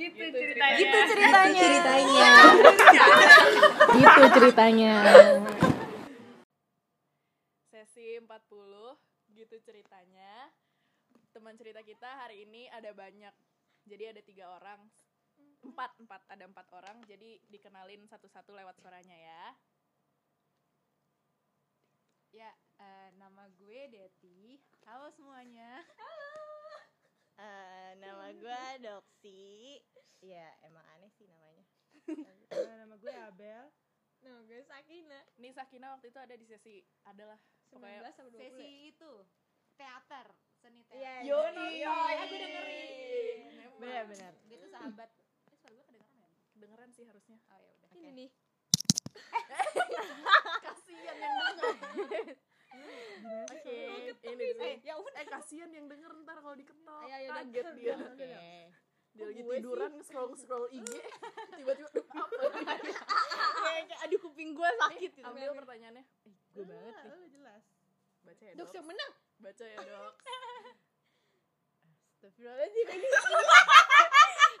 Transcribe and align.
Gitu 0.00 0.16
ceritanya. 0.32 0.78
Gitu 0.80 0.98
ceritanya. 1.12 1.60
ceritanya 1.60 2.30
gitu 4.00 4.24
ceritanya. 4.32 4.94
Sesi 7.72 8.16
40 8.16 9.36
gitu 9.36 9.56
ceritanya. 9.60 10.32
Teman 11.36 11.52
cerita 11.60 11.84
kita 11.84 12.08
hari 12.16 12.48
ini 12.48 12.72
ada 12.72 12.96
banyak. 12.96 13.34
Jadi 13.84 14.04
ada 14.08 14.20
tiga 14.24 14.48
orang. 14.48 14.80
Empat, 15.60 15.92
empat, 16.00 16.24
ada 16.32 16.48
empat 16.48 16.66
orang. 16.72 17.04
Jadi 17.04 17.36
dikenalin 17.52 18.08
satu-satu 18.08 18.56
lewat 18.56 18.80
suaranya 18.80 19.16
ya. 19.20 19.44
Ya, 22.30 22.50
eh, 22.80 23.08
nama 23.20 23.52
gue 23.52 23.80
Deti. 23.92 24.56
Halo 24.88 25.12
semuanya. 25.12 25.84
Eh, 27.40 27.90
nama 27.96 28.28
gue 28.36 28.62
Doksi 28.84 29.80
ya 30.20 30.44
emang 30.68 30.84
aneh 30.92 31.08
sih 31.16 31.24
namanya 31.24 31.64
nama 32.84 32.94
gue 33.00 33.12
Abel 33.16 33.64
Nama 34.20 34.36
gue 34.44 34.60
Sakina. 34.60 35.16
Ini 35.40 35.48
Sakina 35.56 35.96
waktu 35.96 36.12
itu 36.12 36.20
ada 36.20 36.36
di 36.36 36.44
sesi 36.44 36.84
adalah 37.08 37.40
pokoknya 37.72 38.12
19 38.12 38.18
sama 38.20 38.28
20 38.28 38.36
Sesi 38.36 38.68
itu 38.92 39.12
teater, 39.80 40.28
seni 40.60 40.84
teater. 40.84 41.00
Iya, 41.00 41.24
Yo, 41.24 41.40
iya, 41.72 41.88
aku 42.20 42.34
dengerin. 42.36 43.40
benar 43.80 44.04
benar 44.04 44.32
Dia 44.44 44.56
tuh 44.60 44.68
sahabat. 44.68 45.08
Eh, 45.48 45.56
suara 45.56 45.72
gue 45.72 45.84
kedengeran 45.88 46.20
ya? 46.20 46.28
Kedengeran 46.52 46.88
sih 46.92 47.04
harusnya. 47.08 47.40
Oh 47.48 47.56
ya 47.56 47.70
udah. 47.80 47.90
Ini 47.96 48.08
nih 48.12 48.28
Kasihan 50.68 51.16
yang 51.16 51.34
denger. 51.56 52.36
Oke, 53.50 53.76
ini 54.22 54.44
dulu. 54.48 54.62
Eh, 54.62 54.76
ya 54.80 54.94
udah. 54.96 55.16
Eh 55.16 55.26
kasihan 55.26 55.68
yang 55.68 55.86
denger 55.86 56.10
ntar 56.22 56.38
kalau 56.38 56.54
diketok. 56.54 57.02
Ayo, 57.02 57.14
ayo. 57.16 57.30
Kaget 57.34 57.66
dia. 57.76 57.94
oke 57.98 58.30
Dia 59.10 59.24
lagi 59.26 59.42
sih? 59.42 59.50
tiduran 59.52 59.92
scroll 60.00 60.30
scroll 60.34 60.66
IG, 60.70 60.86
tiba-tiba 61.58 61.88
"Duh, 61.90 62.06
apa? 62.06 62.46
kayak 63.66 63.98
aduh 64.00 64.18
kuping 64.20 64.54
gue 64.54 64.70
sakit 64.78 65.10
gitu 65.12 65.26
Ambil 65.26 65.50
pertanyaannya. 65.52 66.04
gue 66.50 66.64
banget 66.64 66.94
nih 66.96 67.10
lu 67.12 67.26
jelas 67.28 67.62
Baca 68.20 68.38
ya, 68.40 68.52
Dok, 68.54 68.64
Dok. 68.64 68.74
yang 68.76 68.86
menang. 68.86 69.12
Baca 69.36 69.64
ya, 69.66 69.78
Dok. 69.90 70.14
Astagfirullahaladzim 72.12 72.86
ini 72.88 73.08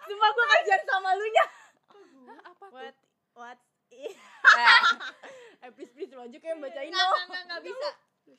Sumpah 0.02 0.30
gue 0.32 0.46
kasihan 0.50 0.82
sama 0.82 1.10
lu 1.14 1.26
nya 1.30 1.46
apa 2.42 2.64
tuh? 2.66 2.74
What 2.74 2.96
What 3.32 3.58
Eh 5.60 5.70
please 5.70 5.92
please 5.92 6.08
lu 6.08 6.20
aja 6.20 6.38
kayak 6.38 6.56
bacain 6.56 6.88
Enggak, 6.88 7.04
dong 7.04 7.12
enggak, 7.12 7.26
enggak, 7.26 7.42
enggak 7.44 7.62
bisa. 7.66 7.90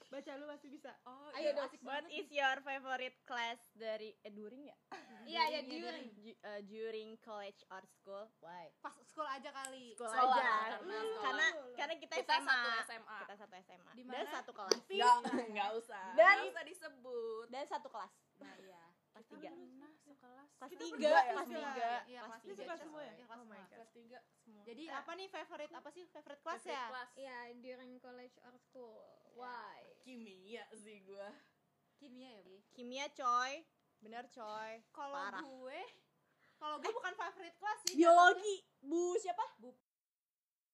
baca 0.08 0.32
lu 0.34 0.46
pasti 0.48 0.68
bisa 0.68 0.92
Oh, 1.04 1.28
Ayo, 1.32 1.52
iya, 1.52 1.62
asik 1.62 1.84
What 1.84 2.02
banget 2.02 2.16
is 2.16 2.28
your 2.32 2.58
favorite 2.60 3.18
class 3.22 3.60
dari 3.74 4.16
eh 4.18 4.32
during 4.32 4.64
ya? 4.64 4.78
Iya, 5.22 5.44
iya, 5.50 5.62
during. 5.62 6.08
Ju- 6.16 6.40
eh, 6.40 6.62
during 6.64 7.10
college 7.20 7.62
or 7.68 7.84
school? 7.86 8.26
Why? 8.40 8.72
Pas 8.80 8.96
sekolah 9.04 9.38
aja 9.38 9.52
kali. 9.54 9.92
Sekolah 9.94 10.16
Sekolah, 10.16 10.38
aja. 10.40 10.48
karena 10.74 10.96
sekolah. 10.96 11.22
Karena 11.22 11.46
karena 11.76 11.94
kita, 12.00 12.14
Kita 12.18 12.36
SMA. 12.36 12.48
satu 12.48 12.70
SMA. 12.82 13.18
Kita 13.20 13.36
satu 13.38 13.54
SMA. 13.60 13.92
Di 13.92 14.04
Dan 14.04 14.12
mana? 14.18 14.32
satu 14.32 14.52
kelas. 14.52 14.80
Enggak, 14.88 15.16
enggak 15.46 15.70
usah. 15.76 16.06
Dan- 16.14 16.40
Nggak 16.40 16.50
usah 16.50 16.64
disebut. 16.66 17.46
Dan 17.48 17.64
satu 17.66 17.88
kelas. 17.88 18.14
Nah, 18.40 18.54
iya. 18.58 18.81
Kelas 19.22 19.30
tiga. 19.30 19.52
Sekelas. 20.02 20.50
Kelas 20.58 20.72
tiga. 20.74 21.10
ya, 21.10 21.22
Kelas 21.32 21.48
tiga. 21.48 21.70
Iya, 22.04 22.22
Kelas 22.22 22.42
kelas 22.42 22.42
tiga. 22.44 22.64
kelas 22.66 22.82
semua 22.82 23.02
ya? 23.02 23.12
Iya, 23.12 23.26
kelas 23.26 23.32
Oh 23.32 23.42
my 23.42 23.48
semua. 23.48 23.62
God. 23.62 23.72
Kelas 23.72 23.92
tiga 23.92 24.20
semua. 24.36 24.64
Jadi 24.66 24.84
apa 24.90 25.12
nih 25.14 25.28
favorite 25.30 25.74
apa 25.74 25.90
sih 25.90 26.04
favorite 26.08 26.42
Favorite 26.42 26.68
ya? 26.68 26.86
kelas. 26.90 27.10
Iya, 27.16 27.38
during 27.56 27.94
college 27.98 28.36
or 28.42 28.54
school. 28.58 28.98
Why? 29.34 29.78
Kimia 30.02 30.64
sih 30.74 30.98
gua. 31.02 31.30
Kimia 31.96 32.32
ya? 32.34 32.58
Kimia 32.74 33.06
coy. 33.12 33.54
Bener 34.02 34.26
coy. 34.28 34.72
Kalau 34.90 35.22
gue 35.40 35.82
kalau 36.58 36.78
gue 36.78 36.92
bukan 36.92 37.14
favorite 37.16 37.58
class 37.58 37.80
sih. 37.86 37.98
Biologi. 37.98 38.56
Bu 38.82 39.18
siapa? 39.18 39.42
Bu, 39.58 39.74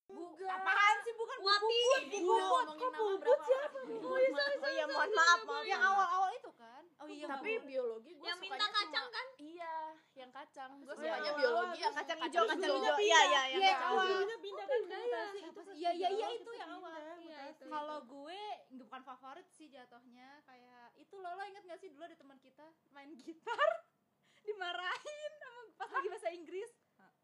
apaan 0.08 0.95
sih 1.03 1.13
bukan 1.13 1.38
bu 1.38 1.45
Wati. 1.45 1.59
Puput, 1.59 2.03
Bu 2.08 2.17
Udah 2.17 2.39
Puput. 2.39 2.63
ngomongin 2.63 2.88
nama 2.88 3.11
berapa 3.17 3.44
siapa? 3.44 3.77
Oh 3.83 4.18
iya, 4.18 4.44
oh 4.57 4.69
iya 4.69 4.85
mohon 4.88 5.12
maaf, 5.12 5.40
maaf. 5.44 5.63
Yang 5.63 5.81
awal-awal 5.84 6.31
itu 6.34 6.51
kan? 6.53 6.84
Oh 6.97 7.07
iya. 7.07 7.25
Tapi 7.28 7.51
biologi 7.62 8.12
gua 8.13 8.25
Yang 8.25 8.38
minta 8.40 8.56
sukanya 8.57 8.72
kacang 8.73 8.88
cuma- 9.03 9.12
kan? 9.13 9.28
Iya, 9.38 9.75
yang 10.16 10.31
kacang. 10.31 10.72
Gua 10.79 10.88
Oh, 10.88 10.97
sukanya 10.97 11.19
iya. 11.25 11.31
biologi 11.35 11.78
yang 11.78 11.94
Kacang 11.94 12.18
kacang 12.18 12.31
hijau, 12.31 12.44
kacang 12.47 12.63
hijau. 12.63 12.79
hijau. 12.79 12.95
Iya, 12.97 13.19
iya, 13.22 13.41
iya. 13.44 13.57
Iya, 13.57 13.68
kacang 13.69 13.84
awal. 13.85 14.00
hijau. 14.00 14.16
Dulunya 14.16 14.38
pindah 14.40 14.66
kan 14.66 14.79
ya? 14.81 14.97
mutasi 15.03 15.38
Iya, 15.78 15.91
iya, 15.94 16.09
iya, 16.09 16.28
itu 16.34 16.51
yang 16.53 16.69
awal. 16.72 16.95
Iya. 17.19 17.39
Kalau 17.59 18.00
gue 18.01 18.41
bukan 18.78 19.01
favorit 19.03 19.47
sih 19.51 19.68
jatuhnya 19.68 20.29
kayak 20.41 20.95
itu 20.95 21.16
lo 21.16 21.29
lo 21.29 21.44
inget 21.44 21.63
gak 21.63 21.78
sih 21.78 21.89
dulu 21.89 22.01
ada 22.01 22.16
teman 22.16 22.39
kita 22.39 22.63
main 22.89 23.12
gitar 23.13 23.69
dimarahin 24.45 25.31
sama 25.38 25.59
pas 25.75 25.89
lagi 25.91 26.07
bahasa 26.07 26.29
Inggris 26.31 26.72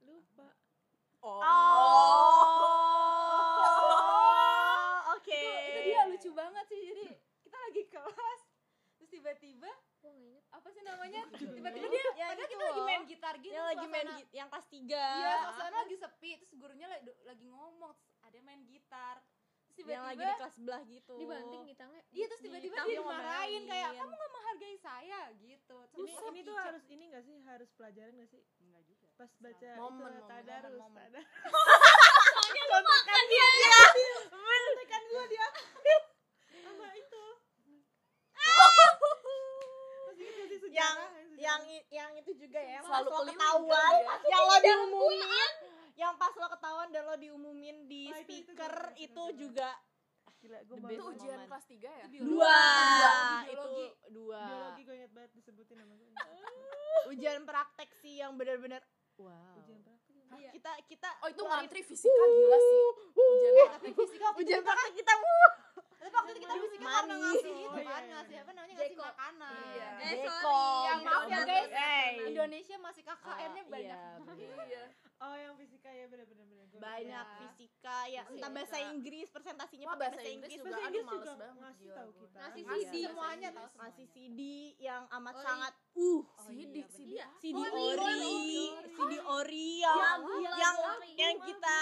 lupa 0.02 0.52
Oh. 1.24 1.40
Oh, 3.64 5.16
oke. 5.16 5.40
itu 5.40 5.80
dia 5.86 6.04
lucu 6.06 6.33
banget 6.44 6.66
sih 6.68 6.82
jadi 6.84 7.04
kita 7.42 7.58
lagi 7.62 7.84
kelas 7.88 8.42
terus 8.94 9.10
tiba-tiba 9.10 9.72
apa 10.50 10.68
sih 10.70 10.82
namanya? 10.82 11.24
Tiba-tiba 11.32 11.70
dia 11.88 12.04
Ya, 12.14 12.28
padahal 12.30 12.46
kita 12.46 12.64
lagi 12.66 12.82
main 12.84 13.04
gitar 13.06 13.34
gitu 13.38 13.50
Yang 13.50 13.68
lagi 13.70 13.86
main 13.88 14.04
suasana- 14.04 14.20
gi- 14.20 14.32
yang 14.34 14.48
kelas 14.50 14.68
3. 14.68 14.84
iya 14.92 15.34
suasana 15.42 15.78
lagi 15.78 15.96
sepi 15.98 16.32
terus 16.38 16.52
gurunya 16.54 16.88
lagi, 16.88 17.08
lagi 17.24 17.46
ngomong 17.48 17.92
terus 17.94 18.12
ada 18.22 18.36
yang 18.36 18.46
main 18.46 18.62
gitar 18.64 19.16
terus 19.66 19.88
yang 19.88 20.04
lagi 20.04 20.14
di 20.14 20.22
tiba-tiba 20.22 20.38
kelas 20.38 20.54
sebelah 20.54 20.82
gitu. 20.86 21.14
Dibanting 21.18 21.62
gitangnya. 21.66 22.02
iya 22.10 22.26
terus 22.28 22.42
tiba-tiba 22.42 22.76
Tapi 22.76 22.86
dia 22.86 23.00
dimarahin 23.00 23.64
kayak 23.66 23.90
kamu 23.96 24.14
gak 24.14 24.32
menghargai 24.32 24.78
saya 24.78 25.22
gitu. 25.34 25.78
Ini 25.96 26.12
Sama 26.14 26.28
ini 26.30 26.40
tuh 26.44 26.56
harus 26.58 26.84
ini 26.86 27.04
gak 27.10 27.24
sih? 27.24 27.36
Harus 27.42 27.70
pelajaran 27.74 28.14
gak 28.14 28.30
sih? 28.30 28.42
Enggak 28.60 28.84
juga. 28.86 29.08
Pas 29.16 29.32
baca 29.38 29.70
Momen, 29.74 29.80
itu 29.80 30.20
momen, 30.20 30.30
tadarus 30.30 30.76
momen, 30.76 31.08
momen. 31.08 31.10
tadarus 31.10 31.28
Contekan 32.70 33.24
dia. 33.26 33.48
contekan 34.30 35.02
gua 35.08 35.24
dia 35.26 35.46
sama 36.64 36.88
itu 36.94 37.24
masih 40.04 40.24
ingat 40.24 40.36
gak 40.36 40.48
sih 40.48 40.53
sejarah 40.64 40.80
yang 40.80 40.96
sejarah? 41.26 41.36
yang 41.36 41.62
yang 41.90 42.12
itu 42.16 42.32
juga 42.36 42.58
ya 42.58 42.72
yang 42.74 42.84
Selalu 42.84 43.04
pas 43.06 43.14
lo 43.14 43.24
ketahuan 43.28 43.92
dia. 43.94 44.16
yang 44.26 44.44
lo 44.44 44.58
diumumin 44.60 45.50
yang 45.94 46.14
pas 46.16 46.34
lo 46.34 46.48
ketahuan 46.50 46.88
dan 46.90 47.04
lo 47.04 47.16
diumumin 47.16 47.78
di 47.86 48.02
Oh, 48.06 48.16
itu- 48.16 48.32
itu 48.34 48.34
speaker 48.48 48.72
gue- 48.72 48.96
itu, 48.98 49.04
itu 49.04 49.22
gue- 49.24 49.38
juga 49.40 49.70
gila 50.36 50.60
gue 50.62 50.76
Itu 50.90 51.04
ujian 51.10 51.38
moment. 51.38 51.50
kelas 51.50 51.66
3 51.66 51.90
ya? 51.90 52.06
biologi. 52.06 52.28
dua 52.30 52.58
Biologi. 52.84 53.48
itu 53.48 53.72
dua 54.12 54.42
biologi 54.44 54.82
gue 54.84 54.96
ingat 54.98 55.12
banget 55.14 55.32
disebutin 55.34 55.76
nama 55.78 55.94
gue 55.94 56.08
ujian 57.14 57.42
praktek 57.44 57.90
sih 57.96 58.14
yang 58.18 58.32
benar-benar 58.34 58.84
wow 59.16 59.56
ujian 59.58 59.80
praktek 59.80 60.02
Iya. 60.34 60.50
kita 60.52 60.72
kita 60.88 61.10
Oh, 61.22 61.30
itu 61.30 61.44
ngantri 61.44 61.80
fisika 61.80 62.10
gila 62.26 62.58
sih. 62.58 62.82
Ujian 63.14 63.54
praktek. 63.70 63.92
fisika 63.94 64.26
ujian 64.34 64.58
itu 64.58 64.60
kita 64.60 64.66
praktek 64.66 64.94
kita 64.98 65.14
wuh 65.16 65.52
tapi 66.04 66.14
waktu 66.14 66.30
itu 66.30 66.40
kita 66.42 66.54
fisika 66.60 66.84
Mani. 66.84 66.96
pernah 66.98 67.18
ngasih 67.18 67.40
itu 67.48 67.64
Oh, 67.64 67.78
iya, 67.78 67.88
kan 67.88 68.04
ngasih 68.06 68.36
apa 68.38 68.52
namanya? 68.52 68.74
Ngasih 68.74 68.92
Jeko. 68.92 69.04
makanan. 69.06 69.56
Iya. 69.72 69.88
Eh, 70.04 70.16
yang 70.84 71.00
maaf 71.02 71.24
ya 71.26 71.40
guys. 71.42 71.70
Hey. 71.74 72.12
Indonesia 72.28 72.76
masih 72.78 73.02
KKN-nya 73.02 73.64
Oh, 73.64 73.72
banyak. 73.72 73.98
iya, 74.60 74.84
oh 75.24 75.36
yang 75.36 75.54
fisika 75.56 75.90
ya 75.90 76.06
Gua- 76.06 76.82
banyak 76.84 77.28
fisika 77.40 77.98
ya 78.10 78.22
entah 78.28 78.50
bahasa 78.50 78.78
Inggris 78.90 79.28
presentasinya 79.30 79.86
Wah, 79.86 79.96
pakai 79.96 80.04
bahasa 80.10 80.22
Inggris 80.28 80.52
juga 80.52 80.64
Bahasa 80.66 80.76
aduh 80.76 80.84
Inggris 80.84 81.06
males 81.06 81.16
juga 81.16 81.32
banget. 81.34 81.62
Ngasih 81.64 81.88
tahu 81.88 82.10
kita. 82.14 82.38
Ngasih 82.42 82.64
CD. 82.66 82.96
semuanya 83.06 83.50
tahu 83.54 83.68
ngasih 83.78 84.06
CD 84.10 84.40
yang 84.82 85.04
amat 85.08 85.32
Oh, 85.32 85.38
iya. 85.38 85.46
sangat 85.46 85.74
uh 85.96 86.22
CD, 86.44 86.76
CD. 86.90 87.12
CD 87.40 87.60
ori. 87.64 88.20
CD 88.90 89.14
ori 89.22 89.70
yang 89.80 90.20
Ya, 90.44 90.60
yang 91.16 91.36
kita 91.40 91.80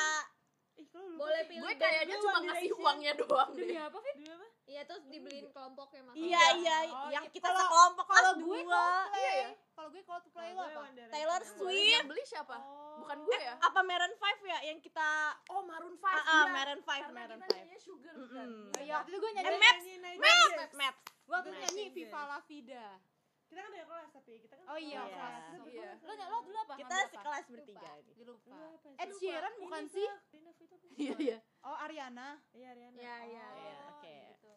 ih 0.74 0.88
kalau 0.88 1.08
Boleh 1.14 1.42
sih? 1.42 1.50
pilih 1.52 1.64
Gue 1.64 1.74
kayaknya 1.78 2.16
cuma 2.18 2.40
ngasih 2.42 2.72
uangnya 2.74 3.14
doang 3.16 3.50
demi 3.52 3.70
deh. 3.70 3.80
apa 3.80 3.98
Fit 4.00 4.16
Demi 4.16 4.30
apa 4.30 4.46
Iya, 4.64 4.82
terus 4.84 5.04
dibeliin 5.06 5.48
kelompoknya 5.50 6.02
makan. 6.02 6.16
iya 6.18 6.44
iya 6.56 6.78
Oh, 6.88 7.10
yang 7.10 7.26
iya. 7.26 7.34
kita 7.34 7.44
Kalau- 7.44 7.60
sekelompok 7.62 8.06
kelas 8.06 8.18
kalau 8.18 8.34
gue 8.38 8.60
Coldplay 8.64 9.20
Iya 9.20 9.32
ya? 9.36 9.50
kalau 9.72 9.90
gue 9.90 10.02
Coldplay 10.02 10.50
Kalau 10.50 10.64
lo 10.64 10.80
apa. 10.80 11.10
Taylor 11.12 11.42
Swift. 11.44 11.92
Yang 11.94 12.08
beli 12.08 12.24
siapa? 12.24 12.56
Oh. 12.56 12.96
Bukan 12.98 13.18
gue 13.22 13.38
ya? 13.38 13.54
apa 13.58 13.80
Maroon 13.82 14.14
5 14.14 14.24
ya 14.48 14.60
yang 14.64 14.80
kita 14.80 15.10
Oh, 15.48 15.62
Maroon 15.62 15.94
5. 15.94 16.08
ah, 16.08 16.16
ah, 16.16 16.24
iya. 16.24 16.40
Maroon 16.50 16.82
5 16.82 16.88
Karena 16.88 17.12
Maroon 17.14 17.36
kita 17.38 17.48
5 17.48 17.58
nyanyinya 17.58 17.80
Sugar 17.80 18.14
Mm-mm. 18.14 18.32
kan. 18.32 18.48
Oh, 18.72 18.82
iya 18.82 18.94
waktu 18.96 19.10
itu 19.10 19.18
gue 19.18 19.30
eh 19.30 19.36
nyanyi 19.36 19.58
Maps 19.58 19.84
Maps. 20.18 20.74
Maps 20.74 21.02
gue 21.22 21.34
waktu 21.34 21.50
nyanyi. 21.54 21.84
Viva 21.92 22.22
La 22.26 22.40
Vida 22.42 22.86
kita 23.52 23.60
kan 23.60 23.70
beda 23.70 23.86
kelas 23.86 24.10
tapi 24.14 24.32
kita 24.40 24.54
kan 24.56 24.66
oh 24.66 24.80
iya 24.80 24.96
Iya. 24.98 25.04
kelas 25.06 25.44
Iya. 25.68 25.92
lo 26.02 26.14
lo 26.16 26.38
dulu 26.42 26.58
apa 26.58 26.74
kita 26.78 26.98
sekelas 27.10 27.46
bertiga 27.50 27.90
nih 27.98 28.14
Dia 28.14 28.26
lupa? 28.26 28.56
Ed. 28.96 29.10
Sheeran 29.14 29.52
Ini 29.52 29.62
bukan 29.62 29.84
sih? 29.88 30.08
Iya, 30.94 31.16
iya. 31.20 31.38
oh 31.62 31.76
Ariana 31.78 32.40
Iya 32.52 32.68
Ariana. 32.72 32.96
Iya, 32.96 33.16
iya. 33.26 33.44
Oh, 33.46 33.58
Iya, 33.58 33.76
oke. 33.92 34.16
gitu. 34.32 34.52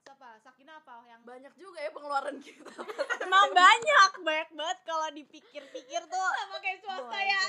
siapa 0.00 0.28
Sakina 0.38 0.78
apa 0.78 1.04
yang 1.04 1.20
Banyak 1.20 1.52
juga 1.54 1.78
ya 1.78 1.90
pengeluaran 1.90 2.36
kita. 2.38 2.72
emang 3.24 3.48
banyak 3.52 4.12
banyak 4.20 4.50
banget 4.52 4.78
kalau 4.82 5.08
dipikir-pikir 5.10 6.00
tuh 6.06 6.28
sama 6.38 6.56
kayak 6.58 6.78
swasta 6.78 7.10
Oh 7.10 7.20
ya 7.20 7.42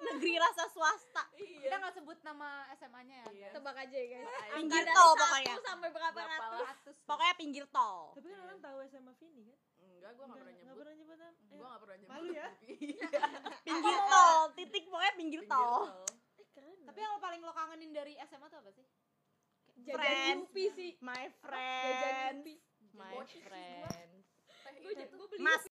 negeri 0.00 0.36
rasa 0.36 0.68
swasta 0.68 1.24
kita 1.34 1.74
nggak 1.74 1.94
sebut 1.94 2.18
nama 2.22 2.48
SMA-nya 2.74 3.16
ya 3.18 3.26
Iya. 3.32 3.48
Tebak 3.50 3.76
aja 3.76 3.96
ya, 3.96 4.06
guys. 4.14 4.28
Pinggir 4.54 4.84
tol 4.88 5.12
pokoknya. 5.14 5.54
sampai 5.58 5.88
berapa 5.90 6.20
ratus? 6.20 6.94
pokoknya 7.02 7.34
pinggir 7.34 7.64
tol 7.68 8.12
Tapi 8.14 8.26
kan 8.28 8.38
orang 8.40 8.60
tahu 8.60 8.76
SMA 8.86 9.12
Vini 9.16 9.42
kan? 9.44 9.58
Enggak, 9.98 10.12
gue 10.12 10.24
gak 10.24 10.30
pernah 10.32 10.46
Nggak 10.48 10.58
nyebut. 10.58 10.78
pernah 10.78 10.94
nyebut? 10.94 11.18
Gue 11.48 11.66
gak 11.66 11.80
pernah 11.80 11.96
nyebut. 11.96 12.10
Malu 12.14 12.30
ya? 12.32 12.48
Iya. 12.62 13.08
titik 14.54 14.84
pokoknya 14.86 15.12
pinggir 15.14 15.40
Pinggir 15.42 15.50
tol. 15.50 15.84
tol. 15.84 16.06
Tapi 16.86 16.98
yang 16.98 17.18
paling 17.18 17.40
lo 17.40 17.52
kangenin 17.52 17.90
dari 17.92 18.14
SMA 18.20 18.46
tuh 18.48 18.58
apa 18.58 18.70
sih? 18.70 18.86
Friends. 19.84 20.48
Yupi 20.48 20.64
sih. 20.70 20.90
My 20.98 21.14
Jajan 21.14 21.34
friend. 21.38 22.44
My 22.92 23.14
friend. 23.20 24.10
Gue 24.78 24.92
gue 24.94 25.38
Mas. 25.38 25.62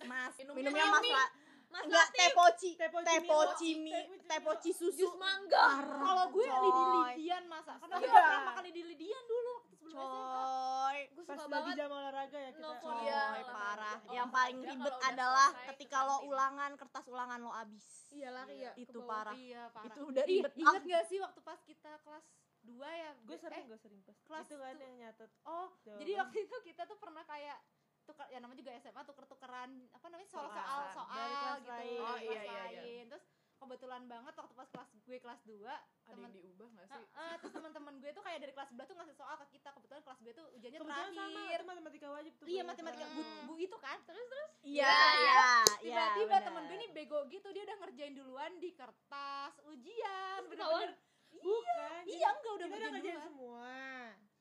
Mas, 0.00 0.34
Minumnya 0.38 0.86
mas 0.86 1.02
Yummy. 1.02 1.10
la 1.10 1.26
Mas 1.68 1.82
Enggak, 1.82 2.02
Latif. 2.04 2.18
teh 2.18 2.30
poci. 2.32 2.70
Teh 2.74 2.88
poci 2.88 3.06
Teh 3.06 3.18
Milo. 3.20 3.30
poci 3.32 3.68
mie, 3.76 3.94
Teh 3.94 4.06
poci 4.08 4.26
teh 4.26 4.38
Milo. 4.38 4.46
poci 4.48 4.70
susu. 4.72 4.96
jus 4.96 5.14
mangga. 5.16 5.66
Kalau 6.00 6.24
gue 6.28 6.42
Coy. 6.44 6.58
lidi-lidian 6.60 7.42
masa. 7.46 7.78
Karena 7.78 7.94
gue 7.96 8.06
Iya. 8.06 8.14
pernah 8.16 8.42
makan 8.44 8.64
lidi-lidian 8.64 9.22
dulu 9.24 9.50
waktu 9.52 9.69
sebelum 9.69 9.69
SMA. 9.69 9.69
Coy. 9.90 10.98
Gue 11.10 11.24
Pas 11.24 11.36
suka 11.36 11.46
lagi 11.48 11.52
banget. 11.66 11.74
jam 11.76 11.90
olahraga 11.90 12.38
ya 12.38 12.50
kita. 12.50 12.68
Coy, 12.76 12.94
Iya, 13.00 13.22
parah. 13.22 13.44
olahraga. 13.44 14.10
Yang 14.10 14.28
paling 14.30 14.58
ribet 14.64 14.94
adalah 15.04 15.48
ketika 15.68 15.98
lo 16.02 16.16
ulangan, 16.24 16.70
kertas 16.74 17.04
ulangan 17.06 17.38
lo 17.38 17.52
abis. 17.52 17.86
Iya 18.10 18.28
lari 18.32 18.56
ya. 18.60 18.72
Itu 18.74 18.98
parah. 19.02 19.34
Iya, 19.34 19.62
parah. 19.68 19.86
Itu 19.86 20.00
udah 20.04 20.24
Ih, 20.24 20.30
ribet 20.32 20.52
inget 20.54 20.66
banget. 20.76 20.90
gak 20.90 21.04
sih 21.06 21.18
waktu 21.18 21.40
pas 21.40 21.60
kita 21.60 21.90
kelas 22.00 22.26
2 22.62 22.76
ya? 22.86 23.10
Gue 23.22 23.36
sering, 23.36 23.58
Eh, 23.58 23.66
gue 23.66 23.78
sering 23.78 24.00
pas. 24.00 24.16
kelas 24.20 24.44
Itu 24.44 24.56
kan 24.56 24.76
yang 24.76 24.94
nyatet. 24.96 25.30
Oh, 25.42 25.68
Jawaban. 25.78 25.98
jadi 25.98 26.12
waktu 26.18 26.36
itu 26.40 26.56
kita 26.64 26.82
tuh 26.84 26.96
pernah 26.96 27.22
kayak 27.22 27.58
tukar 28.02 28.26
ya 28.26 28.38
namanya 28.38 28.58
juga 28.58 28.72
SMA 28.74 29.02
tuker-tukeran 29.02 29.70
apa 29.88 30.06
namanya 30.08 30.28
soal-soal 30.28 30.66
Soal. 30.66 30.96
soal 30.96 31.14
Dari 31.14 31.30
kelas 31.32 31.60
gitu 31.60 31.70
lain. 31.70 32.00
Oh, 32.02 32.16
iya, 32.18 32.40
iya, 32.42 32.62
iya. 32.74 33.04
Terus 33.06 33.24
kebetulan 33.60 34.02
banget 34.04 34.32
waktu 34.32 34.54
pas 34.54 34.66
kelas 34.66 34.88
gue 35.00 35.16
kelas 35.16 35.40
2 35.44 35.60
Ada 35.60 35.78
teman 36.08 36.28
yang 36.28 36.42
diubah 36.42 36.68
gak 36.72 36.86
sih? 36.88 37.04
Heeh, 37.04 37.34
terus 37.38 37.52
teman-teman 37.52 37.94
gue 37.96 38.10
tuh 38.10 38.22
kayak 38.22 38.38
dari 38.40 38.52
kelas 38.52 38.68
sebelah 38.68 38.86
tuh 38.86 38.96
ngasih 38.96 39.14
soal 39.14 39.34
ke 39.36 39.46
kita 39.52 39.68
kebetulan 39.70 40.02
kelas 40.02 40.18
gue 40.18 40.32
tuh 40.32 40.46
ujiannya 40.54 40.78
Kebetulan 40.80 41.06
sama, 41.06 41.20
terakhir 41.30 41.60
itu 41.60 41.68
matematika 41.68 42.06
wajib 42.10 42.32
tuh. 42.34 42.46
iya 42.46 42.62
matematika 42.64 43.04
bu, 43.06 43.20
banget. 43.20 43.44
bu 43.44 43.54
itu 43.56 43.76
kan 43.78 43.98
terus 44.02 44.26
terus 44.26 44.50
Iya, 44.60 44.96
iya, 45.20 45.44
tiba-tiba 45.78 46.34
iya, 46.34 46.44
temen 46.44 46.62
gue 46.64 46.76
nih 46.78 46.90
bego 46.90 47.18
gitu 47.28 47.48
dia 47.50 47.62
udah 47.62 47.76
ngerjain 47.78 48.14
duluan 48.14 48.52
di 48.58 48.70
kertas 48.72 49.54
ujian 49.64 50.40
bener-bener 50.46 50.92
Bukan. 51.30 52.00
iya 52.04 52.28
enggak 52.28 52.52
udah 52.52 52.66
kita 52.66 52.76
udah 52.76 52.90
ngerjain 52.90 53.14
duluan 53.14 53.28
semua. 53.28 53.78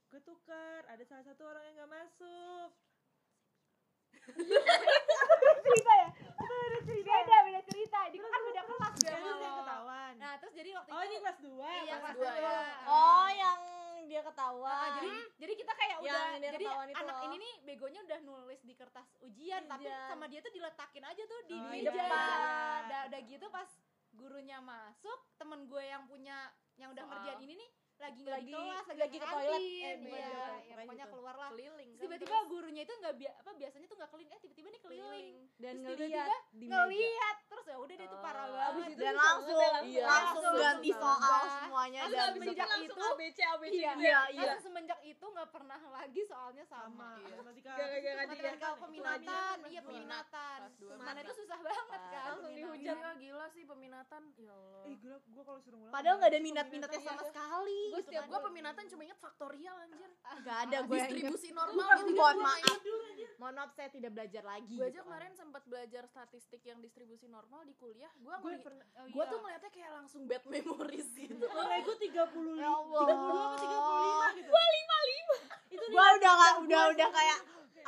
Gue 0.10 0.22
tukar, 0.26 0.82
ada 0.84 1.04
salah 1.06 1.22
satu 1.22 1.46
orang 1.46 1.64
yang 1.64 1.76
gak 1.80 1.92
masuk. 1.94 2.70
Cerita 5.60 5.94
ya 5.96 6.08
beda 6.90 7.38
beda 7.44 7.62
cerita 7.64 8.00
di 8.10 8.18
kan 8.20 8.42
beda 8.44 8.62
kelas 8.64 8.94
Terus 9.00 9.20
sama 9.20 9.40
yang 9.40 9.56
ketahuan. 9.58 10.14
nah 10.18 10.34
terus 10.38 10.54
jadi 10.54 10.70
waktu 10.74 10.90
Oh 10.90 11.00
itu 11.00 11.08
ini 11.08 11.18
kelas 11.20 11.38
2 11.40 11.50
iya 11.80 11.96
kelas 11.98 12.16
dua, 12.16 12.32
dua 12.32 12.34
ya. 12.40 12.62
Oh, 12.86 13.30
yang 13.30 13.60
dia 14.02 14.20
Nah, 14.20 14.26
ketahuan. 14.26 14.90
jadi 14.98 15.10
jadi 15.38 15.54
kita 15.56 15.72
kayak 15.72 15.98
Yang 16.00 16.10
udah 16.10 16.26
dia 16.34 16.52
jadi 16.52 16.66
anak 16.98 17.16
loh. 17.16 17.26
ini 17.26 17.36
nih 17.38 17.54
begonya 17.64 18.00
udah 18.04 18.20
nulis 18.22 18.60
di 18.60 18.74
kertas 18.74 19.08
ujian 19.22 19.64
tapi 19.64 19.86
Ujian. 19.86 20.08
sama 20.08 20.26
dia 20.26 20.40
tuh 20.42 20.50
diletakin 20.50 21.04
aja 21.04 21.24
tuh 21.24 21.40
di 21.46 21.56
Oh, 21.56 21.70
di 21.70 21.80
meja 21.80 21.92
udah 22.84 23.02
udah 23.08 23.22
gitu 23.24 23.46
pas 23.48 23.70
gurunya 24.12 24.58
masuk 24.60 25.20
temen 25.38 25.60
gue 25.64 25.84
yang 25.84 26.04
punya 26.04 26.38
yang 26.76 26.90
udah 26.90 27.06
ngerjain 27.06 27.40
ini 27.40 27.54
nih 27.56 27.70
lagi 28.00 28.20
nggak 28.22 28.40
di 28.40 28.50
Lagi- 28.50 28.64
kelas 28.64 28.86
lagi, 28.88 29.00
lagi 29.00 29.18
ke 29.20 29.28
toilet. 29.28 29.60
Eh, 29.60 29.68
iya, 29.68 29.92
ya, 29.92 30.76
pokoknya 30.80 31.04
gitu. 31.04 31.12
keluar 31.12 31.36
lah 31.36 31.50
Keliling 31.50 31.90
kan, 31.90 32.00
tiba-tiba 32.00 32.32
terus 32.32 32.48
gurunya 32.48 32.82
itu 32.82 32.94
nggak 32.96 33.14
bia 33.14 33.32
apa 33.36 33.52
biasanya 33.54 33.86
tuh 33.86 33.98
nggak 33.98 34.10
keliling 34.10 34.30
eh 34.30 34.40
tiba-tiba 34.40 34.68
nih 34.70 34.80
keliling 34.80 35.04
keliling. 35.04 35.38
dan 35.60 35.74
Terus 35.76 35.98
ngeliat 36.00 36.00
tiba-tiba 36.00 36.56
di 36.56 36.66
ngeliat 36.66 37.38
terus 37.46 37.66
ya 37.66 37.78
udah 37.78 37.94
deh 37.94 38.06
itu 38.06 38.18
parah 38.18 38.38
Oh. 38.40 38.48
banget 38.50 38.68
Abis 38.70 38.86
itu 38.90 39.00
Dan 39.00 39.14
langsung, 39.14 39.58
banget, 39.60 39.84
iya. 39.86 40.02
langsung 40.02 40.40
Langsung 40.40 40.54
ganti 40.56 40.90
langsung 40.90 41.02
soal 41.20 41.44
semuanya 41.52 42.00
Langsung 42.00 42.16
dan 42.16 42.30
Semenjak 42.30 42.48
Sejak 42.50 42.68
langsung 42.70 42.88
itu- 42.96 43.12
ABC 43.12 43.40
ABC 43.44 43.74
iya 43.74 43.92
gitu 43.92 44.00
iya, 44.00 44.10
ya. 44.10 44.22
iya. 44.30 44.40
Langsung 44.48 44.64
semenjak 44.66 45.00
itu 45.02 45.26
nggak 45.28 45.50
pernah 45.50 45.80
lagi 45.86 46.22
soalnya 46.24 46.64
sama. 46.66 47.10
Gara-gara 47.20 48.00
dia. 48.00 48.16
matematika 48.16 48.70
peminatan 48.80 49.56
iya 49.68 49.82
peminatan 49.82 50.60
mana 50.98 51.20
itu 51.20 51.34
susah 51.36 51.60
banget 51.60 51.86
kan 51.90 52.24
Langsung 52.30 52.54
dihujat. 52.54 52.98
Gila 53.18 53.46
sih 53.50 53.64
peminatan. 53.66 54.22
Ya 54.38 54.54
Allah. 54.54 54.84
Eh 54.86 54.96
kalau 55.42 55.60
suruh. 55.60 55.90
Padahal 55.90 56.16
nggak 56.18 56.30
ada 56.30 56.40
minat-minatnya 56.40 57.00
sama 57.02 57.24
sekali. 57.24 57.82
Gue 57.90 58.02
setiap 58.06 58.24
kan. 58.26 58.32
Gua 58.32 58.40
peminatan 58.46 58.84
cuma 58.90 59.02
inget 59.06 59.20
faktorial 59.20 59.76
anjir. 59.82 60.12
Gak 60.46 60.58
ada 60.70 60.78
gue. 60.86 60.98
Distribusi 61.00 61.50
normal 61.52 61.88
gitu 62.06 62.14
mohon 62.16 62.38
gua 62.38 62.46
maaf. 62.46 62.80
Mohon 63.40 63.56
maaf 63.60 63.72
saya 63.74 63.90
tidak 63.90 64.12
belajar 64.14 64.44
lagi. 64.46 64.76
Gue 64.78 64.86
aja 64.86 64.92
gitu 64.92 65.00
kan. 65.00 65.06
kemarin 65.10 65.32
sempat 65.36 65.64
belajar 65.66 66.04
statistik 66.08 66.62
yang 66.66 66.80
distribusi 66.80 67.26
normal 67.28 67.62
di 67.66 67.74
kuliah. 67.76 68.12
Gue 68.22 68.36
Gue. 68.40 68.54
Oh, 68.56 69.08
gue 69.10 69.24
iya. 69.26 69.32
tuh 69.32 69.40
ngeliatnya 69.42 69.72
kayak 69.74 69.92
langsung 69.98 70.22
bad 70.30 70.44
memories 70.48 71.10
gitu. 71.14 71.44
Nilai 71.44 71.80
gue 71.84 71.96
30 71.98 72.62
Ya 72.62 72.70
Allah. 72.72 73.06
32 73.10 73.18
apa 73.18 73.58
35 73.58 74.40
gitu. 74.40 74.50
Gue 74.50 74.64
55. 74.64 75.74
Itu 75.74 75.84
Gue 75.90 76.06
udah 76.18 76.34
gak, 76.34 76.54
udah 76.66 76.82
udah 76.94 77.10
kayak 77.14 77.40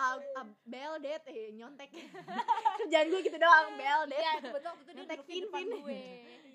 ah, 0.02 0.18
ah, 0.42 0.46
beldet 0.66 1.24
eh 1.30 1.54
nyontek 1.54 1.90
kerjaan 2.82 3.08
gue 3.14 3.22
gitu 3.22 3.38
doang 3.38 3.78
beldet 3.78 4.18
iya 4.18 4.32
itu 4.42 4.50
betul 4.50 4.70
waktu 4.74 4.82
itu 4.82 4.92
dia 4.92 5.02
Nontek 5.06 5.18
duduk 5.22 5.30
di 5.30 5.40
depan 5.46 5.62
Vin, 5.62 5.70
Vin. 5.70 5.84
gue 5.86 6.02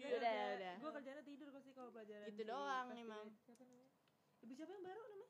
Udah, 0.07 0.39
udah. 0.55 0.75
Gue 0.79 0.91
kerjanya 1.03 1.23
tidur 1.27 1.49
pelajaran. 1.97 2.27
Gitu 2.29 2.43
doang 2.45 2.87
kelas 2.87 3.01
emang. 3.01 3.25
tiga. 3.27 3.43
Siapa 3.43 3.63
namanya? 3.63 3.89
Ibu 4.39 4.53
siapa 4.53 4.71
yang 4.71 4.85
baru 4.85 5.01
namanya? 5.03 5.29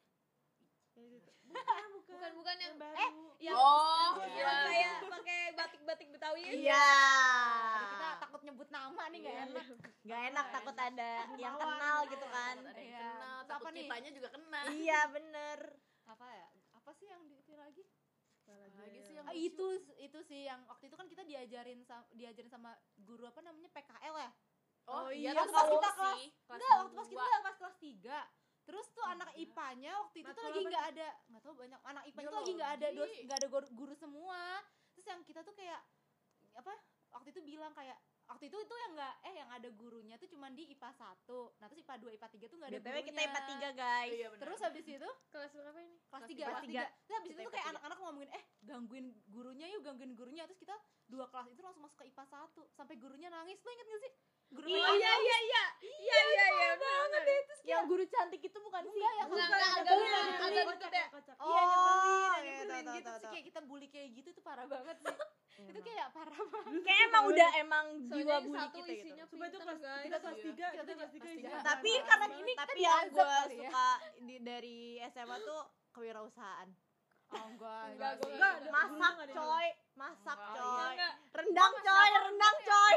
Yang 0.92 1.06
itu. 1.14 1.30
Bukan, 1.46 1.84
bukan. 1.92 2.14
Bukan 2.16 2.32
bukan 2.34 2.56
yang 2.58 2.74
baru. 2.76 2.96
eh 2.96 3.10
yang 3.38 3.54
Oh, 3.54 4.16
yang 4.18 4.32
iya. 4.32 4.54
kayak 4.64 4.92
pakai 5.06 5.40
batik-batik 5.52 6.08
Betawi 6.08 6.40
ya. 6.40 6.52
iya 6.52 6.88
Tapi 7.70 7.86
kita 7.92 8.08
takut 8.18 8.40
nyebut 8.42 8.68
nama 8.68 9.02
nih 9.06 9.18
gak 9.20 9.36
enak 9.46 9.66
Gak 10.02 10.20
enak 10.26 10.46
takut 10.50 10.76
ada 10.76 11.10
yang 11.36 11.54
kenal 11.54 11.98
gitu 12.06 12.26
kan 12.26 12.54
Ada 12.58 12.72
yang 12.72 12.88
Iya. 12.88 13.08
kenal, 13.12 13.38
takut 13.46 13.70
nih? 13.70 13.84
kitanya 13.84 14.10
juga 14.10 14.28
kena. 14.30 14.60
iya 14.72 15.00
bener 15.06 15.58
apa 16.04 16.26
ya 16.30 16.46
apa 16.72 16.90
sih 16.92 17.06
yang 17.06 17.22
itu 17.30 17.52
lagi 17.54 17.82
Lagi 18.72 19.00
sih 19.00 19.12
yang 19.12 19.26
Ah, 19.26 19.34
itu 19.34 19.66
itu 19.96 20.18
sih 20.22 20.40
yang 20.44 20.62
waktu 20.64 20.86
itu 20.86 20.94
kan 20.94 21.06
kita 21.06 21.22
diajarin 21.22 21.82
sama 21.82 22.06
diajarin 22.10 22.46
sama 22.48 22.70
guru 22.96 23.26
apa 23.26 23.42
namanya 23.42 23.68
PKL 23.68 24.14
ya 24.16 24.30
Oh, 24.86 24.94
Oh 24.96 25.10
iya, 25.10 25.34
iya, 25.34 25.42
terus 25.42 25.50
pas 25.50 25.66
kita 25.66 25.90
kelas- 25.90 26.16
sih, 26.16 26.28
kelas 26.46 26.56
enggak 26.56 26.74
waktu 26.78 26.94
pas 26.94 27.06
kita 27.08 27.24
pas 27.42 27.54
kelas 27.56 27.76
3 27.76 28.18
terus 28.66 28.86
tuh 28.90 29.04
anak 29.04 29.30
IPA-nya 29.36 29.92
waktu 30.00 30.16
itu 30.20 30.30
tuh 30.30 30.42
lagi 30.42 30.60
nggak 30.60 30.84
ada 30.90 31.08
nggak 31.30 31.42
tahu 31.42 31.54
banyak 31.54 31.80
anak 31.84 32.02
IPA 32.04 32.18
itu 32.20 32.34
lagi 32.34 32.52
nggak 32.52 32.72
ada 32.72 32.86
dos 32.92 33.12
nggak 33.22 33.38
ada 33.38 33.48
guru, 33.48 33.66
guru 33.72 33.94
semua. 33.94 34.42
Terus 34.90 35.06
yang 35.06 35.20
kita 35.22 35.40
tuh 35.42 35.54
kayak 35.54 35.80
apa 36.54 36.72
waktu 37.12 37.28
itu 37.30 37.40
bilang 37.42 37.70
kayak 37.72 37.94
waktu 38.26 38.50
itu 38.50 38.58
itu 38.58 38.74
yang 38.74 38.92
nggak 38.98 39.14
eh 39.22 39.34
yang 39.38 39.50
ada 39.54 39.68
gurunya 39.70 40.18
tuh 40.18 40.26
cuman 40.26 40.50
di 40.50 40.66
IPA 40.66 40.90
1 40.90 41.62
nah 41.62 41.66
terus 41.70 41.78
IPA 41.78 41.94
2 42.02 42.16
IPA 42.18 42.26
3 42.26 42.50
tuh 42.50 42.56
nggak 42.58 42.70
ada 42.74 42.80
gurunya 42.82 43.04
kita 43.06 43.20
IPA 43.22 43.40
3 43.46 43.70
guys. 43.70 44.10
Iya, 44.10 44.26
benar. 44.34 44.42
terus 44.42 44.58
habis 44.62 44.84
itu? 44.84 45.10
Kelas 45.30 45.50
berapa 45.54 45.78
ini? 45.78 45.94
kelas 45.94 46.10
Kelas 46.10 46.26
3 46.26 46.30
tiga. 46.30 46.42
kelas 46.42 46.50
Kelas 46.50 46.66
tiga. 46.66 46.82
3 46.82 47.06
terus 47.06 47.16
habis 47.16 47.30
itu 47.30 47.40
tuh 47.40 47.52
kayak 47.54 47.66
anak-anak 47.70 47.98
ngomongin 48.02 48.30
eh 48.34 48.42
gangguin 48.66 49.06
gurunya 49.30 49.66
yuk 49.70 49.82
gangguin 49.86 50.12
gurunya. 50.18 50.42
Terus 50.50 50.58
kita 50.58 50.74
dua 51.06 51.30
kelas 51.30 51.46
itu 51.48 51.62
langsung 51.62 51.86
masuk 51.86 52.02
ke 52.02 52.10
IPA 52.10 52.24
1 52.26 52.66
sampai 52.74 52.94
gurunya 52.98 53.30
nangis. 53.30 53.62
Lo 53.62 53.70
inget 53.70 53.86
gak 53.86 54.02
sih 54.02 54.12
guru 54.48 54.66
Oh 54.68 54.94
iya 54.94 55.12
iya 55.16 55.38
iya. 55.42 55.64
Iya 55.82 56.18
iya 56.24 56.44
iya. 56.48 56.68
benar, 56.72 57.02
benar. 57.04 57.22
yang 57.64 57.82
guru 57.84 58.04
cantik 58.06 58.38
itu 58.40 58.58
bukan 58.58 58.82
sih 58.84 58.94
enggak 58.94 59.12
ya 59.12 59.24
Enggak, 59.26 59.46
enggak, 59.48 59.58
Kocak, 59.58 59.74
agak 59.76 60.64
kocak, 60.64 60.90
deh. 60.92 61.06
iya 61.42 61.62
nyebelin 61.66 62.06
iya, 62.38 62.46
nyebelin 62.46 62.84
gitu 62.86 63.02
terus 63.02 63.18
tahu. 63.18 63.32
kayak 63.32 63.44
kita 63.44 63.60
bully 63.60 63.86
kayak 63.88 64.08
gitu 64.12 64.28
tuh 64.30 64.40
parah 64.40 64.66
banget 64.66 64.96
sih 64.96 65.16
itu 65.66 65.80
kayak 65.82 66.06
parah 66.12 66.36
banget 66.46 66.80
kayak 66.80 67.00
emang 67.06 67.22
udah 67.26 67.50
emang 67.56 67.86
jiwa 68.06 68.36
bully 68.40 68.66
kita 68.68 68.92
gitu 68.94 69.24
Sumpah 69.26 69.46
itu 69.46 69.58
kelas 69.58 69.78
kita 69.82 70.16
kelas 70.20 70.36
Iya. 70.36 70.44
3, 70.46 70.54
Kita 70.76 70.82
kelas 70.86 70.86
3 70.86 70.94
kelas 70.94 71.10
isinya 71.12 71.34
tiga. 71.50 71.58
tapi 71.64 71.92
karena 72.00 72.14
banget. 72.24 72.38
ini 72.38 72.52
Kita 72.52 72.62
tapi 72.62 72.78
yang 72.80 73.04
gue 73.08 73.26
ya. 73.26 73.40
suka 73.50 73.88
di, 74.20 74.34
dari 74.40 74.78
SMA 75.08 75.36
tuh 75.42 75.60
kewirausahaan 75.90 76.68
oh 77.26 77.44
enggak 77.48 77.82
Enggak, 77.90 78.12
Enggak, 78.22 78.52
enggak. 78.54 78.70
masak 78.70 79.14
coy 79.32 79.66
masak 79.96 80.36
Enggak, 80.36 80.54
coy 80.54 80.92
Enggak. 80.92 81.14
rendang 81.32 81.74
coy 81.78 82.10
rendang 82.22 82.56
coy 82.62 82.94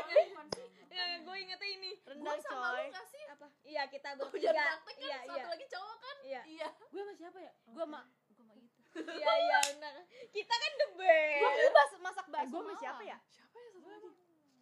Ya, 0.89 1.05
gue 1.15 1.35
ingetnya 1.37 1.69
ini. 1.71 1.91
rendang 2.03 2.35
Gue 2.35 2.43
sama 2.43 2.75
coy 2.75 2.81
lu 2.81 2.91
gak 2.91 3.05
sih? 3.07 3.23
Apa? 3.29 3.47
Iya, 3.61 3.81
kita 3.87 4.09
Oh, 4.11 4.27
bertiga. 4.27 4.51
kan, 4.51 4.77
Iya, 4.97 5.17
satu 5.21 5.31
iya. 5.31 5.43
lagi 5.47 5.65
cowok 5.69 5.95
kan? 5.97 6.15
Iya. 6.19 6.41
Iya. 6.43 6.69
Gue 6.83 7.01
sama 7.01 7.13
siapa 7.15 7.37
ya? 7.39 7.51
gua 7.67 7.85
mah 7.87 8.03
gua 8.29 8.43
mah 8.43 8.55
itu 8.57 8.67
Iya, 8.99 9.31
iya, 9.39 9.57
benar. 9.69 9.93
Kita 10.29 10.53
kan 10.53 10.71
the 10.75 10.87
best. 10.93 11.39
gua 11.39 11.49
dulu 11.53 11.69
bas 11.71 11.91
masak 12.01 12.25
eh 12.25 12.31
bakso 12.33 12.51
gue 12.51 12.63
sama 12.65 12.73
Siapa 12.75 13.03
ya 13.05 13.17
satu 13.31 13.57
lagi? 13.87 14.11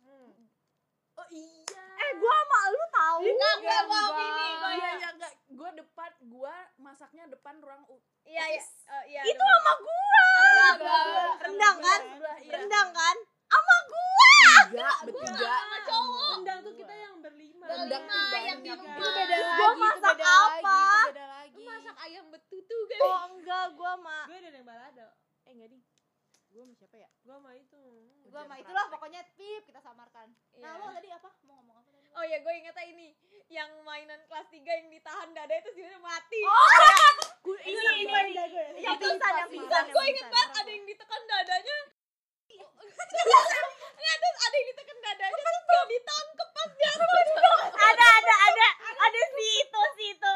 Hmm. 0.04 0.32
Oh 1.18 1.28
iya. 1.28 1.86
eh 1.98 2.12
gue 2.14 2.30
sama 2.32 2.60
lu 2.68 2.84
tahu 2.90 3.20
Enggak, 3.24 3.54
enggak 3.58 3.84
mau 3.86 4.08
Enggak. 4.08 4.22
ini. 4.24 4.46
Gua 4.54 4.70
Iya, 4.70 4.78
ya. 4.78 4.92
iya, 4.96 5.10
enggak. 5.12 5.32
Gue 5.50 5.70
depan, 5.76 6.10
gue 6.20 6.54
masaknya 6.78 7.24
depan 7.28 7.56
ruang 7.58 7.84
U. 7.88 7.98
Iya, 8.24 8.44
iya. 8.48 8.62
Oh, 8.88 9.04
iya. 9.06 9.22
itu 9.24 9.42
sama 9.42 9.74
gua 9.80 10.22
Enggak. 10.38 11.32
rendang 11.42 11.78
kan 11.80 12.00
iya. 12.38 12.52
rendang 12.54 12.90
kan 12.92 13.16
sama 13.48 13.76
gua 13.84 14.30
Enggak, 14.68 14.96
bertiga. 15.04 15.50
Sama 15.50 15.78
cowok. 15.82 16.30
Rendang 16.32 16.60
tuh 16.62 16.74
kita 16.76 16.94
yang 16.94 17.16
berlima. 17.18 17.66
Rendang 17.66 18.04
tuh 18.04 18.14
yang 18.14 18.30
banyak. 18.30 18.58
di 18.60 18.70
itu 18.70 18.78
rumah. 18.78 19.10
beda 19.10 19.36
lagi 19.36 19.58
gua 19.58 19.68
itu 19.68 19.80
masak 19.80 20.14
beda 20.14 20.28
apa? 20.30 20.78
itu 20.78 21.10
beda 21.10 21.26
lagi 21.28 21.56
Lu 21.58 21.62
masak 21.66 21.96
ayam 22.00 22.26
betutu 22.30 22.78
kan? 22.86 23.00
oh 23.02 23.20
enggak 23.32 23.66
gua 23.74 23.92
sama 23.96 24.18
Gue 24.24 24.38
ada 24.38 24.50
yang 24.52 24.68
balado. 24.68 25.08
eh 25.42 25.52
enggak 25.52 25.70
ding 25.72 25.82
gue 26.48 26.62
sama 26.64 26.74
siapa 26.80 26.96
ya? 26.98 27.10
Gua 27.28 27.36
sama 27.38 27.52
itu. 27.54 27.84
Gue 28.28 28.42
sama 28.42 28.56
itulah 28.58 28.86
praktek. 28.88 28.94
pokoknya 28.98 29.22
pip 29.36 29.64
kita 29.68 29.80
samarkan. 29.84 30.28
Yeah. 30.56 30.64
nah 30.64 30.72
lo 30.80 30.86
tadi 30.96 31.10
apa? 31.12 31.30
Mau 31.44 31.54
ngomong 31.60 31.76
apa 31.84 31.90
tadi? 31.92 32.08
Oh 32.16 32.24
ya 32.24 32.38
gue 32.40 32.54
ingetnya 32.56 32.86
ini. 32.88 33.08
Yang 33.48 33.70
mainan 33.84 34.22
kelas 34.28 34.48
3 34.52 34.64
yang 34.64 34.88
ditahan 34.92 35.30
dada 35.36 35.54
itu 35.60 35.70
sebenarnya 35.76 36.02
mati. 36.02 36.42
Oh! 36.44 36.70
Ya. 36.82 37.00
gue 37.48 37.60
ini. 37.64 37.80
ini, 37.80 38.04
ini, 38.04 38.32
ini. 38.36 38.82
yang 38.84 38.98
pingsan 39.00 39.34
yang 39.40 39.50
pingsan 39.52 39.84
gue 39.88 40.04
inget 40.08 40.28
banget 40.28 40.52
ada 40.56 40.72
yang 40.72 40.86
ditekan 40.88 41.22
dadanya. 41.28 41.78
Iya. 42.48 42.68
Iya, 42.68 42.88
Nggak, 43.98 44.14
ada 44.18 44.28
ada 44.48 44.56
yang 44.56 44.68
ditekan 44.72 44.98
dadanya 45.04 45.42
terus 45.44 45.64
gak 45.68 45.86
ditangkep 45.88 46.50
pas 46.56 46.72
dia 46.76 46.92
ada 47.78 48.06
ada 48.08 48.34
ada. 48.52 48.68
Ada 48.98 49.22
si 49.36 49.48
itu 49.62 49.82
si 49.96 50.06
itu. 50.16 50.34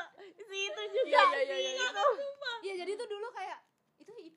Si 0.48 0.58
itu 0.70 0.82
juga. 0.92 1.08
Iya 1.08 1.24
iya 1.44 1.56
iya 1.56 1.72
iya, 1.82 1.88
iya. 2.62 2.74
jadi 2.84 2.92
itu 2.94 3.06
dulu 3.10 3.28
kayak 3.34 3.71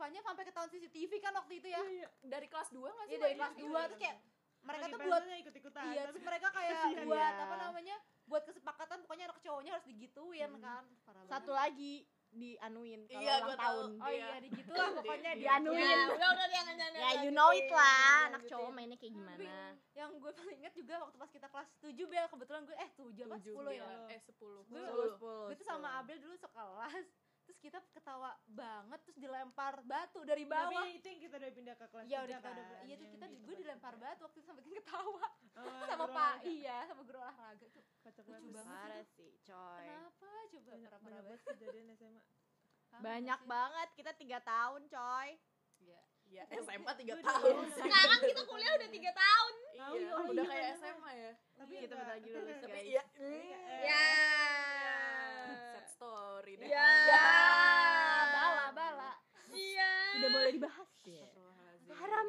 mukanya 0.04 0.20
sampai 0.20 0.44
ke 0.44 0.52
tahun 0.52 0.68
CCTV 0.68 1.12
kan 1.16 1.32
waktu 1.32 1.52
itu 1.64 1.68
ya 1.72 1.80
iya, 1.80 2.04
iya. 2.04 2.08
dari 2.28 2.44
kelas 2.44 2.68
2 2.76 2.76
enggak 2.76 3.06
sih 3.08 3.16
iya, 3.16 3.24
dari 3.24 3.34
kelas 3.40 3.54
iya, 3.56 3.64
2 3.64 3.72
iya, 3.72 3.80
tuh 3.88 3.96
kayak 3.96 4.16
iya. 4.20 4.60
mereka 4.60 4.84
Lagi 4.84 4.92
tuh 4.92 5.00
buat 5.00 5.22
ikut 5.24 5.54
ikutan 5.64 5.84
iya 5.88 6.02
terus 6.12 6.24
mereka 6.28 6.48
kayak 6.60 6.76
iya, 6.76 7.02
buat 7.08 7.32
iya. 7.32 7.44
apa 7.48 7.54
namanya 7.56 7.96
buat 8.28 8.42
kesepakatan 8.44 8.96
pokoknya 9.00 9.24
anak 9.32 9.40
cowoknya 9.40 9.70
harus 9.72 9.86
digituin 9.88 10.50
hmm. 10.52 10.60
kan 10.60 10.84
Parah 11.08 11.24
satu 11.24 11.56
banget. 11.56 11.60
lagi 11.64 11.94
dianuin 12.34 13.00
kalau 13.06 13.22
iya, 13.22 13.34
ulang 13.46 13.54
tahun. 13.54 13.84
Tahu. 13.94 14.02
Oh 14.02 14.10
iya, 14.10 14.26
iya 14.42 14.50
gitu 14.50 14.72
lah 14.74 14.90
pokoknya 14.98 15.32
dianuin. 15.38 15.86
Ya, 15.86 16.02
udah 16.18 16.28
udah 16.34 16.48
jangan 16.50 16.74
nanya 16.82 16.98
Ya 16.98 17.10
you 17.22 17.30
know 17.30 17.54
it 17.54 17.70
lah, 17.70 18.26
anak 18.26 18.42
cowok 18.50 18.70
mainnya 18.74 18.98
kayak 18.98 19.14
gimana. 19.14 19.78
yang 19.94 20.10
gue 20.18 20.30
paling 20.34 20.58
inget 20.58 20.74
juga 20.74 20.98
waktu 20.98 21.14
pas 21.14 21.30
kita 21.30 21.46
kelas 21.46 21.70
7 21.78 21.94
Bel, 21.94 22.26
kebetulan 22.26 22.66
gue 22.66 22.74
eh 22.74 22.90
7 22.98 23.06
apa 23.30 23.36
10 23.38 23.54
ya? 23.70 23.86
Eh 24.10 24.18
10. 24.18 24.66
Gue 24.66 24.82
10. 25.14 25.22
Gue 25.22 25.54
tuh 25.54 25.68
sama 25.70 26.02
Abel 26.02 26.18
dulu 26.18 26.34
sekelas 26.34 27.06
terus 27.44 27.58
kita 27.58 27.78
ketawa 27.90 28.30
banget 28.46 28.98
terus 29.02 29.18
dilempar 29.18 29.80
batu 29.82 30.20
dari 30.22 30.44
bawah 30.44 30.72
tapi 30.80 30.96
itu 30.96 31.06
yang 31.06 31.20
kita 31.22 31.34
udah 31.36 31.50
pindah 31.52 31.74
ke 31.74 31.86
kelas 31.86 32.06
ya 32.06 32.18
udah 32.20 32.36
kita 32.36 32.48
udah 32.50 32.64
kan, 32.66 32.82
iya 32.82 32.94
tuh 32.94 33.02
yang 33.02 33.12
kita 33.12 33.26
di 33.26 33.36
gue 33.38 33.54
dilempar 33.56 33.94
batu 33.96 34.20
waktu 34.22 34.38
itu 34.38 34.46
sampai 34.46 34.62
ketawa 34.64 35.26
Oh, 35.54 35.62
sama 35.86 36.06
pak 36.08 36.34
iya 36.42 36.82
sama 36.84 37.02
guru 37.02 37.18
olahraga 37.18 37.66
tuh 37.68 37.84
Kocak 38.00 38.24
lucu 38.26 38.48
banget. 38.50 38.68
Parah 38.74 39.04
sih, 39.08 39.32
coy. 39.40 39.80
kenapa 39.80 40.28
coba 40.44 40.66
banyak 40.66 40.90
parah 40.92 41.20
banget 41.22 41.40
kejadian 41.46 41.86
SMA 41.94 42.22
Banyak 42.96 43.40
banget, 43.44 43.88
kita 43.92 44.12
tiga 44.14 44.38
tahun, 44.40 44.86
coy. 44.86 45.28
Iya. 45.80 46.00
Ya 46.26 46.42
SMA 46.52 46.92
tiga 46.94 47.12
Gua 47.12 47.24
tahun. 47.24 47.54
udah- 47.64 47.76
Sekarang 47.76 48.20
kita 48.20 48.42
kuliah 48.44 48.72
udah 48.72 48.88
tiga 48.88 49.10
tahun. 49.10 49.54
Tahu, 49.74 49.94
Iya, 49.94 50.10
oh 50.10 50.24
udah 50.26 50.42
iya, 50.42 50.52
kayak. 50.52 50.68
SMA 50.76 51.10
ya. 51.14 51.32
tapi 51.54 51.72
Kita 51.76 51.94
bentar 51.94 52.08
lagi 52.12 52.28
lulus, 52.30 52.58
Tapi 52.60 52.72
guys. 52.74 52.86
iya. 52.86 53.02
Ya. 53.80 54.04
Sad 55.70 55.86
story 55.88 56.52
deh. 56.56 56.68
Ya. 56.68 56.90
bala 58.30 58.66
bala 58.70 59.12
Iya. 59.48 59.90
Dibahas. 60.54 60.88
Astagfirullahaladzim. 60.94 61.90
Haram. 61.92 62.28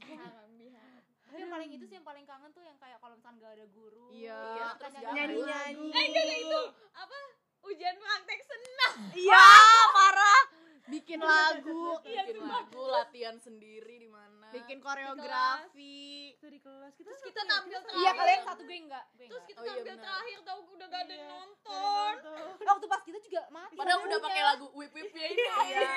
Haram 0.00 0.50
biha. 0.56 0.86
tapi 1.22 1.38
yang 1.38 1.52
paling 1.52 1.70
itu 1.70 1.84
sih 1.86 1.94
yang 1.94 2.02
paling 2.02 2.24
kangen 2.24 2.50
tuh 2.50 2.58
yang 2.60 2.74
kayak 2.76 2.98
kalau 2.98 3.14
misalkan 3.14 3.38
gak 3.38 3.54
ada 3.54 3.66
guru 3.70 4.10
Iya, 4.10 4.34
terus 4.34 4.72
kita 4.74 4.86
gak 4.90 5.12
Nyanyi-nyanyi. 5.14 5.88
Eh 5.88 6.04
enggak 6.10 6.38
itu 6.42 6.60
apa? 6.92 7.18
Ujian 7.62 7.94
praktek 7.94 8.40
senam. 8.42 8.92
Iya, 9.14 9.46
parah. 9.92 10.42
Bikin 10.90 11.22
lagu, 11.22 12.02
Bikin 12.02 12.36
lagu, 12.42 12.82
latihan 12.84 13.36
sendiri 13.36 13.94
di 13.96 14.08
mana? 14.08 14.50
bikin 14.50 14.82
koreografi. 14.82 16.34
Itu 16.34 16.50
di 16.50 16.58
kelas 16.58 16.90
kita 16.92 17.06
Terus 17.06 17.22
kita 17.22 17.42
tampil 17.46 17.78
terakhir. 17.78 18.00
iya 18.00 18.10
kalian 18.10 18.40
satu 18.42 18.62
gue 18.64 18.78
enggak 18.80 19.04
Terus 19.14 19.44
kita 19.46 19.58
Oh 19.60 19.64
iya, 19.68 19.82
benar. 19.86 20.02
terakhir 20.02 20.38
tahu 20.42 20.60
udah 20.74 20.86
gak 20.88 21.02
ada 21.04 21.14
Iya, 21.14 21.26
nonton. 21.28 22.12
waktu 22.60 22.86
pas 22.88 23.02
kita 23.06 23.18
juga 23.20 23.40
mati 23.48 23.78
Padahal 23.78 24.02
udah 24.02 24.18
pakai 24.20 24.42
lagu 24.44 24.66
whip 24.74 24.90
whipnya 24.90 25.24
ini. 25.24 25.44
Iya. 25.62 25.90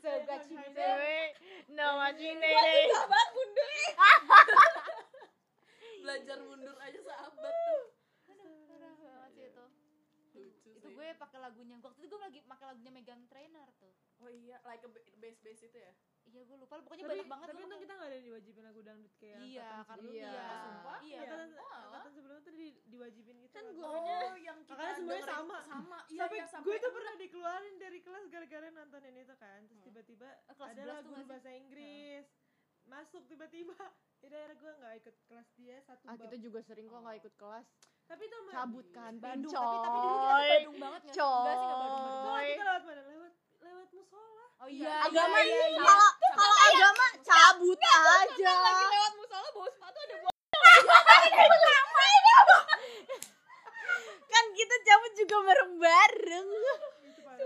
Cewek, 0.00 1.28
no 1.72 1.88
susah 2.12 3.04
banget 3.08 3.30
mundur. 3.34 3.70
Belajar 6.04 6.38
mundur 6.44 6.76
aja 6.78 7.00
sahabat 7.02 7.54
tuh. 7.54 7.82
parah 8.70 8.94
banget 9.00 9.30
sih 9.34 9.44
itu. 9.50 9.66
Lucu 10.36 10.68
itu 10.76 10.88
gue 10.92 11.08
pakai 11.16 11.38
lagunya 11.40 11.74
waktu 11.80 12.00
itu 12.04 12.12
gue 12.12 12.20
lagi 12.20 12.40
pakai 12.44 12.66
lagunya 12.70 12.92
Megan 12.92 13.24
Trainer 13.26 13.68
tuh 13.80 13.94
Oh 14.26 14.32
iya, 14.32 14.58
like 14.64 14.82
a 14.82 14.90
bass 14.90 15.38
bass 15.38 15.60
itu 15.62 15.78
ya. 15.78 15.92
iya 16.26 16.42
gue 16.42 16.58
lupa 16.58 16.82
pokoknya 16.82 17.06
tapi, 17.06 17.12
banyak 17.14 17.28
banget 17.30 17.46
tapi 17.46 17.60
untung 17.62 17.78
kita 17.78 17.92
gak 17.94 18.08
ada 18.08 18.18
diwajibin 18.18 18.64
lagu 18.64 18.80
dangdut 18.82 19.14
kayak 19.14 19.38
iya 19.38 19.70
karena 19.86 20.08
iya 20.10 20.26
Iya. 20.26 20.46
Sumpah? 20.58 20.98
iya 21.00 21.18
angkatan, 21.22 21.48
Oh, 21.54 21.70
angkatan 21.78 22.10
sebelumnya 22.10 22.42
tuh 22.42 22.52
di, 22.52 22.66
diwajibin 22.84 23.36
gitu 23.38 23.52
Kan 23.52 23.62
lagu. 23.64 23.78
gurunya 23.78 24.16
Oh, 24.18 24.34
yang 24.36 24.58
kita 24.60 24.74
Makanya 24.74 24.94
semuanya 24.98 25.24
sama. 25.24 25.58
Sama. 25.62 25.98
Iya, 26.08 26.24
sampai 26.26 26.36
iya, 26.36 26.46
gue 26.60 26.76
tuh 26.76 26.92
pernah 26.92 27.14
dikeluarin 27.16 27.74
dari 27.78 27.98
kelas 28.02 28.24
gara-gara 28.26 28.66
nontonin 28.68 29.14
itu 29.16 29.34
kan 29.36 29.60
terus 29.62 29.78
Hmm. 29.78 29.86
tiba-tiba 29.86 30.28
kelas 30.48 30.58
ada 30.68 30.82
11 30.82 30.82
lah 30.84 30.96
tuh 30.96 31.04
guru 31.04 31.14
nggak 31.14 31.22
sih? 31.22 31.30
bahasa 31.30 31.50
Inggris 31.54 32.26
masuk 32.84 33.22
tiba-tiba 33.24 33.76
akhirnya 34.18 34.54
gue 34.56 34.72
nggak 34.76 34.94
ikut 34.98 35.16
kelas 35.24 35.48
dia 35.54 35.76
satu 35.80 36.02
Ah, 36.02 36.12
bab 36.12 36.20
kita 36.20 36.36
juga 36.40 36.58
sering 36.60 36.86
kok 36.86 36.98
nggak 37.00 37.18
ikut 37.20 37.34
kelas. 37.36 37.66
tapi 38.04 38.22
itu 38.24 38.36
Cabut 38.48 38.86
kan, 38.88 39.12
Bandung 39.16 39.50
coy. 39.52 39.62
tapi 39.62 39.78
tapi 39.80 39.98
dulu 40.00 40.16
kita 40.16 40.26
tuh 40.26 40.46
Bandung 40.48 40.76
banget 40.76 41.00
nggak 41.02 41.14
sih? 41.14 41.22
enggak 41.22 41.54
sih 41.54 41.66
enggak 41.66 41.78
Bandung 41.78 42.02
Bandung 42.02 42.18
Kalau 42.18 42.26
Coy. 42.26 42.46
kita 42.48 42.64
lewat 42.64 42.82
mana 42.84 43.02
lewat 43.66 43.88
musola 43.90 44.44
oh 44.56 44.68
iya 44.68 44.92
Agama 45.02 45.36
iya, 45.38 45.46
iya, 45.48 45.66
iya. 45.68 45.82
kalau 45.82 46.10
kalau 46.32 46.56
agama 46.66 47.06
cabut 47.20 47.80
aja. 47.80 48.54
lagi 48.56 48.84
lewat 48.86 49.12
musola 49.14 49.48
bawa 49.50 49.68
sepatu 49.68 49.98
ada 50.00 50.16
buah. 50.16 50.34
Kan 54.26 54.44
kita 54.52 54.76
cabut 54.82 55.12
juga 55.14 55.36
bareng-bareng. 55.42 56.48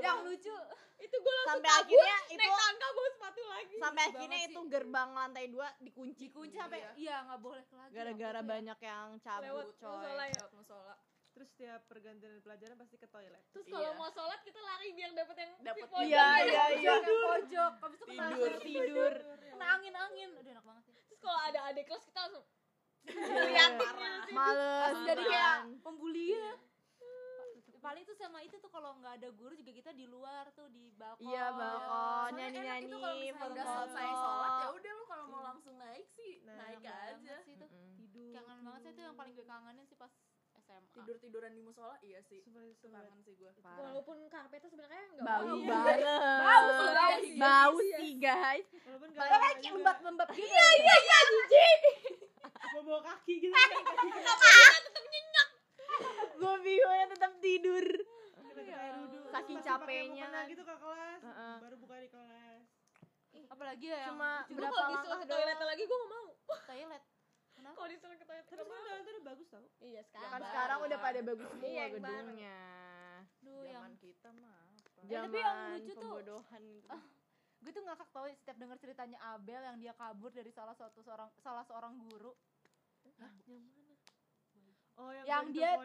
yang 0.00 0.18
lucu 0.24 0.54
Itu 0.98 1.16
gue 1.16 1.32
langsung 1.34 1.58
Sampai 1.58 1.70
kabur, 1.70 1.82
akhirnya 1.82 2.16
itu 2.24 2.38
naik 2.38 2.54
tangga 2.54 2.88
bawa 2.90 3.08
sepatu 3.10 3.40
lagi. 3.44 3.76
sampai 3.76 4.02
akhirnya 4.06 4.38
itu 4.42 4.60
sih. 4.60 4.68
gerbang 4.68 5.08
lantai 5.10 5.44
dua 5.48 5.68
dikunci. 5.78 6.22
dikunci 6.22 6.54
sampai 6.54 6.78
Iya. 6.78 6.90
iya 6.94 7.16
nggak 7.24 7.40
boleh 7.40 7.64
lagi 7.66 7.92
Gara-gara 7.92 8.38
ya. 8.38 8.46
banyak 8.46 8.78
yang 8.80 9.06
cabut, 9.18 9.44
Lewat 9.44 9.66
coy. 9.74 9.90
musola 9.90 10.24
ya. 10.24 10.34
Lewat 10.36 10.52
musola. 10.54 10.94
Terus 11.30 11.48
setiap 11.48 11.80
pergantian 11.84 12.40
pelajaran 12.40 12.74
pasti 12.74 12.96
ke 12.96 13.06
toilet. 13.06 13.40
Terus 13.50 13.66
kalau 13.66 13.86
Iya. 13.86 13.96
mau 13.96 14.10
sholat 14.10 14.40
kita 14.40 14.58
lari 14.58 14.88
biar 14.90 15.10
dapet 15.12 15.36
yang 15.36 15.50
pojok. 15.84 16.02
Iya, 16.02 16.26
iya, 16.42 16.64
iya. 16.74 16.94
Pojok, 17.00 17.72
habis 17.78 17.98
itu 17.98 18.06
Tidur. 18.10 18.52
Tidur. 18.60 19.14
kena 19.50 19.66
angin 19.72 19.94
angin. 19.94 20.28
Udah 20.34 20.50
enak 20.52 20.64
banget 20.64 20.82
sih. 20.84 20.94
Terus 21.06 21.20
kalau 21.20 21.40
ada 21.40 21.60
adik 21.66 21.84
kelas 21.84 22.04
kita 22.04 22.20
langsung 22.20 22.44
Liatin 23.02 23.90
Males. 24.30 24.96
jadi 25.04 25.22
kayak 25.22 25.56
pembuli 25.80 26.26
ya. 26.32 26.52
Paling 27.80 28.04
itu 28.04 28.12
sama 28.12 28.44
itu 28.44 28.60
tuh 28.60 28.68
kalau 28.68 28.92
nggak 28.94 29.16
ada 29.16 29.28
guru 29.32 29.56
juga 29.56 29.72
kita 29.72 29.90
di 29.90 30.04
luar 30.04 30.52
tuh 30.52 30.68
di 30.68 30.92
balkon. 30.92 31.24
Iya, 31.24 31.48
balkon, 31.50 32.30
nyanyi-nyanyi, 32.36 32.84
itu 32.84 32.96
kalau 32.98 33.16
misalnya 33.16 33.48
udah 33.48 33.64
selesai 33.66 34.04
sholat 34.12 34.50
ya 34.52 34.68
udah 34.70 34.92
lu 34.92 35.04
kalau 35.06 35.24
mau 35.26 35.40
langsung 35.42 35.74
naik 35.80 36.04
sih 36.10 36.44
Nah, 36.44 36.60
naik 36.60 36.84
aja. 36.84 37.40
sih 37.40 37.56
itu. 37.56 37.66
Tidur. 37.96 38.36
Kangen 38.36 38.58
banget 38.60 38.80
sih 38.82 38.90
itu 38.90 39.00
yang 39.00 39.16
paling 39.16 39.32
gue 39.32 39.46
kangenin 39.48 39.84
sih 39.86 39.96
pas 39.96 40.12
SMA 40.70 40.92
Tidur 40.92 41.16
tiduran 41.18 41.50
di 41.50 41.62
musola 41.62 41.96
iya 42.00 42.20
sih. 42.22 42.40
Kangen 42.44 43.20
sih 43.20 43.34
gue. 43.34 43.50
Walaupun 43.58 44.16
karpetnya 44.26 44.68
sebenarnya 44.68 45.02
enggak 45.10 45.24
Bau 45.24 45.42
bau. 45.42 45.58
banget. 45.60 45.98
Bau, 46.00 46.62
bau 46.62 46.88
Bau 46.90 47.10
sih. 47.18 47.34
Bau 47.36 47.76
sih, 47.98 48.12
guys. 48.16 48.66
walaupun 48.84 49.08
Tapi 49.10 49.26
gak 49.26 49.40
kayak 49.40 49.58
lembab 49.66 49.98
lembab 50.00 50.28
gitu. 50.30 50.46
iya 50.46 50.64
iya 50.70 51.66
bawa 52.70 52.82
bawa 52.86 53.00
kaki 53.02 53.34
gitu. 53.40 53.50
Kan 53.50 53.70
kaki 53.82 54.08
kena 54.14 55.42
Gue 56.32 56.54
bingungnya 56.62 57.06
tetap 57.10 57.32
tidur. 57.42 57.86
wudhu 58.96 59.18
Saking 59.28 59.58
capeknya. 59.60 60.26
gitu 60.46 60.62
ke 60.62 60.74
kelas. 60.76 61.20
Baru 61.60 61.76
buka 61.78 61.96
di 61.98 62.08
kelas. 62.08 62.62
Apalagi 63.50 63.86
ya 63.88 64.06
Cuma 64.08 64.46
berapa 64.48 64.78
langkah 64.86 65.18
toilet 65.24 65.58
lagi 65.58 65.82
gue 65.82 65.96
gak 65.96 66.10
mau. 66.10 66.26
toilet 66.64 67.02
kenapa 67.60 67.76
Kalau 67.76 67.88
disuruh 67.88 68.16
ke 68.16 68.24
toilet 68.24 68.42
tapi 68.42 68.56
sekarang 68.58 68.82
toilet 68.82 69.06
udah 69.12 69.24
bagus 69.26 69.46
tau 69.46 69.66
Iya 69.78 69.92
Ya 69.92 70.02
sekarang. 70.02 70.26
kan 70.26 70.40
Baru. 70.40 70.48
sekarang 70.50 70.78
udah 70.82 70.98
pada 70.98 71.20
bagus 71.22 71.46
semua 71.46 71.62
Iya, 71.62 71.76
yang 71.78 71.92
baru. 71.94 72.16
gedungnya. 72.18 72.58
Duh, 73.38 73.62
yang 73.62 73.72
Zaman 73.76 73.92
kita 73.96 74.28
mah 74.32 74.56
apa? 74.56 74.76
Eh, 74.98 75.06
tapi 75.06 75.06
yang 75.06 75.28
Zaman 75.30 75.70
lucu 75.70 75.90
tuh- 75.90 76.00
pembodohan 76.00 76.62
gitu. 76.70 76.88
gue 77.60 77.70
tuh 77.70 77.84
ngakak 77.84 78.08
tau 78.10 78.24
setiap 78.26 78.56
denger 78.56 78.78
ceritanya 78.78 79.18
Abel 79.30 79.60
yang 79.60 79.76
dia 79.76 79.92
kabur 79.92 80.30
dari 80.30 80.48
salah 80.48 80.72
satu 80.72 80.98
seorang 80.98 81.28
salah 81.36 81.60
seorang 81.62 81.92
guru 82.00 82.32
oh 85.00 85.10
yang, 85.10 85.24
Yang 85.24 85.44
dia- 85.50 85.76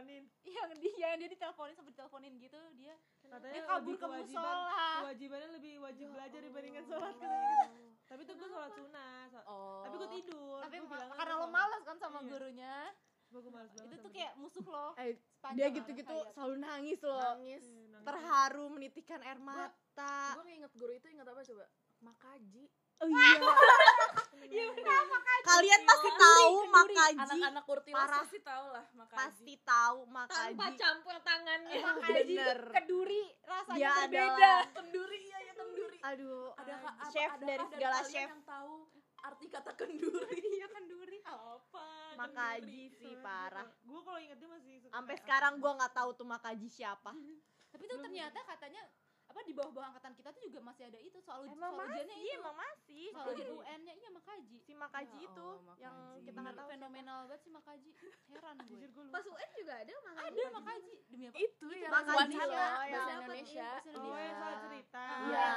yang 0.56 0.70
dia 0.76 0.94
yang 1.08 1.18
dia 1.18 1.30
diteleponin 1.30 1.74
sampai 1.74 1.92
diteleponin 1.92 2.34
gitu 2.38 2.60
dia 2.76 2.96
katanya 3.24 3.54
dia 3.54 3.64
kabur 3.66 3.96
ke 3.96 4.06
musola 4.06 4.54
kewajibannya 5.02 5.50
lebih 5.54 5.74
wajib 5.80 6.08
belajar 6.10 6.40
dibandingkan 6.42 6.84
Oh. 6.84 6.90
sholat 6.92 7.16
katanya 7.16 7.50
gitu 7.66 7.84
tapi 8.06 8.22
tuh 8.22 8.36
gue 8.36 8.48
sholat 8.48 8.72
sunnah 8.72 9.20
so- 9.28 9.46
Oh. 9.46 9.82
tapi 9.82 9.96
gue 9.98 10.10
tidur 10.14 10.60
tapi 10.60 10.76
Gua 10.78 10.90
bilangnya 10.92 11.16
karena 11.16 11.34
lo 11.36 11.48
malas 11.50 11.82
kan 11.82 11.98
sama 11.98 12.20
Iya. 12.20 12.30
gurunya 12.30 12.76
Gua- 13.26 13.42
gua 13.42 13.52
malas 13.54 13.72
banget 13.74 13.90
itu 13.90 13.96
tuh 14.00 14.12
kayak 14.14 14.34
musuh 14.36 14.64
lo 14.64 14.88
Eh, 14.96 15.18
dia 15.52 15.68
gitu-gitu 15.72 16.16
selalu 16.32 16.56
nangis 16.58 17.00
loh. 17.02 17.22
nangis. 17.34 17.62
Iya, 17.64 17.84
nangis. 17.92 18.06
Terharu 18.06 18.66
menitikan 18.68 19.20
air 19.20 19.40
mata. 19.40 20.18
Gue 20.36 20.46
inget 20.52 20.72
guru 20.72 20.92
itu 20.92 21.08
inget 21.08 21.26
apa 21.26 21.42
coba? 21.44 21.66
Makaji. 22.02 22.70
Oh 22.98 23.08
iya. 23.08 23.40
Kalian 25.46 25.82
pasti 25.86 26.10
tahu 26.12 26.54
makaji. 26.68 27.18
Anak-anak 27.18 27.64
Parah. 27.86 28.20
pasti 28.20 28.40
tahu 28.42 28.66
lah 28.72 28.86
Makaji. 28.94 29.18
Pasti 29.18 29.54
tahu 29.62 29.98
Tanpa 30.06 30.25
makaji. 30.25 30.75
campur 30.75 31.16
tangannya. 31.22 31.75
Makaji 31.78 32.34
Bener. 32.34 32.60
keduri 32.72 33.24
rasanya 33.44 33.78
Dia 33.78 33.92
berbeda 34.02 34.54
kenduri 34.74 35.20
iya 35.22 35.40
ya 35.42 35.54
kenduri. 35.54 35.98
aduh, 36.02 36.50
Ada 36.56 36.74
apa- 36.78 37.10
chef 37.10 37.32
dari 37.40 37.66
segala 37.68 38.00
chef. 38.04 38.28
yang 38.28 38.42
tahu 38.44 38.74
arti 39.22 39.46
kata 39.48 39.72
kenduri? 39.74 40.38
Iya 40.56 40.68
kenduri. 40.68 41.20
Apa? 41.22 41.88
Makaji 42.16 42.84
sih 42.92 43.14
parah. 43.20 43.68
gue 43.68 44.00
kalau 44.02 44.20
inget 44.20 44.38
dia 44.38 44.50
masih 44.50 44.74
Sampai 44.88 45.16
sekarang 45.18 45.54
gua 45.58 45.72
nggak 45.75 45.94
tahu 45.94 46.10
tuh 46.16 46.25
makaji 46.25 46.68
siapa. 46.68 47.12
tapi 47.72 47.84
tuh 47.86 48.00
ternyata 48.00 48.40
katanya 48.46 48.82
apa 49.36 49.44
di 49.44 49.51
bawah-bawah 49.51 49.92
angkatan 49.92 50.15
kita 50.15 50.32
tuh 50.32 50.42
juga 50.42 50.60
masih 50.63 50.84
ada 50.86 50.96
itu 50.98 51.20
soal 51.20 51.44
uj- 51.44 51.51
Emang 51.51 51.68
soal 51.70 51.84
ujiannya 51.86 52.08
masih, 52.08 52.24
itu 52.24 52.39
emang 52.39 52.56
masih. 52.56 53.06
soal 53.12 53.27
ujian 53.30 53.50
UN-nya 53.51 53.94
iya 53.94 54.10
makaji 54.10 54.56
Si 54.58 54.72
makaji 54.74 55.12
Ya 55.18 55.27
itu 55.27 55.50
yang 55.75 55.96
Makaji. 56.00 56.24
kita 56.24 56.39
nggak 56.39 56.56
tahu. 56.56 56.68
fenomenal 56.72 57.20
banget 57.22 57.42
sih 57.42 57.51
makaji 57.51 57.89
heran 58.25 58.56
gue 58.58 58.68
jujur 58.72 58.89
gue 58.89 59.04
lupa 59.04 59.13
Pas 59.13 59.25
UN 59.27 59.50
juga 59.54 59.74
ada 59.75 59.94
mana? 60.01 60.20
ada 60.24 60.44
makaji 60.54 60.94
demi 61.06 61.24
apa 61.25 61.36
Itu 61.38 61.68
yang 61.70 61.92
Makaji 61.92 62.15
wacana 62.32 62.44
loh, 62.46 62.56
bahasa 62.56 62.88
yang- 62.88 63.10
Indonesia. 63.13 63.70
oh 63.94 64.15
yang 64.18 64.36
soal 64.38 64.56
cerita 64.62 65.04
Iya. 65.22 65.48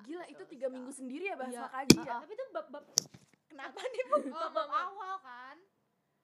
Gila 0.00 0.24
itu 0.26 0.42
tiga 0.48 0.66
minggu 0.66 0.92
sendiri 0.94 1.24
ya 1.26 1.36
bahasa 1.36 1.52
Iya. 1.52 1.64
Makaji 1.66 1.98
ya. 1.98 2.08
Ah, 2.08 2.20
tapi 2.24 2.32
itu 2.32 2.44
bab 2.50 2.66
bab 2.70 2.84
kenapa 3.46 3.80
nih 3.84 4.02
bu 4.06 4.16
Oh, 4.30 4.48
bab 4.48 4.66
mama. 4.66 4.78
awal 4.88 5.14
kan 5.20 5.56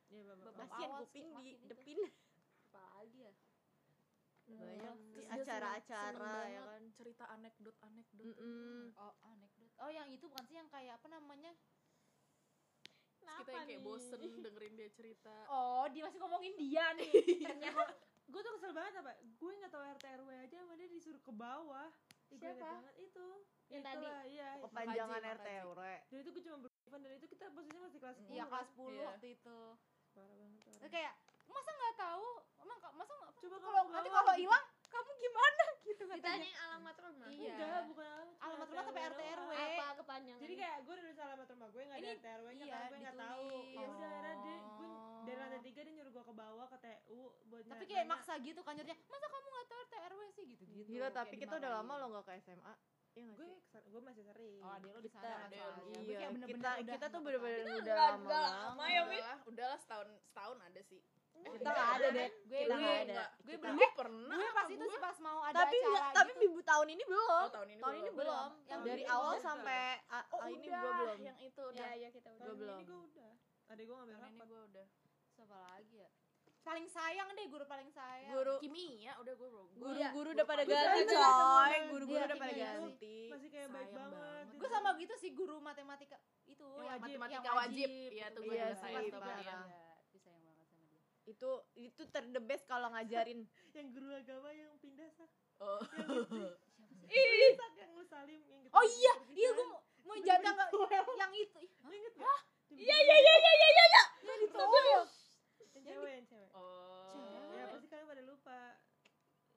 Iya. 0.09 0.33
Bab 0.39 0.55
Kasian 0.57 0.89
awal 0.89 1.01
kuping 1.03 1.27
di 1.37 1.45
itu. 1.53 1.67
depin 1.67 2.01
apa 2.67 2.81
lagi 2.97 3.19
ya 3.21 3.33
banyak 4.47 4.95
sih. 5.01 5.11
Terus 5.11 5.27
dia 5.27 5.35
acara-acara 5.35 6.13
seneng 6.37 6.53
ya 6.53 6.63
kan? 6.63 6.83
cerita 6.93 7.25
anekdot 7.29 7.77
anekdot. 7.81 8.27
Mm-mm. 8.27 8.83
oh 8.95 9.15
anekdot. 9.25 9.73
Oh 9.79 9.91
yang 9.91 10.09
itu 10.09 10.25
bukan 10.25 10.45
sih 10.45 10.57
yang 10.57 10.69
kayak 10.69 10.97
apa 10.97 11.07
namanya? 11.09 11.53
Terus 13.17 13.35
kita 13.41 13.51
yang 13.51 13.67
kayak 13.67 13.83
bosen 13.83 14.21
dengerin 14.21 14.75
dia 14.77 14.91
cerita. 14.93 15.35
Oh 15.49 15.89
dia 15.89 16.05
masih 16.05 16.21
ngomongin 16.21 16.53
dia 16.55 16.85
nih. 16.99 17.11
Ternyata 17.41 17.83
gue 18.25 18.41
tuh 18.41 18.53
kesel 18.57 18.73
banget 18.73 19.01
apa? 19.01 19.13
Gue 19.37 19.53
nggak 19.57 19.73
tahu 19.73 19.83
rt 19.83 20.05
rw 20.21 20.29
aja 20.29 20.57
sama 20.61 20.75
dia 20.77 20.89
disuruh 20.89 21.21
ke 21.21 21.33
bawah. 21.33 21.89
Siapa? 22.35 22.59
banget 22.61 22.97
itu. 22.99 23.27
Yang 23.71 23.83
tadi? 23.87 24.07
Iya. 24.29 24.49
Kepanjangan 24.61 25.21
Makaji, 25.23 25.37
RT 25.41 25.49
ure 25.65 25.95
dan 26.05 26.17
itu 26.21 26.31
gue 26.31 26.43
cuma 26.45 26.57
berevent 26.61 27.01
dan 27.01 27.13
itu 27.15 27.27
kita 27.27 27.45
posisinya 27.49 27.83
masih 27.87 27.99
kelas 27.99 28.17
10 28.21 28.29
iya 28.29 28.45
kan? 28.45 28.51
kelas 28.51 28.69
10 28.75 28.93
Iya. 28.93 29.07
waktu 29.09 29.29
itu. 29.33 29.59
Parah 30.15 30.37
banget 30.37 30.61
orang. 30.69 30.91
kayak 30.93 31.15
masa 31.47 31.71
nggak 31.73 31.95
tahu 31.97 32.27
emang 32.59 32.79
masa 32.93 33.13
nggak 33.15 33.35
coba 33.39 33.57
kalau 33.59 33.83
nanti 33.89 34.09
kalau 34.09 34.25
gitu. 34.31 34.43
hilang 34.43 34.65
kamu 34.87 35.11
gimana 35.19 35.65
gitu 35.87 36.03
katanya 36.07 36.23
Ditanya 36.39 36.51
alamat 36.65 36.97
rumah. 36.99 37.27
Iya. 37.29 37.53
enggak 37.53 37.83
bukan 37.87 38.07
alamat 38.07 38.39
Alamat 38.41 38.67
rumah 38.69 38.85
tapi 38.87 39.01
RT. 39.05 39.21
RW. 39.35 39.51
Apa 39.55 39.87
kepanjangan? 39.97 40.41
jadi 40.41 40.55
kayak 40.55 40.77
gue 40.79 40.93
udah 40.93 41.05
nulis 41.05 41.19
alamat 41.21 41.49
rumah 41.49 41.69
gue 41.69 41.83
nggak 41.83 41.95
ada 41.95 42.05
Ini- 42.05 42.15
RT 42.15 42.27
rw 42.31 42.47
nya 42.49 42.65
iya, 42.65 42.75
kan 42.75 42.87
gue 42.87 42.99
nggak 43.01 43.19
tahu 43.19 43.45
ya 43.75 43.87
udah 43.89 44.09
akhirnya 44.09 44.35
dia 44.39 44.57
gue 44.61 44.89
dari 45.25 45.35
Oh. 45.35 45.41
lantai 45.41 45.61
tiga 45.63 45.81
dia 45.81 45.93
nyuruh 45.95 46.13
gue 46.13 46.25
ke 46.25 46.35
bawah 46.35 46.67
ke 46.69 46.77
TU 46.79 47.21
buat 47.47 47.63
tapi 47.67 47.85
kayak 47.87 48.07
maksa 48.07 48.33
gitu 48.39 48.61
kan 48.61 48.73
nyuruhnya 48.75 48.99
masa 49.05 49.27
kamu 49.27 49.47
nggak 49.49 49.67
tahu 49.67 49.79
RT 49.81 49.95
RW 50.07 50.21
sih 50.31 50.45
gitu 50.47 50.63
gitu 50.69 50.81
gila 50.87 51.09
tapi 51.11 51.35
kita 51.35 51.55
udah 51.55 51.71
lama 51.75 51.93
lo 51.97 52.07
nggak 52.11 52.25
ke 52.25 52.33
SMA 52.41 52.75
Iya 53.15 53.31
gue 53.33 53.47
gue 53.87 54.01
masih 54.03 54.23
sering 54.25 54.59
oh 54.59 54.71
adek 54.73 54.91
lo 54.91 54.99
di 54.99 55.07
sana 55.09 55.23
Kita- 55.23 55.39
kan 55.39 55.49
soalnya. 55.49 55.71
lu. 55.71 55.83
Gue 55.87 56.03
Iya, 56.05 56.17
kayak 56.17 56.31
bener-bener 56.35 56.51
kita 56.51 56.71
udah 56.75 56.75
kita 56.93 57.07
tuh 57.07 57.21
bener-bener 57.21 57.55
tertarik. 57.57 57.79
udah 57.79 57.95
nggak- 57.95 58.11
lama 58.11 58.27
banget. 58.27 58.53
lama 58.59 58.85
ya, 58.85 59.01
udahlah 59.05 59.39
udahlah 59.47 59.79
setahun 59.79 60.09
setahun 60.25 60.59
ada 60.61 60.81
sih 60.83 61.01
Kita 61.35 61.69
nggak 61.69 61.91
ada 61.93 62.07
deh. 62.09 62.29
gue 62.43 62.59
Kita 62.61 62.67
gue 62.69 62.81
nggak 62.81 62.99
ada. 63.05 63.23
Gue 63.39 63.57
belum 63.57 63.75
gue 63.75 63.89
pernah 63.95 64.37
gue 64.37 64.51
pas 64.53 64.67
itu 64.69 64.85
sih 64.85 65.01
pas 65.01 65.17
mau 65.19 65.39
ada 65.41 65.57
tapi 65.57 65.77
acara 65.79 66.09
tapi 66.13 66.31
gitu. 66.31 66.41
minggu 66.41 66.61
tahun 66.63 66.87
ini 66.89 67.03
belum. 67.05 67.29
Oh, 67.41 67.51
tahun 67.51 67.69
ini 67.69 67.81
tahun 67.81 67.95
ini 67.95 68.03
belum. 68.05 68.19
belum. 68.19 68.51
Yang 68.65 68.81
Dari 68.85 69.05
awal 69.07 69.33
udah. 69.33 69.43
sampai 69.45 69.81
a- 70.09 70.27
oh 70.29 70.41
a- 70.41 70.49
ini 70.49 70.57
udah 70.65 70.81
gue 70.81 70.93
belum. 70.95 71.19
yang 71.21 71.37
itu 71.39 71.63
Iya, 71.65 71.71
udah 71.71 71.91
iya 71.95 72.09
kita 72.11 72.29
udah. 72.29 72.39
tahun 72.41 72.57
belum. 72.57 72.77
ini 72.77 72.85
gue 72.85 73.01
udah 73.05 73.31
adek 73.65 73.85
gue 73.85 73.97
ngambil 73.97 74.15
tahun 74.15 74.25
ini 74.25 74.35
rapat 74.35 74.47
gue 74.47 74.61
udah 74.65 74.87
siapa 75.31 75.57
lagi 75.59 75.97
ya 75.99 76.11
paling 76.61 76.87
sayang 76.87 77.29
deh 77.31 77.47
guru 77.47 77.65
paling 77.67 77.91
sayang 77.91 78.33
Guru 78.33 78.55
kimia 78.59 79.13
udah 79.15 79.35
gue 79.35 79.49
bro 79.49 79.65
guru-guru 79.71 80.29
udah 80.33 80.47
pada 80.47 80.63
Guru 80.65 80.73
ganti 80.75 81.05
coy. 81.13 81.75
Guru-guru 81.87 82.17
Iya, 82.17 82.25
udah 82.25 82.39
pada 82.39 82.53
kimia. 82.55 82.71
ganti. 82.73 83.19
masih 83.29 83.49
kayak 83.51 83.69
baik 83.69 83.91
banget, 83.91 84.13
banget. 84.15 84.47
gue 84.55 84.69
sama 84.71 84.89
gitu 84.97 85.15
sih 85.15 85.31
guru 85.33 85.57
matematika 85.61 86.17
itu 86.47 86.65
Yang 86.79 87.01
matematika 87.03 87.51
wajib 87.53 87.89
iya 88.09 88.27
tuh 88.31 88.41
gue 88.43 88.55
Iya 88.55 88.67
juga 88.67 88.81
sayang. 88.81 89.05
Gue 89.05 89.84
Itu 91.25 91.51
itu 91.75 92.03
ter 92.13 92.25
the 92.29 92.43
best 92.43 92.69
kalau 92.69 92.93
ngajarin. 92.93 93.49
yang 93.77 93.89
guru 93.91 94.13
agama 94.13 94.49
yang 94.53 94.73
pindah 94.79 95.09
sak 95.17 95.31
oh. 95.61 95.81
Ih, 97.05 97.53
sak 97.59 97.73
yang 97.77 97.91
lu 97.93 98.05
salim 98.09 98.41
yang 98.49 98.61
kita 98.65 98.73
oh 98.73 98.85
iya 98.85 99.13
iya 99.37 99.49
kan. 99.53 99.57
gue 99.61 99.67
mau 99.69 99.81
mau 100.05 100.17
jaga 100.21 100.51
yang 101.21 101.33
itu. 101.37 101.59
Ih, 101.65 101.71
inget 101.93 102.15
gak? 102.17 102.41
Iya 102.75 102.97
iya 102.97 103.17
iya 103.19 103.35
iya 103.35 103.53
iya 103.55 103.69
iya. 103.71 104.03
yang 104.25 104.39
ditoyok 104.47 105.09
yang 105.75 105.85
cewek 105.85 106.13
yang 106.17 106.27
cewek. 106.29 106.51
Oh. 106.55 107.53
Ya 107.57 107.65
pasti 107.73 107.87
kalian 107.93 108.07
pada 108.09 108.23
lupa? 108.25 108.61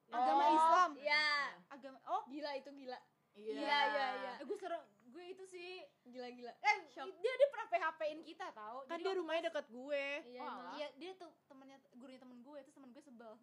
Agama 0.08 0.42
Oh. 0.44 0.56
Islam? 0.56 0.90
Iya. 0.98 1.26
agama 1.68 1.98
oh. 2.08 2.22
Gila 2.28 2.50
itu 2.56 2.70
gila. 2.74 2.98
iya. 3.38 3.52
Iya, 3.54 3.78
iya, 3.92 4.06
iya. 4.18 4.32
eh, 4.40 4.44
gue 4.44 4.58
serem 4.58 4.82
gue 5.18 5.26
itu 5.28 5.44
sih 5.44 5.82
Gila 6.06 6.28
gila. 6.30 6.52
eh 6.54 6.76
dia 6.94 7.32
dia 7.34 7.48
pernah 7.48 7.66
PHP-in 7.68 8.20
kita 8.22 8.46
tau 8.52 8.86
Kan 8.86 8.96
Jadi 8.96 9.02
dia 9.04 9.14
rumahnya 9.14 9.42
dekat 9.50 9.66
gue. 9.68 10.04
Iya 10.24 10.40
Oh, 10.40 10.62
iya 10.72 10.88
dia 10.94 11.10
tuh 11.12 11.30
temennya 11.44 11.78
gurunya 11.92 12.16
temen 12.16 12.38
gue 12.40 12.58
terus 12.60 12.72
temen 12.72 12.90
gue 12.90 13.02
sebel 13.02 13.34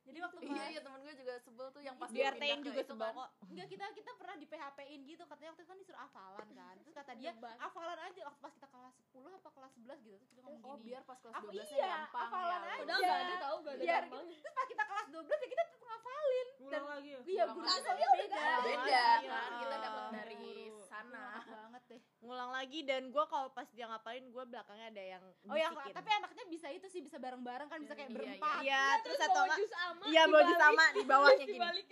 jadi 0.00 0.24
waktu 0.24 0.40
iya 0.40 0.56
pas 0.56 0.68
iya 0.72 0.80
temen 0.80 1.00
gue 1.04 1.14
juga 1.14 1.34
sebel 1.36 1.68
tuh 1.68 1.82
yang 1.84 1.92
pas 2.00 2.08
Di 2.08 2.16
dia 2.16 2.32
ke 2.32 2.64
juga 2.64 2.80
itu 2.80 2.88
sebel 2.88 3.04
kan. 3.04 3.12
kok. 3.14 3.28
enggak 3.44 3.66
kita 3.68 3.84
kita 3.92 4.10
pernah 4.16 4.34
di 4.34 4.46
PHP-in 4.48 5.00
gitu 5.04 5.22
katanya 5.22 5.50
waktu 5.52 5.60
itu 5.60 5.68
kan 5.68 5.78
disuruh 5.78 6.00
hafalan 6.00 6.48
kan 6.50 6.74
terus 6.80 6.94
kata 6.96 7.12
dia 7.12 7.30
hafalan 7.60 7.98
aja 8.00 8.20
waktu 8.24 8.40
pas 8.40 8.52
kita 8.56 8.68
kelas 8.68 8.94
10 9.12 9.36
apa 9.36 9.48
kelas 9.52 9.72
11 9.76 10.00
gitu 10.00 10.16
terus 10.16 10.32
dia 10.32 10.42
ngomong 10.42 10.64
oh 10.64 10.74
gini 10.76 10.86
biar 10.88 11.02
pas 11.04 11.18
kelas 11.20 11.34
Aku 11.36 11.46
12 11.46 11.60
nya 11.60 11.76
iya, 11.76 11.86
gampang 11.92 12.22
hafalan 12.24 12.48
ya 12.48 12.56
aja. 12.64 12.78
Padahal 12.80 13.00
nggak 13.02 13.20
ada 13.20 13.36
tahu 13.38 13.56
gak 13.58 13.74
ada 13.74 13.82
Biar 13.84 14.00
gampang. 14.00 14.24
terus 14.32 14.54
pas 14.54 14.66
kita 14.66 14.84
kelas 14.86 15.06
12 15.10 15.28
ya 15.28 15.48
kita 15.50 15.62
tetap 15.66 15.82
ngafalin 15.84 16.46
ngulang 16.58 16.86
lagi 16.88 17.08
ya 17.08 17.20
iya 17.26 17.44
gurunya 17.46 17.68
lagi. 17.68 17.84
soalnya 17.84 18.08
beda 18.10 18.44
beda 18.64 18.88
Iya. 18.88 19.04
kan 19.28 19.52
kita 19.60 19.76
dapat 19.78 20.04
dari 20.10 20.34
Guru. 20.38 20.57
Sana 20.98 21.22
Enak 21.32 21.46
banget 21.48 21.82
deh 21.88 22.00
Ngulang 22.18 22.50
lagi 22.50 22.80
dan 22.82 23.02
gue 23.08 23.24
kalau 23.26 23.48
pas 23.48 23.68
dia 23.68 23.86
ngapalin 23.86 24.26
gue 24.26 24.44
belakangnya 24.44 24.86
ada 24.88 25.04
yang 25.08 25.22
oh 25.44 25.54
ya 25.54 25.68
tapi 25.88 26.08
anaknya 26.10 26.44
bisa 26.46 26.66
itu 26.68 26.86
sih 26.86 26.98
bisa 26.98 27.16
bareng-bareng 27.16 27.66
kan 27.66 27.78
bisa 27.78 27.94
kayak 27.94 28.08
Iya, 28.08 28.12
iya. 28.12 28.18
berempat 28.34 28.58
Iya, 28.60 28.84
terus 28.98 29.14
Terus 29.14 29.28
atau 29.28 29.36
bawa 29.40 29.56
jus 29.56 29.70
sama. 29.70 30.02
Iya, 30.04 30.22
bawa 30.24 30.42
jus 30.44 30.58
sama 30.58 30.84
di 30.90 31.04
bawahnya 31.04 31.44
gini. 31.44 31.54
Dibalik. 31.54 31.86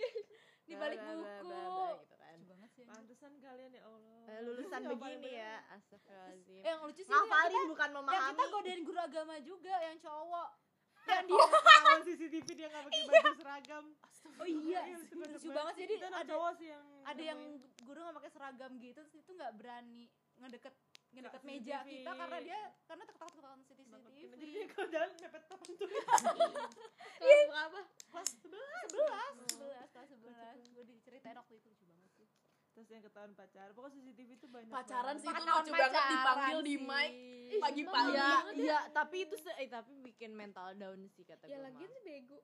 di 0.67 0.73
balik 0.75 0.99
buku 0.99 1.63
gitu 1.97 2.15
kan. 2.17 2.37
banget 2.43 2.69
sih 2.69 2.83
pantesan 2.83 3.33
kalian 3.39 3.71
ya 3.71 3.83
Allah 3.83 4.15
Eh, 4.27 4.39
lulusan 4.43 4.79
yang 4.83 4.91
begini 4.93 5.29
ya, 5.33 5.53
astagfirullahaladzim. 5.71 6.59
Eh, 6.59 6.67
yang 6.67 6.81
lucu 6.83 6.99
sih 6.99 7.07
yang 7.07 7.23
Ngafalin 7.23 7.63
bukan 7.65 7.87
yang 7.87 7.95
memahami. 7.97 8.27
kita 8.29 8.43
godain 8.51 8.81
guru 8.83 8.99
agama 8.99 9.35
juga 9.39 9.73
yang 9.79 9.95
cowok 9.97 10.49
yang 11.09 11.25
dia 11.29 11.43
Ketahuan 11.47 11.99
CCTV 12.03 12.47
dia 12.49 12.67
nggak 12.67 12.83
pakai 12.83 13.01
baju 13.03 13.33
seragam. 13.35 13.85
Oh 14.37 14.45
iya 14.45 14.79
Iya, 14.83 14.95
lucu 14.97 15.15
banget. 15.15 15.33
lucu 15.33 15.49
banget 15.49 15.75
jadi 15.77 15.93
ada 16.05 16.21
cowok 16.27 16.51
sih 16.55 16.67
yang 16.67 16.85
ada 17.03 17.23
yang 17.23 17.39
guru 17.81 17.99
nggak 17.99 18.15
pakai 18.15 18.31
seragam 18.31 18.71
gitu 18.77 18.99
terus 18.99 19.15
itu 19.15 19.31
nggak 19.31 19.51
berani 19.55 20.03
ngedeket 20.37 20.73
ngedeket 21.09 21.41
meja 21.41 21.77
CCTV. 21.79 21.89
kita 21.89 22.11
karena 22.13 22.37
dia 22.39 22.59
karena 22.85 23.03
takut 23.07 23.41
takut 23.41 23.43
CCTV 23.65 23.91
jadi 24.37 24.51
dia 24.51 24.65
kalau 24.69 24.87
jalan 24.87 25.09
mepet 25.17 25.43
papan 25.43 25.71
tulis 25.73 25.97
Kelas 27.17 27.47
berapa? 27.49 27.79
kelas 28.07 28.27
sebelas. 28.29 28.85
Sebelas 28.85 29.33
sebelas 29.49 29.87
kelas 29.89 30.07
sebelas. 30.07 30.55
Gue 30.69 30.83
diceritain 30.85 31.33
waktu 31.35 31.53
itu 31.55 31.67
lucu 31.67 31.83
banget 31.83 31.96
terus 32.77 32.93
yang 32.93 33.01
ketahuan 33.01 33.33
pacar 33.33 33.73
pokoknya 33.73 33.97
CCTV 33.97 34.29
itu 34.37 34.45
banyak 34.45 34.69
pacaran 34.69 35.05
banget. 35.09 35.17
sih 35.17 35.27
itu 35.27 35.33
Pacaran 35.35 35.57
lucu 35.57 35.71
banget 35.73 35.89
pacaran 35.97 36.11
dipanggil 36.13 36.59
di 36.61 36.69
sih. 36.69 36.85
mic 36.85 37.11
Ih, 37.47 37.57
pagi-pagi 37.57 38.11
Iya, 38.11 38.21
ya. 38.21 38.37
iya, 38.53 38.79
tapi 38.91 39.17
itu 39.23 39.35
se 39.35 39.49
eh, 39.55 39.65
tapi 39.65 39.91
bikin 40.03 40.31
mental 40.31 40.75
down 40.75 40.99
sih 41.09 41.23
kata 41.23 41.43
Ya 41.43 41.57
gue. 41.57 41.63
lagian 41.65 41.89
sih 41.89 42.01
bego. 42.03 42.37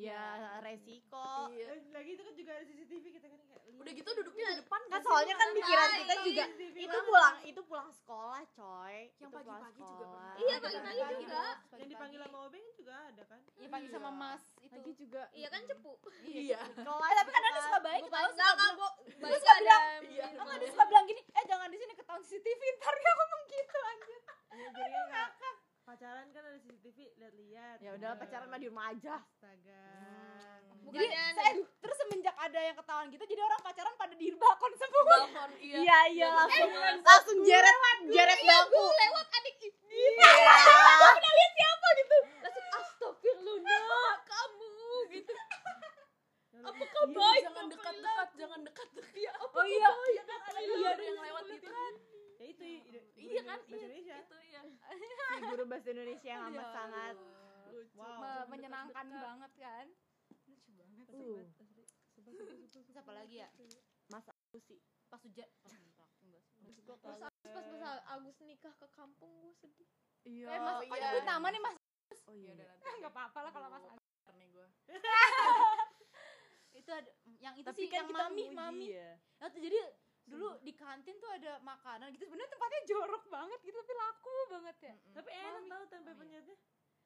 Ya 0.00 0.24
resiko. 0.60 1.28
Iya. 1.50 1.66
Eh, 1.70 1.80
lagi 1.90 2.10
itu 2.10 2.22
kan 2.22 2.34
juga 2.34 2.50
ada 2.54 2.64
CCTV 2.64 3.04
kita 3.12 3.26
kan 3.26 3.40
kayak 3.42 3.58
udah 3.72 3.92
gitu 3.94 4.10
duduknya 4.14 4.44
di 4.46 4.58
depan 4.58 4.76
Kan 4.78 4.88
nggak 4.90 5.02
soalnya 5.02 5.34
kan 5.34 5.48
pikiran 5.50 5.80
Ngapain? 5.86 6.00
kita 6.02 6.14
juga 6.22 6.42
CCTV 6.46 6.76
itu 6.78 6.88
banget. 6.90 7.04
pulang 7.06 7.36
itu 7.42 7.60
pulang 7.62 7.90
sekolah 7.90 8.42
coy. 8.50 8.96
Yang 9.10 9.30
Itu 9.30 9.36
pulang 9.38 9.44
pagi-pagi 9.62 9.80
juga. 9.82 10.08
Iya, 10.34 10.54
Ada 10.54 10.62
pagi-pagi 10.62 11.14
juga. 11.18 11.42
yang 11.74 11.88
dipanggil 11.90 12.18
sama 12.22 12.38
Obeng 12.42 12.66
juga 12.72 12.94
ada 13.02 13.22
kan 13.26 13.40
iya 13.54 13.68
panggil 13.68 13.90
sama 13.90 14.04
Iya. 14.06 14.16
mas 14.18 14.42
itu 14.58 14.72
Lagi 14.74 14.92
juga. 14.96 15.22
Iya 15.32 15.48
kan 15.48 15.60
cepu. 15.66 15.92
iya 16.24 16.60
Kelas 16.78 17.12
tapi 17.14 17.30
kan 17.30 17.42
ada 17.42 17.60
suka 17.62 17.78
baik 17.82 18.02
enggak 18.02 18.22
bilang 18.30 18.52
enggak 18.54 18.72
gua 18.74 18.90
Terus 19.20 19.42
ada. 19.42 19.58
bilang, 19.58 19.84
iya. 20.08 20.26
nggak 20.34 20.56
dia 20.58 20.68
suka 20.70 20.84
bilang 20.86 21.04
gini 21.06 21.20
eh 21.22 21.44
jangan 21.46 21.68
di 21.68 21.76
sini 21.76 21.92
ketahuan 21.94 22.22
CCTV 22.22 22.60
ntar 22.74 22.94
dia 22.94 23.12
ngomong 23.14 23.42
gitu 23.46 23.78
anjir 23.82 24.20
ya, 24.50 24.68
jadi 24.72 24.90
kan 24.90 25.04
nggak- 25.06 25.58
pacaran 25.90 26.30
kan 26.30 26.42
ada 26.44 26.56
CCTV 26.56 26.96
lihat-lihat 27.16 27.76
Ya 27.80 27.90
udah 27.92 28.14
pacaran 28.14 28.46
mah 28.46 28.56
di 28.56 28.66
rumah 28.66 28.88
aja. 28.88 29.18
astaga 29.18 29.82
jadi 30.80 31.06
Bukannya 31.06 31.24
se- 31.36 31.68
terus 31.76 31.96
semenjak 31.98 32.34
ada 32.36 32.58
yang 32.58 32.74
ketahuan 32.74 33.06
gitu 33.10 33.24
jadi 33.24 33.40
orang 33.42 33.60
pacaran 33.60 33.94
pada 33.94 34.12
di 34.12 34.26
balkon 34.32 34.72
semua 34.74 35.02
balkon 35.04 35.50
iya 35.58 35.76
Iya 35.76 35.98
iya 36.08 36.28
langsung 36.32 36.70
langsung 37.00 37.38
jeret 37.42 37.76
jeret 38.08 38.40
bangku. 38.40 38.84
lewat 38.86 39.26
adik 39.32 39.56
ini. 39.60 39.92
Iya. 39.92 40.30
Langsung 42.40 42.66
astagfirullah 42.72 44.12
kamu 44.24 44.72
gitu. 45.10 45.32
Apakah 46.60 47.02
baik, 47.08 47.14
baik? 47.14 47.42
Jangan 47.42 47.56
apa 47.56 47.70
dekat-dekat, 47.70 48.28
jangan 48.36 48.60
dekat-dekat. 48.62 49.12
Iya, 49.12 49.32
oh 49.38 49.64
iya 49.64 49.90
iya 50.08 50.22
kan 50.24 50.40
ada 50.44 50.60
iya, 50.60 50.90
yang 50.92 51.20
lewat 51.20 51.44
gitu 51.50 51.68
kan. 51.68 51.92
ya 52.32 52.44
itu 52.46 52.64
ide- 52.64 53.06
Iya 53.14 53.42
kan, 53.42 53.58
bahasa 53.60 53.70
iya, 53.70 53.78
Indonesia 53.80 54.14
itu 54.18 54.36
iya. 54.42 54.60
Si 54.90 55.04
guru 55.46 55.64
bahasa 55.66 55.88
Indonesia 55.90 56.26
yang 56.26 56.42
amat 56.48 56.58
Ya 56.58 56.64
sangat 56.70 57.16
Lucu. 57.70 57.94
Menyenangkan 58.50 59.06
banget 59.08 59.52
kan? 59.56 59.86
Lucu 60.50 60.70
banget 60.74 61.06
uh, 61.10 61.42
terus 62.20 62.96
apa 62.98 63.12
lagi 63.14 63.34
ya? 63.42 63.48
Sih. 63.54 63.70
pas 64.10 64.24
sih. 64.58 64.80
Terus 66.60 66.78
pas 67.02 67.18
pas 67.54 67.66
Agus 68.10 68.36
nikah 68.42 68.74
ke 68.74 68.86
kampung 68.94 69.30
gue 69.42 69.54
sedih. 69.58 69.88
Iya. 70.26 70.46
eh 70.52 70.58
mas 70.60 70.76
Oh, 70.76 70.84
iya. 70.84 71.00
nyebut 71.00 71.24
nama 71.24 71.46
nih 71.48 71.60
mas? 71.62 71.76
Oh 72.28 72.34
Iya. 72.34 72.52
Nggak 73.00 73.12
apa-apa 73.14 73.38
lah 73.46 73.50
kalau 73.54 73.68
mas 73.72 73.82
Ntar 73.86 74.34
nih 74.36 74.48
gua. 74.52 74.66
itu 76.80 76.90
ada 76.90 77.10
yang 77.42 77.54
itu 77.58 77.66
Tapi 77.66 77.80
sih 77.82 77.88
kan 77.88 78.04
yang 78.04 78.08
kita 78.10 78.24
mami 78.28 78.44
mami. 78.52 78.86
ya. 78.94 79.10
Nah, 79.42 79.48
tuh 79.50 79.60
jadi 79.62 79.78
dulu 80.30 80.48
di 80.62 80.72
kantin 80.76 81.16
tuh 81.18 81.30
ada 81.32 81.58
makanan 81.64 82.14
gitu. 82.14 82.28
Sebenarnya 82.28 82.50
tempatnya 82.54 82.80
jorok 82.86 83.24
banget 83.26 83.58
gitu 83.66 83.76
tapi 83.80 83.94
laku 83.98 84.36
banget 84.52 84.76
ya. 84.78 84.94
Mm-mm. 84.94 85.14
tapi 85.16 85.30
enak 85.34 85.62
tau 85.66 85.84
tempe 85.90 86.12
penyetnya 86.14 86.56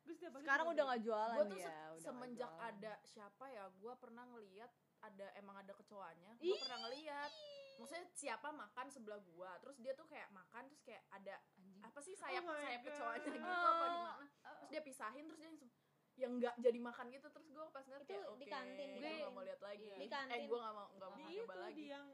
gue 0.05 0.15
setiap 0.15 0.33
pagi 0.33 0.45
Sekarang 0.45 0.67
udah 0.69 0.85
nggak 0.85 1.03
jualan 1.03 1.35
Gua 1.35 1.47
tuh 1.47 1.59
ya. 1.59 1.67
se- 1.67 2.01
semenjak 2.03 2.51
jualan. 2.51 2.69
ada 2.71 2.93
siapa 3.03 3.45
ya, 3.49 3.65
gua 3.75 3.95
pernah 3.95 4.25
ngeliat 4.27 4.71
ada 5.01 5.27
emang 5.35 5.57
ada 5.57 5.73
kecoanya. 5.73 6.33
Gua 6.37 6.57
pernah 6.59 6.79
ngeliat 6.83 7.33
maksudnya 7.75 8.07
siapa 8.13 8.49
makan 8.49 8.87
sebelah 8.87 9.19
gua 9.25 9.51
terus 9.59 9.75
dia 9.77 9.91
tuh 9.93 10.07
kayak 10.07 10.31
makan 10.31 10.63
terus 10.65 10.79
kayak 10.81 11.03
ada 11.11 11.43
apa 11.83 11.99
sih 11.99 12.15
sayap 12.15 12.41
Oh 12.41 12.55
sayap 12.55 12.81
kecoanya 12.81 13.19
gitu 13.27 13.35
apa 13.43 13.85
gimana 13.91 14.25
terus 14.55 14.71
dia 14.71 14.81
pisahin 14.81 15.25
terus 15.27 15.39
dia 15.39 15.51
langsung 15.51 15.71
yang 16.15 16.33
nggak 16.39 16.55
jadi 16.57 16.79
makan 16.79 17.07
gitu 17.11 17.27
terus 17.29 17.49
gua 17.51 17.67
pas 17.69 17.83
ngeliat 17.83 18.01
Itu 18.01 18.15
kayak 18.15 18.23
di 18.23 18.31
oke 18.31 18.47
kantin 18.47 18.89
gue 18.93 19.03
gitu. 19.03 19.19
nggak 19.19 19.33
mau 19.33 19.43
lihat 19.43 19.59
lagi 19.61 19.87
Di 19.91 20.07
kantin. 20.07 20.31
eh 20.31 20.47
gua 20.47 20.59
nggak 20.61 20.71
mau 20.73 20.87
nggak 20.95 21.09
mau 21.11 21.19
di 21.19 21.25
nyoba 21.35 21.43
itu 21.51 21.61
lagi 21.61 21.75
di 21.77 21.85
yang 21.91 22.07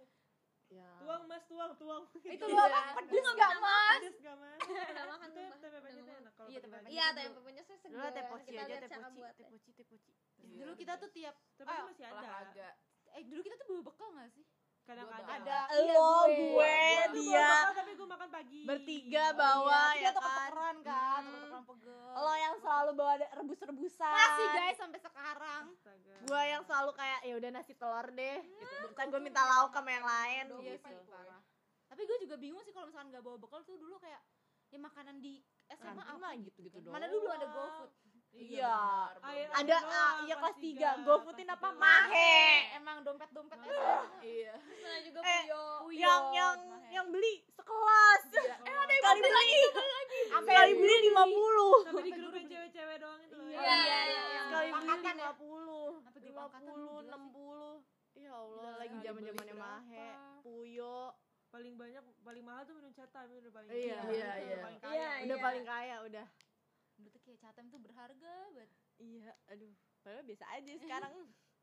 Ya. 0.71 0.87
tuang 1.03 1.27
mas 1.27 1.43
tuang 1.51 1.75
tuang 1.75 2.03
Itu 2.15 2.45
Iya. 2.47 2.55
lo 2.55 2.63
apa? 2.63 3.03
Pedes 3.03 3.27
enggak, 3.27 3.53
Mas? 3.59 3.99
pedes 3.99 4.17
gak 4.23 4.37
mas 4.39 4.61
makan 5.11 5.27
itu 5.27 5.35
tuh, 5.35 5.43
Mbak. 5.43 5.59
tempe 5.61 5.79
penyetnya 5.83 6.15
enak 6.23 6.33
kalau 6.39 6.47
Iya, 6.47 6.59
tempe. 6.63 6.77
Iya, 6.87 7.07
penyetnya 7.43 7.77
segar. 7.77 7.91
Dulu 7.91 8.09
tepoci 8.15 8.47
Kita 8.47 8.63
aja, 8.63 8.71
lihat 8.71 8.83
cara 8.87 8.91
tepoci, 9.03 9.17
buatnya. 9.19 9.47
tepoci, 9.51 9.71
tepoci. 9.75 10.11
Iya, 10.41 10.55
Dulu 10.63 10.73
kita 10.79 10.93
tuh 10.95 11.11
tiap 11.11 11.35
tapi 11.59 11.75
masih 11.91 12.05
ada 12.07 12.69
eh 13.11 13.25
dulu 13.27 13.41
kita 13.43 13.55
tuh 13.59 13.67
bawa 13.67 13.83
bekal 13.83 14.09
gak 14.15 14.31
sih? 14.31 14.47
Kadang-kadang 14.91 15.29
Ada. 15.41 15.59
Lo, 15.71 15.79
Iya, 15.79 16.03
gue, 16.27 16.51
Gua 16.51 16.75
tuh 17.07 17.15
dia 17.17 17.47
makan, 17.47 17.75
tapi 17.77 17.93
gue 17.95 18.09
makan 18.09 18.29
pagi 18.29 18.61
bertiga 18.65 19.25
Oh, 19.25 19.31
bawa 19.33 19.83
Iya, 19.93 20.03
ya 20.03 20.11
kan. 20.13 20.51
kan, 20.83 21.25
Hmm. 21.25 21.63
pegel. 21.65 22.11
Lo 22.13 22.33
yang 22.37 22.57
selalu 22.59 22.91
bawa 22.93 23.13
rebus-rebusan. 23.33 24.11
masih 24.13 24.47
guys 24.51 24.77
sampai 24.77 25.01
sekarang. 25.01 25.65
astaga. 25.71 26.15
Gua 26.23 26.43
yang 26.45 26.63
selalu 26.63 26.91
kayak 26.93 27.21
ya 27.23 27.35
udah 27.37 27.51
nasi 27.51 27.73
telur 27.73 28.07
deh. 28.11 28.39
Gitu. 28.43 28.87
Ntar 28.91 29.07
gue 29.07 29.21
minta 29.21 29.43
lauk 29.43 29.71
sama 29.71 29.91
yang 29.91 30.03
lain 30.05 30.45
Iya 30.59 30.75
gitu. 30.75 30.89
sih, 30.91 30.99
parah. 31.07 31.41
Tapi 31.87 32.03
gue 32.05 32.19
juga 32.21 32.35
bingung 32.37 32.63
sih 32.63 32.71
kalau 32.71 32.87
misalkan 32.87 33.11
gak 33.11 33.23
bawa 33.23 33.37
bekal 33.37 33.63
tuh 33.63 33.75
dulu 33.75 33.97
kayak 33.97 34.19
ya 34.69 34.79
makanan 34.79 35.19
di 35.19 35.43
SMA 35.69 36.03
apa 36.03 36.15
mah 36.17 36.35
gitu-gitu 36.37 36.79
doang. 36.81 36.95
Mana 36.95 37.07
dulu 37.07 37.27
ada 37.29 37.47
GoFood. 37.49 37.91
Iya. 38.33 38.77
benar. 39.19 39.53
Ada 39.53 39.77
ah, 39.83 40.13
iya 40.23 40.35
kelas 40.35 40.55
kelas 40.55 40.57
tiga, 40.59 40.89
3. 40.97 41.03
Gue 41.03 41.17
putin 41.23 41.47
kelas 41.47 41.57
apa? 41.57 41.69
Mahe. 41.73 42.41
Emang 42.73 42.97
dompet-dompet 43.03 43.59
Mahe. 43.59 43.69
SMA. 43.69 43.97
iya 44.23 44.55
juga 45.03 45.19
Eh, 45.21 45.43
puyo. 45.81 45.99
Yang 45.99 46.23
yang 46.33 46.55
yang 46.91 47.07
beli 47.09 47.35
sekelas. 47.51 48.23
eh 48.33 48.47
ada 48.73 48.95
Sekali 48.95 49.21
beli. 49.21 49.61
Sekali 50.31 50.73
beli 50.75 50.97
50. 51.07 51.85
tapi 51.85 52.01
di 52.01 52.13
grup 52.13 52.33
yang 52.33 52.47
cewek-cewek 52.49 52.97
doang 52.99 53.21
itu 53.21 53.35
loh 53.35 53.47
Iya, 53.47 53.61
Iya, 53.61 53.77
iya, 53.81 54.01
iya. 54.05 54.41
Sekali 54.43 54.69
beli 54.69 54.79
Angkatan 54.81 55.15
ya? 55.17 55.31
50. 55.31 56.01
Sampai 56.01 56.21
grup 56.21 56.37
angkatan 56.39 56.63
50, 56.65 56.81
gila 56.81 57.05
sih. 57.05 57.11
60. 57.11 57.71
Ya 58.21 58.33
Allah, 58.33 58.61
Gila, 58.61 58.73
lagi 58.77 58.97
zaman-zamannya 59.01 59.55
beli 59.55 59.55
Mahe? 59.57 60.09
Puyo. 60.41 60.97
paling 61.51 61.75
banyak 61.75 61.99
paling 62.23 62.45
mahal 62.47 62.63
tuh 62.63 62.79
minum 62.79 62.95
catam 62.95 63.27
itu 63.27 63.43
udah 63.43 63.53
paling 63.53 63.69
Iya, 63.69 63.99
itu 63.99 64.15
iya, 64.15 64.23
udah 64.23 64.35
iya. 64.39 64.59
paling 64.63 64.79
kaya 64.79 64.95
Iya, 64.95 65.11
Udah 65.21 65.35
iya. 65.35 65.43
paling 65.43 65.65
kaya 65.67 65.97
udah. 66.07 66.27
Kayak 67.31 67.47
catem 67.47 67.67
tuh 67.69 67.79
berharga 67.79 68.35
banget. 68.51 68.71
Iya, 68.99 69.31
aduh. 69.47 69.71
Padahal 70.03 70.25
biasa 70.25 70.45
aja 70.51 70.73
sekarang. 70.77 71.15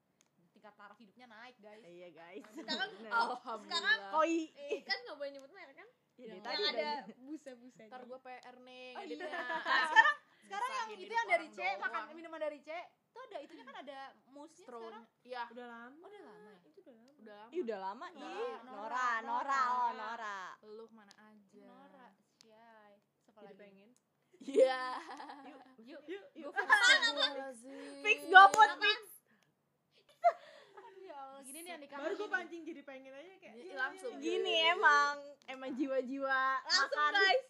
Tingkat 0.55 0.73
taraf 0.73 0.95
hidupnya 0.95 1.27
naik, 1.27 1.59
guys. 1.59 1.83
Iya, 1.83 2.07
guys. 2.09 2.43
Sekarang 2.49 2.89
Bener. 2.95 3.11
alhamdulillah 3.11 3.99
koi. 4.09 4.47
Eh, 4.49 4.79
kan 4.81 4.95
gak 5.03 5.17
boleh 5.17 5.29
nyebut 5.29 5.51
merek 5.51 5.75
kan? 5.75 5.89
Iya, 6.15 6.27
Yang 6.31 6.41
tadi 6.41 6.63
ada 6.65 6.89
busa-busa. 7.19 7.83
ntar 7.85 8.01
gue 8.01 8.19
PR 8.21 8.55
nih 8.63 8.87
Oh, 8.95 9.03
iya. 9.03 9.15
Sekarang 9.27 10.15
sekarang 10.39 10.69
yang 10.71 10.89
itu 10.95 11.11
yang 11.11 11.27
dari 11.27 11.47
C, 11.51 11.59
doang. 11.59 11.79
makan 11.83 12.01
minuman 12.15 12.39
dari 12.39 12.57
C, 12.57 12.71
itu 12.71 13.19
ada 13.19 13.37
itunya 13.37 13.61
kan 13.61 13.75
ada 13.77 13.99
Stroll. 14.47 14.87
sekarang. 14.87 15.03
Iya, 15.21 15.43
udah 15.51 15.65
lama 15.67 15.99
Oh, 15.99 16.07
udah 16.07 16.21
lama 16.23 16.47
ya? 16.47 16.55
itu 16.63 16.79
udah 16.79 16.93
lama 16.95 17.11
udah 17.13 17.35
lama. 17.35 17.51
Ih, 17.51 17.61
udah 17.61 17.77
lama. 17.77 18.05
Nora, 18.07 18.23
Ih, 18.23 18.55
Nora, 18.63 18.63
Nora, 18.63 19.05
Nora, 19.19 19.19
Nora. 19.21 19.61
oh, 19.67 19.89
Nora. 19.93 20.37
Lu 20.65 20.85
mana 20.89 21.13
aja. 21.19 21.59
Nora. 21.59 22.07
Siapa 23.19 23.43
jadi 23.43 23.51
lagi? 23.51 23.59
pengen 23.59 23.89
Iya. 24.47 24.81
Yuk, 25.79 26.01
yuk 26.05 26.25
yuk 26.33 26.53
Fix 28.01 28.17
GoFood, 28.25 28.71
fix. 28.77 28.99
Aduh 30.77 31.03
ya 31.03 31.15
Allah, 31.17 31.41
gini 31.41 31.59
nih 31.59 31.69
yang 31.69 31.81
di 31.81 31.87
baru 31.89 32.13
gue 32.13 32.29
pancing 32.29 32.61
jadi 32.63 32.81
pengen 32.81 33.11
aja 33.13 33.27
kayak 33.37 33.53
Iya, 33.53 33.63
iya, 33.65 33.75
langsung. 33.77 34.11
iya, 34.13 34.17
iya. 34.17 34.25
Gini 34.25 34.53
emang, 34.69 35.15
emang 35.45 35.71
jiwa-jiwa 35.73 36.41
Langsung 36.61 36.87
makan. 36.95 37.11
guys. 37.13 37.43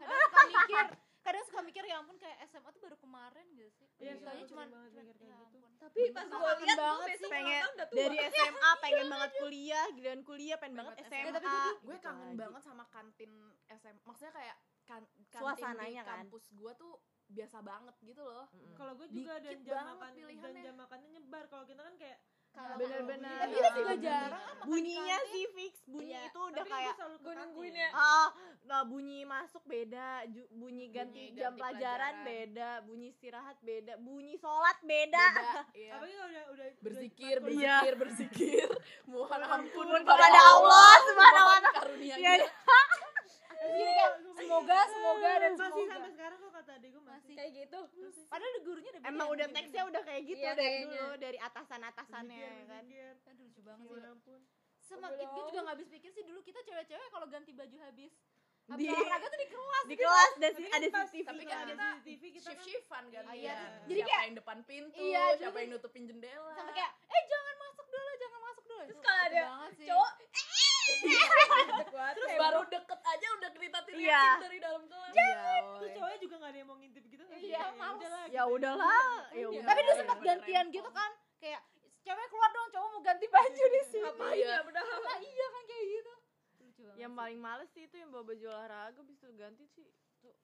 kadang 0.00 0.24
suka 0.24 0.42
mikir 0.48 0.84
kadang 1.20 1.44
suka 1.44 1.60
mikir 1.62 1.82
ya 1.84 1.96
ampun 1.96 2.16
kayak 2.16 2.38
SMA 2.44 2.68
tuh 2.70 2.80
baru 2.80 2.96
kemarin 2.96 3.46
gak 3.52 3.70
sih 3.70 3.86
Iya, 3.94 4.12
mikir 4.16 4.24
kayak 4.24 4.34
ya 4.34 4.98
gitu. 5.04 5.24
Tapi 5.78 6.00
pas 6.08 6.20
Kangen 6.20 6.32
gue 6.32 6.40
lihat 6.40 6.56
gue 6.60 6.76
banget 6.76 7.06
besok 7.10 7.30
pengen 7.30 7.62
dari 7.90 8.16
SMA 8.26 8.70
pengen 8.78 9.06
banget 9.08 9.30
kuliah, 9.38 9.86
giliran 9.90 10.20
kuliah 10.22 10.56
pengen 10.56 10.76
banget 10.76 10.94
SMA. 10.98 11.08
SMA. 11.20 11.30
tapi 11.30 11.46
gue- 11.46 11.76
Gitu 11.80 11.98
kangen 12.00 12.24
lagi. 12.26 12.38
banget 12.38 12.62
sama 12.62 12.84
kantin 12.88 13.32
SM 13.70 13.96
maksudnya 14.02 14.32
kayak 14.32 14.56
kan 14.90 15.02
kantin 15.24 15.40
Suasananya 15.40 16.02
di 16.02 16.04
kan. 16.04 16.16
kampus 16.20 16.44
gue 16.50 16.72
tuh 16.74 16.92
biasa 17.28 17.58
banget 17.62 17.94
gitu 18.02 18.22
loh 18.22 18.50
Mm-mm. 18.50 18.74
kalau 18.74 18.92
gue 18.92 19.06
juga 19.08 19.38
dan 19.38 19.54
Dikit 19.54 19.62
jam 19.64 19.78
banget 19.78 19.94
makan 19.94 20.10
dan 20.42 20.54
jam 20.60 20.74
makannya 20.76 21.08
nyebar 21.12 21.44
kalau 21.46 21.64
kita 21.64 21.80
kan 21.80 21.94
kayak 21.96 22.18
Kalau 22.50 22.74
Bener-bener. 22.74 23.38
tapi 23.38 23.54
Iya, 23.54 23.62
kita 23.62 23.78
juga 23.86 23.94
jarang 24.02 24.42
kan 24.42 24.66
Bunyinya 24.66 25.18
sih 25.24 25.44
fix, 25.54 25.74
bunyi 25.86 26.10
Iya. 26.10 26.22
itu 26.26 26.40
udah 26.42 26.58
tapi 26.58 26.70
kayak 26.74 26.94
gue 27.16 27.34
nungguin 27.36 27.74
ya. 27.76 27.88
Ah, 27.94 28.28
nah 28.66 28.82
bunyi 28.82 29.22
masuk 29.22 29.62
beda, 29.64 30.08
ju- 30.26 30.50
bunyi 30.50 30.90
ganti 30.90 31.22
Bunyi 31.22 31.38
jam 31.38 31.46
ganti 31.48 31.60
pelajaran, 31.62 31.86
pelajaran. 32.18 32.26
beda, 32.26 32.70
bunyi 32.82 33.06
istirahat 33.08 33.56
beda, 33.62 33.92
bunyi 33.98 34.34
sholat 34.34 34.78
beda. 34.82 35.26
beda 35.30 35.62
iya. 35.78 35.90
apalagi 35.94 36.10
kalau 36.12 36.26
udah 36.28 36.44
udah 36.50 36.66
berzikir 36.82 37.36
Iya. 37.38 37.44
berzikir 37.46 37.94
berzikir 37.96 38.68
mohon 39.06 39.40
ampun 39.40 39.86
kepada 39.94 40.38
Allah 40.42 40.94
subhanahu 41.04 41.46
wa 41.46 41.58
ta'ala. 41.62 41.86
kayak 43.60 44.10
semoga 44.34 44.78
semoga 44.86 45.30
dan 45.34 45.52
masih 45.52 45.60
semoga 45.62 45.92
sampai 45.92 46.10
sekarang 46.10 46.38
kok 46.38 46.52
kata 46.54 46.70
adik 46.74 46.88
gue 46.90 47.02
masih 47.02 47.12
masih 47.12 47.34
Kayak 47.36 47.50
gitu. 47.54 47.78
padahal 48.26 48.52
di 48.52 48.60
gurunya 48.62 48.90
udah 48.90 49.02
Emang 49.04 49.26
ya, 49.26 49.32
udah 49.32 49.46
teksnya 49.50 49.82
udah 49.84 50.02
kayak 50.02 50.22
gitu 50.24 50.40
Iya, 50.40 50.52
dari 50.52 50.64
kayaknya. 50.66 50.88
dulu 50.96 51.08
dari 51.18 51.38
atasan-atasannya 51.40 52.40
berzikir 52.40 52.66
kan. 52.66 52.84
aduh 53.26 53.44
lucu 53.44 53.60
banget 53.62 53.84
ya 53.84 53.94
sih 53.94 54.10
ampun 54.10 54.40
semakin 54.82 55.26
gue 55.28 55.42
juga 55.46 55.60
gak 55.60 55.72
habis 55.72 55.88
pikir 55.88 56.10
sih 56.10 56.24
dulu 56.24 56.40
kita 56.40 56.60
cewek-cewek 56.62 57.08
kalau 57.08 57.26
ganti 57.26 57.52
baju 57.52 57.76
habis 57.80 58.12
Di- 58.70 58.86
olahraga 58.86 59.26
tuh 59.26 59.34
di 59.36 59.48
kelas 59.48 59.84
Di 59.84 59.96
kelas 59.96 60.32
dan 60.36 60.50
Tapi 60.52 60.54
si- 60.56 60.62
kan 60.64 60.78
ada 60.78 60.86
CCTV 60.86 61.26
tapi 61.26 61.42
kan. 61.44 61.50
kan 61.50 61.66
kita 61.66 61.88
CCTV 61.98 62.22
kita 62.30 62.40
shift 62.40 62.54
kan 62.54 62.64
shiftan 62.64 63.04
kan 63.08 63.22
Iya. 63.26 63.34
iya. 63.34 63.56
Jadi 63.82 63.98
siapa 63.98 64.08
kayak- 64.08 64.24
yang 64.24 64.36
depan 64.36 64.58
pintu 64.62 64.98
Iya, 65.00 65.22
siapa 65.36 65.56
yang 65.58 65.70
nutupin 65.72 66.02
jendela 66.04 66.50
sampai 66.52 66.72
kayak 66.72 66.92
eh 67.04 67.22
jangan 67.26 67.54
masuk 67.60 67.86
dulu 67.88 68.10
jangan 68.16 68.40
masuk 68.40 68.64
dulu 68.64 68.82
Terus 68.84 69.00
kalau 69.00 69.20
ada 69.20 69.42
banget 69.44 69.72
sih. 69.76 69.88
Terus 72.10 72.32
baru 72.36 72.60
deket 72.66 73.00
aja 73.02 73.26
udah 73.32 73.50
kelihatan 73.50 73.82
Iya. 73.90 74.20
teriakin 74.20 74.40
dari 74.40 74.58
dalam 74.58 74.82
kelas 74.84 75.10
Iya, 75.10 75.28
terus 75.70 75.80
woy. 75.82 75.94
cowoknya 75.94 76.18
juga 76.18 76.34
gak 76.36 76.50
ada 76.50 76.58
yang 76.58 76.68
mau 76.68 76.78
ngintip 76.78 77.04
gitu 77.06 77.22
kan 77.22 77.36
Iya, 77.36 77.50
ya 77.50 77.64
males. 77.72 77.96
udahlah 77.96 78.22
Ya 78.22 78.42
gitu. 78.42 78.54
udahlah, 78.54 79.14
ya 79.26 79.36
Iya. 79.36 79.46
udah. 79.50 79.64
tapi 79.64 79.80
Iya, 79.80 79.92
sempat 79.94 80.18
gantian 80.20 80.66
gitu 80.70 80.90
kan 80.90 81.10
kayak 81.38 81.62
cewek 82.00 82.26
keluar 82.28 82.50
dong 82.50 82.68
cowok 82.70 82.88
mau 82.90 83.02
ganti 83.02 83.26
baju 83.28 83.64
di 83.66 83.80
sini 83.86 84.00
ngapain 84.02 84.34
Iya. 84.34 84.48
ya 84.50 84.60
udah. 84.62 84.82
nah, 84.82 85.18
iya 85.20 85.46
kan 85.48 85.62
kayak 85.64 85.84
gitu 85.86 86.12
lucu 86.60 86.80
banget 86.82 86.98
Yang 86.98 87.12
paling 87.14 87.38
males 87.40 87.68
sih 87.70 87.82
itu 87.84 87.96
yang 87.96 88.08
bawa 88.08 88.24
baju 88.24 88.44
olahraga 88.46 89.00
bisa 89.02 89.26
ganti 89.32 89.64
sih. 89.68 89.88
Tuh. 90.20 90.34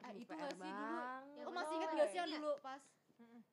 Ah, 0.00 0.10
itu 0.12 0.26
gak 0.28 0.50
sih 0.52 0.66
dulu 0.66 0.98
lo 1.38 1.50
masih 1.52 1.74
inget 1.76 1.90
gak 1.92 2.08
sih 2.08 2.18
yang 2.18 2.26
Iya. 2.28 2.36
dulu 2.38 2.50
pas 2.60 2.82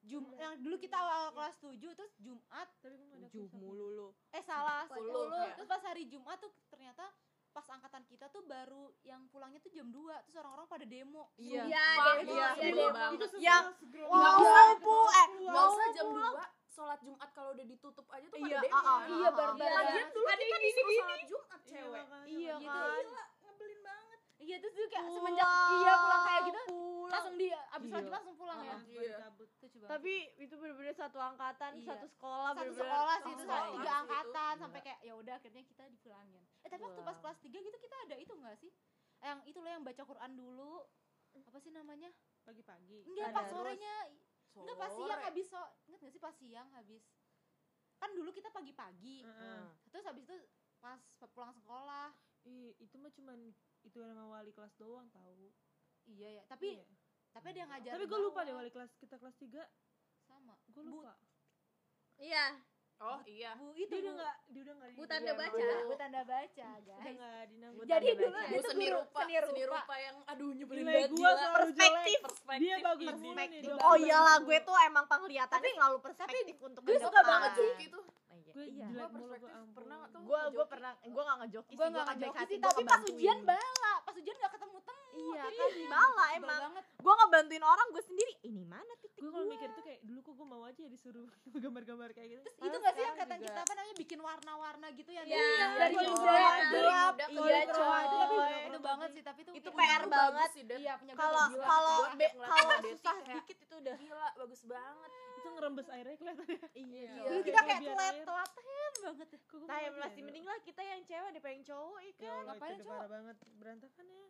Jum 0.10 0.26
yang 0.34 0.58
dulu 0.58 0.76
kita 0.76 0.98
awal 0.98 1.30
kelas 1.32 1.56
7 1.56 1.78
terus 1.94 2.14
Jumat 2.18 2.66
tapi 2.76 2.98
Tujuh 3.30 3.46
mulu 3.54 3.86
lu. 3.92 4.08
eh 4.32 4.42
salah 4.42 4.84
Sepuluh, 4.84 5.30
10 5.30 5.38
ya. 5.40 5.54
terus 5.54 5.70
pas 5.70 5.84
hari 5.84 6.04
Jumat 6.06 6.38
tuh 6.38 6.50
ternyata 6.68 7.06
pas 7.50 7.66
angkatan 7.68 8.02
kita 8.04 8.26
tuh 8.28 8.42
baru 8.44 8.90
yang 9.04 9.26
pulangnya 9.28 9.58
tuh 9.60 9.70
jam 9.70 9.86
2 9.86 9.94
terus 10.24 10.36
orang-orang 10.36 10.66
pada 10.66 10.84
demo 10.84 11.30
Iya. 11.36 11.62
Iya, 11.64 11.86
demo, 12.18 12.32
iya, 12.32 12.48
iya, 12.56 12.70
demo. 12.72 13.06
itu 13.12 13.26
Yang 13.40 13.66
Wow, 14.02 14.38
banget. 14.40 14.78
pu, 14.80 14.98
eh, 15.12 15.28
nggak 15.40 15.54
mau 15.56 15.70
usah 15.72 15.88
jam 15.92 16.06
pulang. 16.08 16.34
2 16.36 16.46
sholat 16.70 17.00
Jumat 17.02 17.30
kalau 17.30 17.50
udah 17.52 17.66
ditutup 17.68 18.06
aja 18.08 18.26
tuh 18.26 18.38
Iya, 18.40 18.46
pada 18.56 18.64
demo 18.64 18.74
ah, 18.74 18.82
ah, 18.82 18.98
kan? 18.98 19.08
iya, 19.12 19.30
barbar. 19.32 19.70
lagian 19.76 20.08
dulu 20.10 20.26
Ada 20.26 20.38
kita 20.40 20.58
disuruh 20.58 20.74
gini-gini. 20.88 21.02
sholat 21.04 21.22
Jumat 21.28 21.60
Iya, 21.60 21.70
cewek. 21.70 22.04
Iya 22.26 22.54
Gitu. 22.56 22.70
kan. 22.72 23.04
gila 23.04 23.24
ngebelin 23.40 23.80
banget 23.84 24.09
iya 24.40 24.56
terus 24.58 24.74
tuh 24.74 24.88
kayak 24.88 25.04
Pulang, 25.04 25.16
semenjak 25.18 25.48
iya 25.76 25.94
pulang 25.96 26.22
kayak 26.24 26.42
gitu 26.44 26.62
pulang. 26.66 27.10
langsung 27.10 27.36
di 27.36 27.48
abis 27.52 27.90
Iya. 27.92 28.10
langsung 28.10 28.36
pulang 28.36 28.60
ya 28.60 28.72
Ah, 28.72 28.82
Iya. 28.86 29.18
Tapi 29.82 30.14
itu 30.38 30.54
bener-bener 30.54 30.94
satu 30.94 31.18
angkatan, 31.18 31.72
Iya. 31.76 31.88
satu 31.88 32.06
sekolah, 32.08 32.50
satu 32.52 32.60
bener-bener 32.62 32.86
sekolah 32.86 33.16
sih 33.18 33.32
itu 33.32 33.44
sekolah 33.44 33.66
tiga 33.74 33.92
angkatan 33.98 34.52
itu. 34.52 34.62
sampai 34.62 34.80
kayak 34.82 35.00
ya 35.02 35.14
udah 35.14 35.34
akhirnya 35.36 35.64
kita 35.66 35.84
dipulangin 35.88 36.44
eh 36.60 36.70
tapi 36.70 36.82
waktu 36.82 37.02
pas 37.02 37.18
kelas 37.18 37.38
3 37.40 37.60
gitu 37.60 37.78
kita 37.78 37.96
ada 38.02 38.16
itu 38.16 38.34
enggak 38.34 38.56
sih 38.58 38.72
yang 39.20 39.40
itu 39.44 39.58
loh 39.58 39.68
yang 39.70 39.82
baca 39.82 40.02
Quran 40.02 40.32
dulu 40.34 40.74
apa 41.42 41.58
sih 41.58 41.72
namanya 41.72 42.10
pagi-pagi 42.42 43.00
enggak 43.06 43.30
pas 43.32 43.46
sorenya 43.48 43.96
enggak 44.56 44.78
pas 44.78 44.90
Sore. 44.90 45.00
siang 45.02 45.22
habis 45.22 45.46
so 45.48 45.60
ingat 45.86 46.00
gak 46.00 46.12
sih 46.12 46.22
pas 46.22 46.34
siang 46.34 46.68
habis 46.72 47.04
kan 47.98 48.10
dulu 48.14 48.30
kita 48.30 48.50
pagi-pagi 48.50 49.18
Heeh. 49.22 49.64
terus 49.90 50.06
habis 50.06 50.24
itu 50.24 50.36
pas 50.80 51.00
pulang 51.28 51.52
sekolah 51.52 52.16
Ih, 52.42 52.72
itu 52.78 52.96
mah 52.96 53.12
cuman 53.12 53.52
itu 53.82 53.98
nama 54.00 54.24
wali 54.30 54.50
kelas 54.50 54.72
doang 54.76 55.08
tahu 55.10 55.52
iya 56.08 56.30
ya 56.34 56.44
tapi 56.46 56.74
Iya. 56.74 56.86
tapi 57.30 57.46
ada 57.48 57.60
yang 57.60 57.70
ngajar 57.70 57.92
tapi 57.94 58.06
gue 58.06 58.20
lupa 58.22 58.40
deh 58.42 58.54
wali 58.54 58.70
kelas 58.70 58.92
kita 58.96 59.16
kelas 59.16 59.36
3 59.36 59.64
sama 60.22 60.56
gue 60.66 60.82
Bu- 60.82 61.00
lupa 61.00 61.14
Iya. 62.18 62.46
oh 63.00 63.20
iya 63.24 63.56
bu 63.56 63.72
itu 63.74 63.88
dia 63.88 64.02
udah 64.02 64.12
bu 64.12 64.18
nggak 64.18 64.36
dia 64.46 64.62
udah 64.62 64.74
nggak 64.76 64.90
Bu 64.92 64.98
di- 64.98 65.08
tanda 65.08 65.26
Iya, 65.26 65.40
baca. 65.40 65.56
Bu. 65.56 65.86
bu 65.86 65.94
tanda 65.96 66.22
baca 66.22 66.68
udah 66.70 66.82
guys 66.82 67.16
nggak 67.16 67.40
dinamain 67.48 67.86
jadi 67.86 68.08
tanda 68.08 68.20
dulu 68.20 68.32
baca. 68.34 68.44
Bu 68.46 68.56
itu 68.56 68.70
seni 68.70 68.88
rupa, 68.90 69.20
seni 69.20 69.34
seni 69.40 69.64
rupa 69.64 69.78
rupa 69.78 69.96
yang 69.98 70.18
aduh 70.26 70.52
nyebelin 70.54 70.84
banget 70.86 71.00
gue 71.06 71.16
gila. 71.16 71.32
selalu 71.32 71.56
Perspektif. 71.56 71.80
jelek 71.80 72.24
Perspektif 72.26 72.60
dia 72.62 72.76
bagus 72.82 73.08
ini. 73.08 73.16
nih 73.16 73.30
Perspektif. 73.30 73.62
dua 73.64 73.80
Oh 73.82 73.96
iyalah 73.96 74.38
gue 74.42 74.58
tuh 74.60 74.76
emang 74.82 75.06
penglihatan 75.06 75.60
selalu 75.62 75.98
perspektif 76.02 76.56
untuk 76.60 76.82
gue 76.82 76.98
suka 76.98 77.20
banget 77.22 77.52
sih 77.54 77.70
gitu 77.80 78.00
Iya. 78.00 78.19
Gue 78.60 78.66
Iya. 78.70 78.86
jelek 78.86 79.00
Gua 79.00 79.08
mulu 79.16 79.26
gue 79.32 79.50
pernah 79.72 79.98
tuh? 80.06 80.20
Gue 80.22 80.42
gue 80.52 80.66
pernah 80.68 80.92
gue 81.00 81.24
gak 81.24 81.38
ngejoki 81.40 81.74
gue 81.74 81.80
kan 81.80 81.92
baik 81.94 82.08
ngejoki 82.12 82.44
sih 82.44 82.58
gue 82.58 82.70
tapi 82.70 82.84
pas 82.86 83.02
ujian 83.02 83.40
bala 83.42 83.94
pas 84.04 84.14
ujian 84.14 84.36
nggak 84.36 84.52
ketemu 84.52 84.78
temu 84.82 85.06
iya 85.20 85.44
kan? 85.50 85.70
bala 85.90 86.26
emang. 86.34 86.62
gue 86.78 87.14
ngebantuin 87.16 87.66
orang 87.66 87.88
gue 87.90 88.04
sendiri 88.04 88.34
ini 88.42 88.64
mana 88.64 88.92
titik 88.98 89.20
gue 89.20 89.30
kalau 89.30 89.48
mikir 89.48 89.70
tuh 89.70 89.82
kayak 89.82 90.00
dulu 90.02 90.20
kok 90.22 90.34
gue 90.34 90.48
mau 90.48 90.62
aja 90.64 90.80
ya 90.80 90.90
disuruh 90.90 91.28
gambar-gambar 91.64 92.10
kayak 92.12 92.28
gitu. 92.30 92.42
Terus 92.42 92.56
itu 92.62 92.76
nggak 92.78 92.94
sih 92.94 93.02
yang 93.02 93.16
sekarang 93.16 93.30
kata 93.32 93.46
kita 93.46 93.60
apa 93.60 93.74
namanya 93.74 93.96
bikin 93.98 94.20
warna-warna 94.20 94.88
gitu 94.94 95.10
yang 95.10 95.26
Iya, 95.26 95.40
dari, 95.40 95.78
dari 95.78 95.96
muda 95.98 96.20
gelap 96.20 96.64
gelap 96.70 97.14
iya 97.30 97.60
coy. 97.70 98.04
itu 98.04 98.16
tapi 98.18 98.36
itu 98.66 98.80
banget 98.82 99.10
sih 99.10 99.24
tapi 99.24 99.40
itu 99.40 99.52
Itu 99.56 99.70
PR 99.72 100.02
Itu 100.02 100.10
banget. 100.10 100.50
sih, 100.52 100.64
iya 100.70 100.94
kalau 101.14 101.44
kalau 101.58 101.98
kalau 102.40 102.76
susah 102.86 103.16
sedikit 103.22 103.58
itu 103.60 103.76
udah. 103.76 103.96
Gila, 103.96 104.28
bagus 104.38 104.62
banget. 104.66 105.10
Itu 105.40 105.50
ngerembes 105.50 105.88
airnya 105.90 106.16
kelihatannya 106.16 106.60
iya. 106.74 106.86
Iya. 107.00 107.12
dulu 107.16 107.26
Kayak 107.26 107.46
kita 107.46 107.60
kayak 107.62 107.82
telat 107.82 108.14
air. 108.14 108.24
telaten 108.24 108.64
banget. 109.00 109.30
Ya 109.30 109.66
nah 109.66 109.78
yang 109.80 109.96
masih 109.98 110.20
ya, 110.20 110.26
mending 110.26 110.46
lah 110.46 110.60
kita 110.60 110.82
yang 110.84 111.02
cewek 111.02 111.30
daripada 111.32 111.54
yang 111.54 111.66
cowok 111.66 111.98
ya 111.98 112.04
ya 112.04 112.12
kan? 112.12 112.28
Allah 112.30 112.44
Ngapain, 112.50 112.76
cowok? 112.76 112.90
parah 112.92 113.10
banget 113.10 113.38
berantakan 113.56 114.06
ya. 114.06 114.26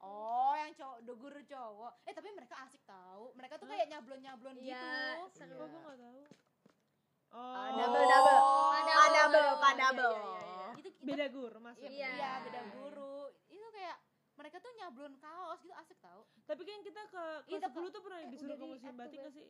Oh 0.00 0.52
yang 0.54 0.72
cowok 0.72 0.98
do 1.02 1.12
guru 1.14 1.40
cowok. 1.44 1.92
Eh 2.02 2.12
tapi 2.12 2.28
mereka 2.30 2.54
asik 2.62 2.82
tahu 2.84 3.24
mereka 3.34 3.54
tuh 3.56 3.66
kayak 3.66 3.86
nyablon 3.86 4.20
nyablon 4.20 4.56
Iya, 4.56 4.80
gitu. 5.20 5.36
seru. 5.36 5.52
kok 5.54 5.66
gue 5.66 5.80
gak 5.82 5.98
tahu. 5.98 6.20
Oh. 7.30 7.42
Ah, 7.52 7.68
double 7.74 8.04
double. 8.06 8.40
Ah 8.40 9.08
double 9.10 9.42
Iya, 9.44 9.58
pak 9.58 9.72
iya, 9.72 9.82
double. 9.82 10.14
iya, 10.14 10.38
iya, 10.40 10.66
itu 10.72 10.88
itu- 10.88 11.02
beda 11.02 11.26
guru 11.28 11.58
maksudnya. 11.58 11.90
Iya, 11.90 12.10
Iya. 12.14 12.32
beda 12.42 12.60
guru. 12.72 13.16
Itu 13.48 13.66
kayak 13.70 13.96
mereka 14.34 14.56
tuh 14.58 14.72
nyablon 14.74 15.14
kaos 15.16 15.60
gitu 15.60 15.74
asik 15.74 15.98
tahu 16.00 16.22
tapi 16.44 16.62
kan 16.62 16.82
kita 16.82 17.02
ke 17.06 17.24
Iya, 17.46 17.54
kelas 17.54 17.62
Kak. 17.64 17.70
10 17.70 17.90
tuh 17.90 18.02
pernah 18.02 18.18
Eh, 18.18 18.28
disuruh 18.28 18.56
ke 18.56 18.66
museum 18.66 18.94
batik 18.94 19.18
gak 19.20 19.30
sih 19.30 19.46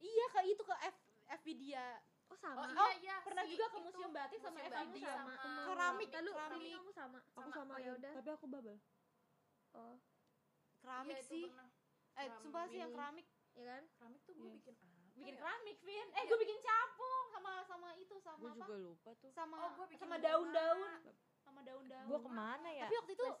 iya 0.00 0.24
ke 0.28 0.40
itu 0.46 0.62
ke 0.62 0.74
F 0.84 0.96
FV 1.36 1.46
dia 1.56 1.86
Oh 2.28 2.36
sama. 2.36 2.60
Oh, 2.60 2.68
Oh, 2.68 2.90
iya, 2.92 3.00
iya. 3.00 3.16
pernah 3.24 3.40
si 3.40 3.56
juga 3.56 3.72
ke 3.72 3.78
museum 3.80 4.12
batik 4.12 4.36
sama 4.36 4.60
museum 4.60 4.68
batik 4.70 4.90
dia 4.94 5.12
sama. 5.16 5.32
Keramik, 5.64 6.08
Lalu 6.10 6.30
keramik. 6.30 6.52
tapi 6.52 6.68
kamu 6.76 6.90
sama. 6.92 7.18
aku 7.32 7.50
sama 7.50 7.72
Oh, 7.72 7.80
ya 7.80 7.90
udah. 7.96 8.12
tapi 8.14 8.28
aku 8.30 8.46
bubble 8.46 8.76
Oh, 9.72 9.94
keramik 10.78 11.14
Iya, 11.14 11.20
itu 11.20 11.30
sih 11.30 11.44
pernah. 11.48 11.68
eh 12.14 12.26
sumpah 12.36 12.64
sih 12.66 12.78
yang 12.78 12.92
Keramik. 12.92 13.24
keramik 13.24 13.56
ya 13.56 13.64
kan? 13.66 13.82
Keramik 13.90 14.20
tuh 14.22 14.32
gue 14.34 14.44
Iya. 14.44 14.54
bikin 14.60 14.74
apa? 14.76 14.86
bikin 15.16 15.34
ya? 15.34 15.40
keramik 15.40 15.78
Vin 15.82 16.08
eh 16.12 16.22
gue 16.22 16.38
bikin 16.38 16.58
capung 16.60 17.24
sama 17.28 17.50
sama 17.64 17.88
itu 17.96 18.14
sama 18.20 18.38
gue 18.38 18.50
apa 18.50 18.58
juga 18.60 18.74
lupa 18.78 19.10
tuh 19.16 19.30
sama 19.32 19.54
Oh, 19.58 19.70
gua 19.74 19.86
bikin 19.88 19.98
sama 19.98 20.16
daun-daun 20.16 20.90
sama 21.40 21.60
daun-daun 21.64 22.06
gue 22.06 22.18
ke 22.20 22.30
mana 22.30 22.68
ya 22.70 22.86
tapi 22.86 22.96
waktu 22.98 23.12
itu 23.16 23.24
kan? 23.24 23.34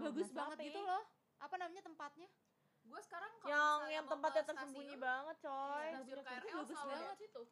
Bagus 0.00 0.28
banget 0.30 0.58
gitu 0.64 0.80
loh 0.80 1.02
apa 1.36 1.54
namanya 1.56 1.82
tempatnya 1.82 2.28
Gue 2.90 3.00
sekarang 3.00 3.30
kalau 3.36 3.48
yang 3.48 3.78
yang 3.88 4.04
tempatnya 4.04 4.42
tersembunyi 4.44 4.66
stasiun, 4.90 5.00
banget 5.00 5.36
coy 5.40 5.86
Stasiun 5.88 6.16
Itu 6.16 6.22
KRL 6.24 6.50
bagus 6.52 6.68
selalu 6.76 6.90
banget. 6.92 7.16
situ. 7.16 7.42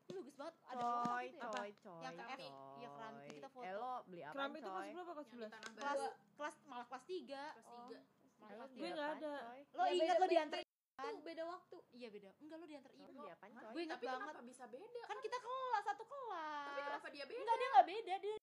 itu 0.00 0.16
bagus 0.16 0.34
banget 0.34 0.54
ada 0.64 0.80
coy 0.80 1.04
apa 1.04 1.28
gitu 1.28 1.38
ya? 1.38 1.48
coy 1.48 1.70
coy 1.78 2.00
Yang 2.00 2.14
keramik. 2.16 2.38
coy. 2.40 2.74
Iya, 2.74 2.88
keramik. 2.90 3.30
Kita 3.30 3.48
foto. 3.48 3.62
eh 3.62 3.72
lo 3.74 3.92
beli 4.04 4.20
apa 4.20 4.34
keramik 4.34 4.58
itu 4.58 4.68
kelas 4.68 4.86
berapa 4.88 5.12
kelas 5.12 5.28
Yang 5.28 5.38
di 5.38 5.38
11 5.38 5.78
Tanah 5.78 5.78
kelas 5.78 6.14
kelas 6.34 6.56
malah 6.64 6.86
kelas 6.88 7.04
tiga 7.06 7.42
Kelas 7.48 7.66
Oh, 7.68 7.78
tiga. 7.84 8.00
malah 8.34 8.50
lo 8.50 8.56
kelas 8.58 8.68
beli 8.68 8.80
Gue 8.80 8.88
nggak 8.90 9.08
apaan, 9.08 9.20
ada. 9.20 9.34
lo 9.70 9.82
Ya, 9.84 9.92
ingat 9.94 10.16
lo 10.16 10.26
diantar 10.26 10.58
Tuh 10.98 11.22
beda 11.22 11.42
waktu. 11.46 11.76
iya 11.92 12.08
beda 12.10 12.30
enggak 12.34 12.56
lo 12.58 12.66
diantar 12.66 12.90
ibu 12.92 13.10
beli 13.12 13.28
apaan 13.30 13.50
coy 13.54 13.70
gue 13.70 13.82
inget 13.84 13.94
Tapi 13.94 14.06
banget 14.08 14.26
kenapa 14.26 14.42
bisa 14.44 14.64
beda? 14.66 15.00
kan 15.04 15.18
kita 15.20 15.38
kelas 15.38 15.84
satu 15.84 16.04
kelas 16.04 16.66
Tapi 16.66 16.80
kenapa 16.82 17.06
dia 17.08 17.24
beda? 17.24 17.38
enggak 17.38 17.56
dia 17.56 17.68
nggak 17.68 17.86
beda 17.88 18.14
dia 18.18 18.36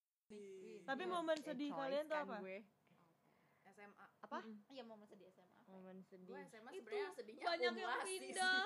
tapi 0.86 1.02
Iya, 1.02 1.12
momen 1.12 1.38
sedih 1.40 1.70
kalian 1.72 2.06
tuh 2.06 2.16
kan 2.16 2.26
apa 2.26 2.36
gue. 2.40 2.58
SMA. 3.68 4.06
apa 4.22 4.38
iya 4.70 4.84
momen 4.84 5.06
sedih 5.06 5.28
SMA 5.28 5.45
momen 5.76 5.98
Gue 6.00 6.08
sedih 6.08 6.36
SMA 6.46 6.70
Itu 6.72 6.80
sebenarnya 6.82 7.08
sedihnya 7.14 7.46
banyak 7.46 7.64
yang 7.76 7.76
pindah. 8.02 8.64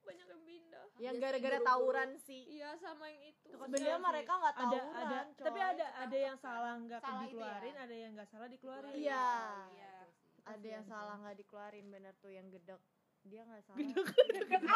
Banyak 0.00 0.26
yang 0.26 0.42
pindah. 0.42 0.84
yang 0.98 1.14
Iya 1.14 1.20
gara-gara 1.20 1.58
tawuran 1.62 2.10
sih 2.18 2.42
Iya 2.50 2.70
sama 2.76 3.04
yang 3.06 3.22
itu. 3.26 3.46
sebenarnya 3.46 3.96
mereka 3.98 4.32
nggak 4.34 4.54
ada 4.54 4.64
tawuran 4.70 4.96
ada 5.00 5.18
coy. 5.30 5.44
tapi 5.44 5.60
ada 5.62 5.86
ada 5.98 6.16
yang 6.18 6.36
salah 6.36 6.72
nggak 6.78 7.00
Salah 7.00 7.12
itu 7.18 7.28
dikeluarin 7.30 7.68
ya. 7.70 7.80
ada 7.80 7.96
yang 7.96 8.10
nggak 8.12 8.28
salah 8.28 8.48
dikeluarin 8.48 8.92
Iya. 8.92 9.28
Iya. 9.70 9.94
ada 10.42 10.66
yang 10.66 10.84
salah 10.84 11.14
nggak 11.18 11.36
dikeluarin 11.38 11.86
bener 11.86 12.14
tuh 12.16 12.30
yang 12.30 12.46
gedek 12.48 12.80
dia 13.22 13.42
nggak 13.42 13.62
salah 13.62 13.80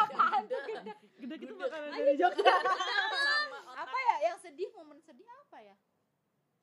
apaan 0.05 0.43
tuh 0.45 0.61
gede 1.17 1.35
gitu 1.35 1.53
makanan 1.55 1.89
dari 1.91 2.13
Jogja 2.15 2.53
apa 3.75 3.97
ya 3.99 4.15
yang 4.23 4.37
sedih 4.37 4.69
momen 4.71 4.97
sedih 4.99 5.25
apa 5.27 5.57
ya 5.59 5.75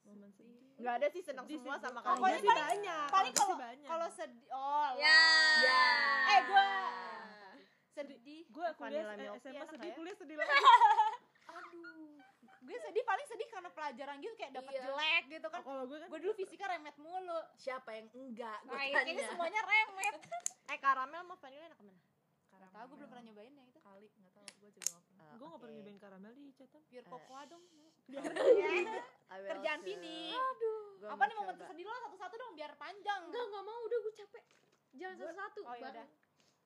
momen 0.04 0.30
sedih 0.30 0.58
nggak 0.74 0.94
ada 0.94 1.06
sih 1.08 1.22
seneng 1.22 1.44
Sedih 1.44 1.58
semua 1.58 1.76
sama 1.78 2.00
Pokoknya 2.00 2.18
kalian 2.18 2.38
sih 2.38 2.48
paling- 2.48 2.66
banyak 2.66 3.06
paling 3.08 3.32
kalau 3.32 3.56
kalau 3.84 4.08
sedih 4.10 4.46
oh 4.50 4.90
Ya. 4.96 5.20
Ya. 5.60 5.82
eh 6.28 6.40
gue 6.44 6.68
sedih 7.92 8.18
gue 8.46 8.66
kuliah 8.72 9.04
Vanilla 9.04 9.14
eh, 9.28 9.38
SMA 9.38 9.52
enak 9.54 9.68
sedih 9.70 9.86
ya? 9.86 9.94
kuliah 9.94 10.16
sedih 10.16 10.36
lagi 10.40 10.52
Aduh. 11.52 12.18
gue 12.62 12.76
sedih 12.80 13.04
paling 13.04 13.26
sedih 13.26 13.48
karena 13.48 13.70
pelajaran 13.70 14.16
gitu 14.18 14.34
kayak 14.34 14.52
dapet 14.54 14.72
Iya. 14.72 14.82
jelek 14.84 15.24
gitu 15.30 15.46
kan 15.48 15.60
Oh, 15.60 15.66
kalau 15.68 15.84
gue 15.84 15.98
kan 15.98 16.08
gue 16.08 16.20
dulu 16.20 16.34
fisika 16.34 16.64
remet 16.66 16.96
mulu 16.96 17.40
Siapa 17.54 17.90
yang 17.92 18.06
enggak? 18.12 18.58
Gue 18.62 18.70
nah, 18.70 18.80
tanya. 18.80 19.02
kayaknya 19.02 19.24
semuanya 19.28 19.60
remet 19.62 20.14
eh 20.72 20.78
karamel 20.78 21.20
sama 21.20 21.34
vanilla 21.36 21.66
enak 21.68 21.80
mana 21.80 22.00
Gak 22.52 22.70
tau 22.70 22.84
gue 22.86 22.96
belum 22.96 23.10
pernah 23.10 23.24
nyobain 23.24 23.52
yang 23.52 23.66
itu 23.66 23.80
Kali 23.82 24.06
nggak 24.08 24.32
tahu. 24.32 24.46
Gue 24.56 24.70
juga 24.72 24.88
pernah. 25.32 25.38
gue 25.38 25.46
nggak 25.48 25.60
pernah 25.60 25.74
nyobain 25.74 25.98
karamel 25.98 26.32
di 26.32 26.44
catatan 26.52 26.82
pure 26.84 27.00
Eh. 27.00 27.08
cocoa 27.08 27.42
dong 27.46 27.64
will 27.70 27.82
kerjaan. 29.30 29.78
Vini 29.80 30.36
Gua 30.98 31.08
apa 31.08 31.22
nih 31.24 31.34
momen 31.34 31.54
tersedih 31.56 31.84
lo 31.84 31.94
satu-satu 32.00 32.34
dong 32.36 32.52
biar 32.52 32.72
panjang 32.74 33.20
Enggak, 33.24 33.42
enggak 33.44 33.64
mau. 33.64 33.80
Udah 33.82 33.98
gue 34.00 34.12
capek. 34.14 34.44
Jangan 34.92 35.14
satu-satu. 35.18 35.60
oh 35.62 35.74
ya 35.74 35.82
Bang. 35.82 35.94
udah 35.94 36.06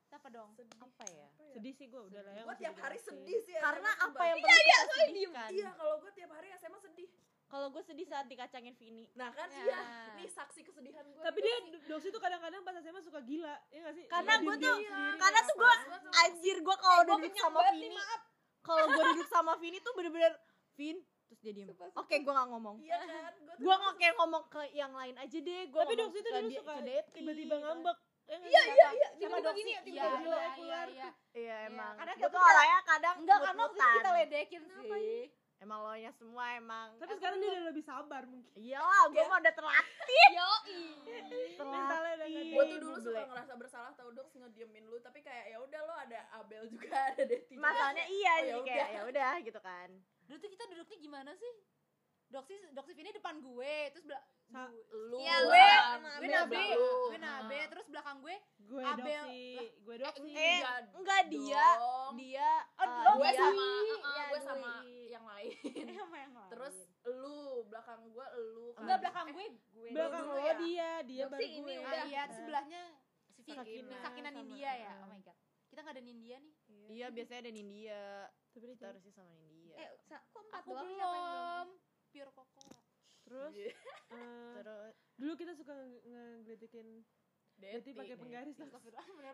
apa 0.08 0.28
dong 0.30 0.50
apa 0.78 1.04
ya 1.08 1.26
sedih 1.50 1.72
sih 1.72 1.86
gue 1.86 1.98
udah 2.00 2.20
lah 2.22 2.32
ya 2.32 2.42
Gue 2.42 2.56
tiap 2.56 2.76
hari 2.78 2.96
sedih 2.98 3.38
sih. 3.38 3.52
karena 3.54 3.90
SMA 3.90 4.06
apa 4.06 4.22
yang 4.24 4.38
banyak. 4.38 4.48
perlu 4.48 4.64
kita 4.64 4.96
sedihkan 5.02 5.48
Iya, 5.52 5.70
kalau 5.74 5.94
gue 5.98 6.12
tiap 6.12 6.30
hari 6.30 6.48
SMA 6.54 6.78
sedih. 6.80 7.08
kalau 7.46 7.66
gue 7.68 7.82
sedih 7.82 8.06
saat 8.06 8.26
dikacangin 8.26 8.74
Vini 8.74 9.04
Nah 9.12 9.30
kan 9.30 9.48
Ya. 9.48 9.60
iya, 9.62 9.78
nih 10.14 10.26
saksi 10.26 10.60
kesedihan 10.62 11.04
gue. 11.06 11.22
tapi 11.22 11.38
dia 11.38 11.56
dosi 11.86 12.08
tuh 12.08 12.18
kadang-kadang 12.18 12.60
pas 12.60 12.74
SMA 12.76 13.00
suka 13.00 13.20
gila 13.20 13.54
ya 13.66 13.78
nggak 13.78 13.94
sih 13.94 14.04
Karena 14.06 14.32
Suka 14.32 14.42
gua 14.42 14.54
diem-diem 14.56 14.78
tuh- 14.80 15.18
karena 15.18 15.40
tuh 15.42 15.54
gue 15.54 15.68
Anjir. 15.68 16.10
anjir 16.16 16.56
gue 16.60 16.76
kalau 16.76 16.98
udah 16.98 17.16
duduk 17.18 17.34
sama 17.36 17.58
Vini 17.68 17.88
kalau 18.66 18.84
gue 18.88 19.02
duduk 19.14 19.28
sama 19.28 19.54
Vini 19.56 19.78
tuh 19.78 19.94
bener-bener 19.94 20.34
Vin 20.74 20.98
terus 21.26 21.40
dia 21.40 21.52
diem. 21.52 21.70
Oke 21.96 22.18
gue 22.18 22.32
gak 22.32 22.48
ngomong. 22.48 22.76
Iya 22.78 22.98
kan? 23.00 23.32
Gue 23.56 23.74
nggak 23.74 23.94
kayak 23.96 24.14
ngomong 24.16 24.42
ke 24.46 24.62
yang 24.72 24.92
lain 24.92 25.14
aja 25.16 25.38
deh 25.40 25.62
gue 25.64 25.80
tapi 25.80 25.94
dosi 25.94 26.18
tuh 26.20 26.30
dulu 26.32 26.50
suka 26.52 26.72
tiba-tiba 27.12 27.56
ngambek 27.56 27.98
Ya 28.26 28.38
iya 28.42 28.62
iya 28.66 28.88
iya 28.90 29.08
sama 29.14 29.22
tiba-tiba 29.22 29.38
doksi 29.46 29.54
gini 29.56 29.70
ya, 29.70 29.80
iya 29.80 30.02
tiba-tiba 30.02 30.10
iya 30.26 30.42
iya 30.42 30.50
keluar. 30.52 30.86
iya 30.90 31.08
iya 31.32 31.56
emang. 31.70 31.94
Karena 31.94 32.12
kita- 32.18 32.26
tuh 32.28 32.42
orangnya 32.42 32.80
kadang 32.82 33.16
enggak 33.22 33.38
karena 33.38 33.62
itu 33.64 33.86
kita 33.94 34.10
ledekin 34.12 34.62
sih 34.66 34.90
emang 35.58 35.78
lo 35.80 35.92
nya 35.92 36.12
semua 36.12 36.44
emang 36.52 36.88
tapi 36.96 37.12
sekarang 37.12 37.36
dia 37.36 37.48
udah 37.50 37.64
lebih 37.66 37.80
sabar 37.82 38.22
mungkin. 38.24 38.52
Iyalah 38.52 39.08
gue 39.08 39.22
mah 39.22 39.38
udah 39.38 39.54
terlatih. 39.54 40.28
Yoi. 40.30 40.80
mentalnya 41.58 42.12
udah 42.14 42.28
gue 42.28 42.64
tuh 42.66 42.78
dulu 42.78 42.96
suka 42.98 43.22
ngerasa 43.24 43.52
bersalah 43.54 43.92
tau 43.92 44.10
dong 44.10 44.28
ngediemin 44.30 44.84
lu 44.84 44.98
tapi 44.98 45.20
kayak 45.20 45.48
ya 45.48 45.58
udah 45.58 45.80
lo 45.82 45.94
ada 45.94 46.20
Abel 46.34 46.66
juga 46.66 46.86
ada 47.10 47.22
Deti 47.22 47.52
juga. 47.52 47.64
masalahnya 47.64 48.04
iya 48.06 48.32
Oh, 48.32 48.38
jadi 48.38 48.50
ya 48.50 48.60
kayak 48.62 48.84
udah. 48.84 48.88
ya 48.88 49.02
udah 49.06 49.32
gitu 49.42 49.60
kan. 49.60 49.88
Dulu 50.22 50.36
tuh 50.36 50.50
kita 50.50 50.64
duduknya 50.66 50.96
gimana 50.98 51.32
sih? 51.32 51.52
Doksi 52.26 52.54
doksi 52.70 52.92
Vini 52.92 53.10
depan 53.10 53.38
gue 53.38 53.74
terus 53.88 54.02
bela 54.02 54.18
Sa- 54.44 54.66
lu. 54.92 55.14
Iya, 55.16 55.36
lu, 55.40 55.46
gue 55.46 55.62
gue 56.18 56.26
Abel. 56.26 56.30
nabe. 56.32 56.64
gue 57.06 57.18
nabe. 57.18 57.58
Terus 57.66 57.86
belakang 57.86 58.18
gue 58.18 58.36
gue 58.60 58.82
Abel. 58.82 59.24
doksi 59.24 59.46
gue 59.78 59.96
doksi 59.96 60.28
Eh, 60.28 60.58
Enggak 60.58 60.78
enggak 60.92 61.22
dia 61.28 61.66
dia 62.12 62.50
Oh, 62.76 62.82
eh, 62.82 62.98
lo 63.00 63.12
gue 63.16 63.30
sama 63.32 63.62
uh-uh, 63.62 64.02
Ya, 64.12 64.24
gue 64.26 64.40
sama. 64.42 64.72
Lain 65.48 65.88
sama 65.92 66.16
yang 66.18 66.32
lain. 66.32 66.50
Terus 66.50 66.76
lu 67.06 67.38
belakang 67.64 68.00
gue 68.06 68.26
lu 68.48 68.66
kan. 68.70 68.80
enggak 68.82 68.98
belakang 69.00 69.26
gue 69.28 69.46
gue 69.48 69.88
belakang 69.90 70.24
lo 70.24 70.36
ya. 70.36 70.54
dia 70.56 70.90
dia 71.02 71.24
baru 71.26 71.40
ini 71.42 71.72
gue 71.72 71.76
udah. 71.80 71.92
ah, 71.92 72.04
iya 72.04 72.22
sebelahnya 72.28 72.82
si 73.36 73.52
Sakinan 73.52 74.32
sama- 74.32 74.42
India 74.42 74.70
ya? 74.72 74.92
Uh. 74.92 75.02
oh 75.02 75.08
my 75.08 75.20
god. 75.20 75.38
Kita 75.66 75.78
nggak 75.80 75.94
ada 75.94 76.04
India 76.04 76.36
nih. 76.38 76.54
Iya. 76.88 77.06
Biasanya 77.10 77.40
ada 77.40 77.52
India 77.52 78.00
tapi 78.48 78.64
kita 78.72 78.84
harusnya 78.88 79.12
sama 79.12 79.32
India 79.36 79.74
Eh, 79.76 79.90
sa- 80.00 80.24
kok 80.24 80.42
empat 80.42 80.60
aku 80.60 80.70
doang 80.72 80.88
siapa 80.88 80.96
yang 80.96 81.26
belum? 81.28 81.66
pure 82.08 82.32
cocoa 82.32 82.76
terus 83.22 83.52
Iya. 83.52 83.68
eh, 83.68 83.74
terus. 84.58 84.94
dulu 85.14 85.32
kita 85.34 85.52
suka 85.52 85.74
nge- 85.74 86.04
ngegelitikin 86.06 86.86
Deti. 87.56 87.90
pakai 87.90 88.14
penggaris 88.14 88.54
tuh. 88.54 88.68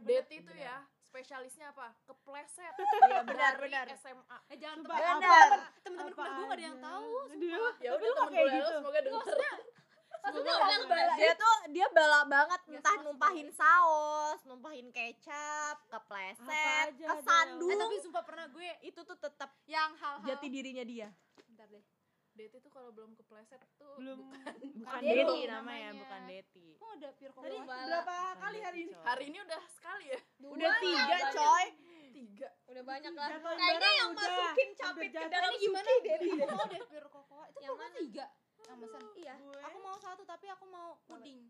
Deti 0.02 0.36
tuh 0.40 0.54
ya 0.54 0.76
spesialisnya 1.02 1.66
apa? 1.68 1.92
Kepleset 2.02 2.72
iya 3.04 3.20
benar 3.22 3.52
benar. 3.58 3.84
SMA 3.94 4.36
eh 4.48 4.56
jangan 4.56 4.78
benar. 4.80 5.58
temen-temen 5.82 6.12
kuliah 6.12 6.32
gue 6.32 6.44
gak 6.44 6.56
ada 6.56 6.64
yang 6.64 6.78
tahu 6.80 7.10
Dia- 7.36 7.76
ya 7.78 7.90
udah 7.92 8.00
lu 8.00 8.14
temen 8.14 8.32
gue 8.32 8.44
gitu. 8.46 8.56
lu 8.58 8.70
semoga 8.72 9.00
denger. 9.00 9.36
Maksudnya 10.22 10.54
bala. 10.86 11.14
dia 11.18 11.32
tuh 11.34 11.54
dia 11.68 11.86
bala 11.90 12.20
banget 12.24 12.60
Ya, 12.64 12.78
entah 12.78 12.94
numpahin 13.02 13.48
saus 13.50 14.38
numpahin 14.44 14.88
kecap 14.88 15.82
kepleset 15.90 16.94
kesandung 16.94 17.66
eh 17.66 17.76
tapi 17.76 17.96
sumpah 17.98 18.22
pernah 18.22 18.46
gue 18.46 18.70
itu 18.80 19.00
tuh 19.02 19.18
tetap 19.18 19.50
yang 19.66 19.90
hal-hal 19.98 20.22
jati 20.24 20.46
dirinya 20.46 20.86
dia 20.86 21.10
Deti 22.32 22.56
tuh 22.58 22.72
kalau 22.72 22.88
belum 22.90 23.12
kepleset 23.12 23.60
tuh 23.76 23.92
belum. 24.00 24.24
bukan 24.80 25.00
Deti 25.04 25.20
Deti 25.20 25.40
namanya. 25.44 25.52
namanya. 25.52 25.88
bukan 26.00 26.20
Deti. 26.24 26.66
Kok 26.74 26.90
ada 26.96 27.08
pure 27.12 27.32
tadi 27.34 27.56
berapa 27.60 28.16
Bukan 28.16 28.40
kali 28.40 28.58
hari 28.58 28.78
Deti, 28.78 28.82
ini? 28.82 28.92
coy. 28.94 29.04
hari 29.04 29.24
ini 29.28 29.38
udah 29.40 29.60
sekali 29.68 30.04
ya? 30.08 30.20
Udah 30.42 30.70
tiga 30.80 31.16
coy. 31.30 31.64
Tiga. 32.12 32.48
Udah 32.48 32.72
udah 32.72 32.84
banyak 32.84 33.12
lah. 33.12 33.28
Kayaknya 33.54 33.90
yang 33.94 34.10
udah. 34.10 34.24
masukin 34.24 34.70
capit 34.72 35.10
ke 35.10 35.26
dalam 35.28 35.50
ini 35.50 35.60
gimana 35.60 35.90
gue 35.92 36.16
mau 36.46 36.66
deh 36.66 36.80
bir 36.86 37.06
kokoa 37.06 37.44
itu 37.46 37.58
Yang 37.58 37.70
cuma 37.70 37.80
mana? 37.82 37.96
tiga. 37.98 38.24
Yang 38.62 38.78
pesan 38.80 39.02
iya. 39.14 39.34
Gue. 39.36 39.60
aku 39.60 39.78
mau 39.80 39.96
satu 39.98 40.22
tapi 40.24 40.46
aku 40.48 40.64
mau 40.66 40.88
puding. 41.04 41.40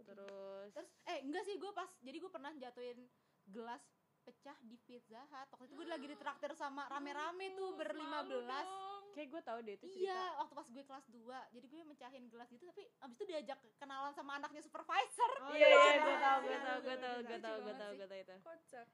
Terus? 0.00 0.70
Terus 0.72 0.88
eh 1.04 1.18
enggak 1.20 1.44
sih 1.44 1.54
gue 1.54 1.70
pas 1.70 1.90
jadi 2.00 2.16
gue 2.16 2.30
pernah 2.30 2.52
jatuhin 2.54 2.98
gelas 3.46 3.82
pecah 4.30 4.54
di 4.62 4.78
Pizza 4.86 5.18
Hut. 5.26 5.48
Waktu 5.50 5.64
itu 5.66 5.74
gue 5.74 5.86
lagi 5.90 6.06
ditraktir 6.06 6.54
sama 6.54 6.86
rame-rame 6.86 7.50
tuh 7.58 7.74
berlima 7.74 8.22
belas. 8.22 8.66
kayak 9.10 9.26
gue 9.26 9.42
tahu 9.42 9.58
deh 9.66 9.74
itu 9.74 9.86
cerita. 9.90 10.06
Iya 10.06 10.22
waktu 10.38 10.54
pas 10.54 10.68
gue 10.70 10.84
kelas 10.86 11.06
2 11.10 11.54
jadi 11.58 11.66
gue 11.66 11.80
mecahin 11.82 12.24
gelas 12.30 12.46
gitu 12.46 12.62
tapi 12.62 12.86
abis 13.02 13.16
itu 13.18 13.26
diajak 13.26 13.58
kenalan 13.82 14.14
sama 14.14 14.38
anaknya 14.38 14.62
supervisor. 14.62 15.30
Oh, 15.42 15.50
iya 15.50 15.66
iya 15.74 15.78
iya, 15.82 15.94
gue 15.98 16.16
tahu 16.22 16.38
iya, 16.46 16.46
gue 16.46 16.58
tahu 16.62 16.78
iya, 16.78 16.86
gue 16.86 16.96
tahu 17.02 17.18
iya, 17.18 17.26
gue 17.26 17.38
tahu 17.42 17.58
gue 17.58 17.74
sih. 17.74 17.98
gue 17.98 18.06
tahu 18.06 18.20
itu 18.22 18.34
kocak 18.46 18.86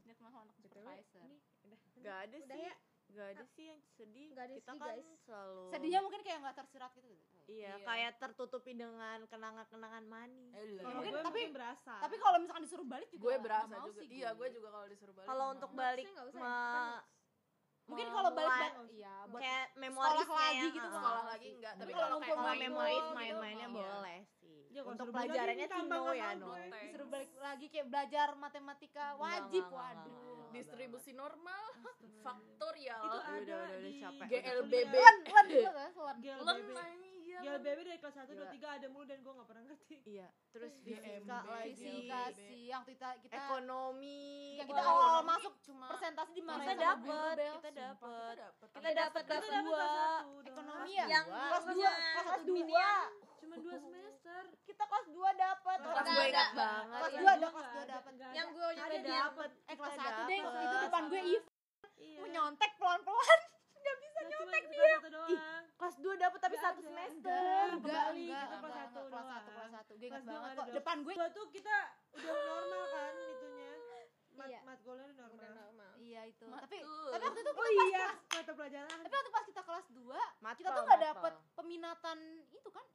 dia 0.00 0.14
kenal 0.16 0.30
sama 0.32 0.42
anak 0.48 0.56
supervisor. 0.56 1.28
Gak 2.00 2.18
ada 2.24 2.38
sih. 2.40 2.56
ya? 2.64 2.74
Gak 3.10 3.28
ada 3.30 3.44
sih 3.48 3.64
yang 3.66 3.80
sedih. 3.92 4.26
Nggak 4.28 4.44
ada 4.44 4.54
Kita 4.54 4.70
sedih, 4.70 4.80
kan 4.80 4.88
guys. 4.92 5.08
selalu 5.20 5.60
sedihnya 5.68 6.00
mungkin 6.00 6.20
kayak 6.20 6.38
nggak 6.40 6.56
tersirat 6.56 6.92
gitu. 6.96 7.14
Iya, 7.46 7.70
Iya. 7.72 7.72
kayak 7.82 8.12
tertutupi 8.16 8.72
dengan 8.72 9.18
kenangan-kenangan 9.26 10.04
manis. 10.04 10.52
Kalau 10.52 10.70
Ya, 10.80 10.94
mungkin 10.94 11.10
gue 11.10 11.20
tapi- 11.20 11.26
mungkin 11.26 11.52
berasa. 11.52 11.94
tapi 11.98 12.16
kalau 12.16 12.36
misalkan 12.38 12.62
disuruh 12.62 12.86
balik 12.86 13.08
juga 13.08 13.20
gue 13.20 13.32
nggak 13.32 13.42
berasa 13.42 13.74
mau 13.74 13.86
juga. 13.86 13.98
sih 13.98 14.08
iya 14.08 14.30
gue. 14.30 14.46
juga 14.50 14.68
kalau 14.70 14.86
disuruh 14.86 15.12
balik 15.12 15.26
Kalau 15.26 15.42
nggak 15.42 15.56
untuk 15.56 15.70
mau. 15.70 15.80
balik 15.80 16.06
nggak 16.06 16.26
usah 16.28 16.40
me- 16.40 16.48
bukan 17.82 17.88
mungkin 17.90 18.06
kalau 18.08 18.30
balik 18.30 18.46
mulai- 18.46 18.62
balik 18.70 18.92
iya 18.92 19.14
buat 19.26 19.40
kayak 19.40 19.66
memorisnya 19.74 20.30
lagi 20.30 20.54
yang, 20.54 20.70
gitu, 20.70 20.88
sekolah 20.88 21.24
lagi 21.26 21.48
enggak 21.50 21.72
tapi 21.72 21.82
Tapi 21.82 21.92
kalau 21.92 22.16
kayak 22.16 22.38
memoris 22.38 23.02
gitu, 23.02 23.10
main-mainnya 23.12 23.66
iya. 23.66 23.74
boleh 23.74 24.20
sih. 24.38 24.60
Ya, 24.70 24.78
kalau 24.78 24.92
untuk 24.92 25.02
suruh 25.02 25.10
balik 25.10 25.26
lagi 25.26 25.34
pelajarannya 25.34 25.66
sih 25.66 25.74
tambah 25.74 25.98
no 25.98 26.12
ya 26.14 26.30
no. 26.30 26.46
gue. 26.46 26.60
Thanks. 26.62 26.82
disuruh 26.86 27.08
balik 27.10 27.30
lagi 27.36 27.66
kayak 27.68 27.86
belajar 27.88 28.28
matematika 28.36 29.04
Enggak, 29.08 29.18
wajib 29.18 29.64
enggak, 29.64 29.82
enggak, 29.82 30.06
waduh 30.06 30.39
distribusi 30.52 31.12
normal. 31.14 31.64
faktorial 32.20 33.00
Itu 33.00 33.16
Udah, 33.16 33.32
ada 33.32 33.40
udah, 33.40 33.60
udah, 33.64 33.80
di 33.80 33.92
capek. 33.96 34.26
GLBB. 34.28 34.92
juga 35.48 37.09
kan 37.32 37.40
len 37.40 37.52
GLBB. 37.52 37.64
len 37.64 37.76
iya 37.76 37.76
GLBB 37.76 37.80
dari 37.82 37.98
kelas 37.98 38.14
1, 38.16 38.26
Gila. 38.26 38.44
2, 38.44 38.56
3 38.56 38.76
ada 38.76 38.86
mulu 38.88 39.04
dan 39.04 39.18
gue 39.20 39.32
gak 39.32 39.48
pernah 39.48 39.64
ngerti. 39.64 39.96
Iya 40.04 40.28
terus 40.50 40.72
GMB, 40.76 40.98
fisika 41.06 41.38
lagi. 41.44 41.70
fisika 41.70 42.20
sih. 42.32 42.62
Yang 42.66 42.82
kita 42.88 43.08
kita 43.20 43.34
ekonomi. 43.36 44.20
Yang 44.56 44.68
kita 44.68 44.80
awal 44.82 44.98
ekonomi 45.00 45.28
masuk 45.30 45.54
cuma 45.62 45.86
presentasi 45.88 46.32
di 46.32 46.42
mana? 46.42 46.60
Kita 46.60 46.74
dapet 46.76 47.06
kita 47.06 47.70
dapet. 47.72 48.68
kita 48.70 48.90
dapet. 48.90 49.22
Kelas 49.22 49.42
Kita 49.42 49.50
dapet 49.50 49.62
dua 49.62 49.78
kelas 49.80 49.90
satu 50.20 50.30
ekonomi 50.42 50.70
doang. 50.70 50.88
ya 50.90 51.04
Yang 51.06 51.24
kelas 51.26 51.64
dua. 51.64 51.74
dua. 51.74 51.90
kelas 51.90 52.04
satu 52.04 52.20
Kelas 52.20 52.42
dunia 52.42 52.90
Cuma 53.40 53.56
2 53.56 53.72
semester. 53.72 54.40
kita 54.62 54.84
kelas 54.84 55.06
2 55.08 55.16
dapet. 55.34 55.78
Kelas 55.80 55.88
kelas 55.90 56.04
dua 56.04 56.20
2 56.20 56.28
ingat 56.28 56.48
banget. 56.52 57.00
Kelas 57.00 57.10
ya. 57.10 57.18
dua 57.18 57.30
ada 57.30 57.38
kelas 57.40 57.50
nggak 57.50 57.72
dua 57.72 57.80
ada, 57.80 57.94
dapat 57.96 58.12
nggak 58.12 58.30
yang 58.30 58.48
gue 58.50 58.68
juga 58.70 58.86
dia 58.92 59.00
dapet. 59.16 59.50
Eh 59.64 59.74
kelas 59.74 59.90
kita 59.90 60.02
satu 60.04 60.20
deh 60.22 60.38
dapet. 60.40 60.60
itu 60.60 60.76
depan 60.82 61.02
gue 61.06 61.20
Eve 61.22 61.48
Iya. 62.00 62.16
mau 63.00 63.20
nyontek 64.22 64.64
pelan 64.66 64.70
pelan 64.70 64.90
Ya, 64.90 64.96
cuma 65.00 65.00
kelas 65.00 65.00
satu 65.00 65.08
doang. 65.10 65.64
kelas 65.72 65.96
2 65.96 66.14
dapet 66.16 66.38
tapi 66.40 66.56
satu 66.56 66.80
semester. 66.80 67.40
enggak. 67.40 67.68
Kembali, 67.70 68.26
enggak 68.26 68.42
kita 68.42 68.56
kelas 68.56 68.70
enggak 68.70 68.86
satu 68.86 69.00
enggak, 69.00 69.10
kelas 69.10 69.28
satu 69.30 69.50
kelas 69.50 69.70
satu. 69.70 69.92
Gue 69.92 70.00
Kelas 70.00 70.10
ingat 70.10 70.22
dua 70.22 70.32
banget 70.34 70.50
nggak 70.50 70.66
kok 70.66 70.76
depan 70.76 70.96
gue 71.00 71.14
tuh 71.30 71.46
kita 71.50 71.76
udah 72.12 72.34
normal 72.40 72.84
kan 72.90 73.14
itunya. 73.26 73.72
Mat 74.30 74.46
Iya. 74.46 74.60
mat 74.62 74.78
golnya 74.80 75.06
udah 75.06 75.26
udah 75.28 75.50
normal. 75.50 75.68
Normal 75.68 75.90
iya 76.00 76.20
itu. 76.24 76.44
Matul. 76.44 76.64
tapi 76.64 76.76
tapi 77.10 77.22
waktu 77.22 77.40
itu 77.40 77.50
oh 77.50 77.56
kita 77.60 77.68
pas 77.70 77.86
iya 77.86 78.00
kelas 78.00 78.16
mata 78.32 78.52
pelajaran. 78.54 78.96
Tapi 78.98 79.14
waktu 79.14 79.30
pas 79.30 79.44
kita 79.44 79.62
kelas 79.62 79.86
2 79.90 80.00
Matpel, 80.40 80.56
kita 80.56 80.68
tuh 80.70 80.82
nggak 80.82 81.00
dapet 81.02 81.32
peminatan 81.54 82.18
itu 82.50 82.68
kan 82.70 82.86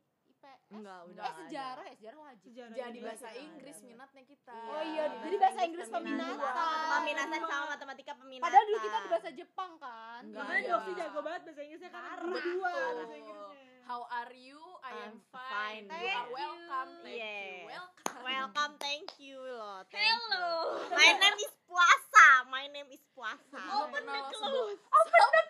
Enggak, 0.75 0.99
udah 1.05 1.21
eh 1.21 1.25
ada. 1.25 1.37
sejarah 1.39 1.83
ya 1.83 1.93
sejarah 1.95 2.19
wajib 2.21 2.47
sejarah 2.47 2.75
jadi 2.75 2.99
bahasa 3.01 3.27
ada. 3.27 3.39
Inggris 3.39 3.77
minatnya 3.81 4.23
kita 4.23 4.55
Oh 4.65 4.83
iya, 4.83 5.03
Iya, 5.05 5.19
jadi 5.21 5.35
bahasa 5.37 5.59
Inggris 5.63 5.87
peminatan. 5.87 6.35
peminatan. 6.35 6.87
peminatan 6.91 7.39
sama 7.41 7.65
matematika 7.69 8.11
peminatan 8.13 8.43
padahal 8.43 8.65
dulu 8.65 8.79
kita 8.79 8.97
bahasa 9.05 9.29
Jepang 9.31 9.71
kan 9.77 10.21
Enggak, 10.21 10.41
Makanya 10.41 10.59
Iya. 10.59 10.71
Dovi 10.71 10.91
jago 10.93 11.19
banget 11.21 11.41
bahasa 11.43 11.61
Inggrisnya 11.61 11.89
karena 11.89 12.09
Parah. 12.09 12.23
guru 12.25 12.39
dua 12.51 12.69
Betul. 12.69 12.93
bahasa 12.93 13.15
Inggrisnya 13.15 13.63
How 13.85 14.01
are 14.03 14.33
you? 14.33 14.61
I 14.81 14.91
am 14.91 14.97
I'm 14.97 15.17
fine. 15.29 15.85
fine. 15.85 15.85
You 15.85 15.93
Thank 15.93 16.09
are 16.09 16.25
you. 16.25 16.33
welcome. 16.33 16.91
Thank 16.99 17.13
you. 17.13 17.21
Yes. 17.21 17.65
Welcome. 17.69 18.21
welcome 18.25 18.73
thank 18.79 19.09
you 19.19 19.37
loh 19.37 19.85
thank 19.85 20.01
hello 20.01 20.49
you. 20.81 20.97
my 20.97 21.11
name 21.13 21.37
is 21.37 21.53
puasa 21.67 22.27
my 22.49 22.65
name 22.65 22.89
is 22.89 23.03
puasa 23.13 23.59
Open 23.75 24.01
the 24.01 24.21
close. 24.33 24.79
open 24.81 25.45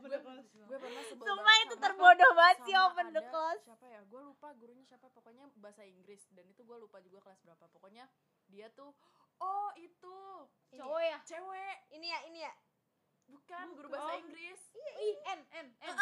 Gue 0.00 0.08
the 0.08 0.18
close 0.18 0.48
gue 0.50 0.78
pernah 0.78 1.02
sebel 1.04 1.24
Sumpah 1.24 1.56
itu 1.60 1.74
terbodoh 1.76 2.32
banget 2.32 2.58
sih 2.62 2.74
open 2.74 3.06
the 3.10 3.22
close 3.24 3.62
Siapa 3.62 3.86
ya? 3.86 4.00
Gue 4.04 4.20
lupa 4.22 4.48
gurunya 4.54 4.82
siapa. 4.82 5.06
Pokoknya 5.08 5.44
bahasa 5.56 5.82
Inggris 5.82 6.24
dan 6.30 6.44
itu 6.44 6.60
gue 6.60 6.76
lupa 6.76 6.98
juga 6.98 7.20
kelas 7.20 7.40
berapa. 7.42 7.64
Pokoknya 7.68 8.08
dia 8.46 8.66
tuh 8.70 8.90
oh 9.38 9.70
itu 9.74 10.16
cowok 10.70 11.00
ya 11.00 11.18
cewek 11.22 11.76
ini 11.90 12.06
ya 12.06 12.20
ini 12.26 12.40
ya 12.40 12.52
bukan 13.24 13.66
guru 13.72 13.86
bahasa 13.88 14.10
Oh. 14.10 14.18
Inggris. 14.18 14.60
i 14.74 15.10
n 15.22 15.40
n 15.54 15.66
n 15.70 15.94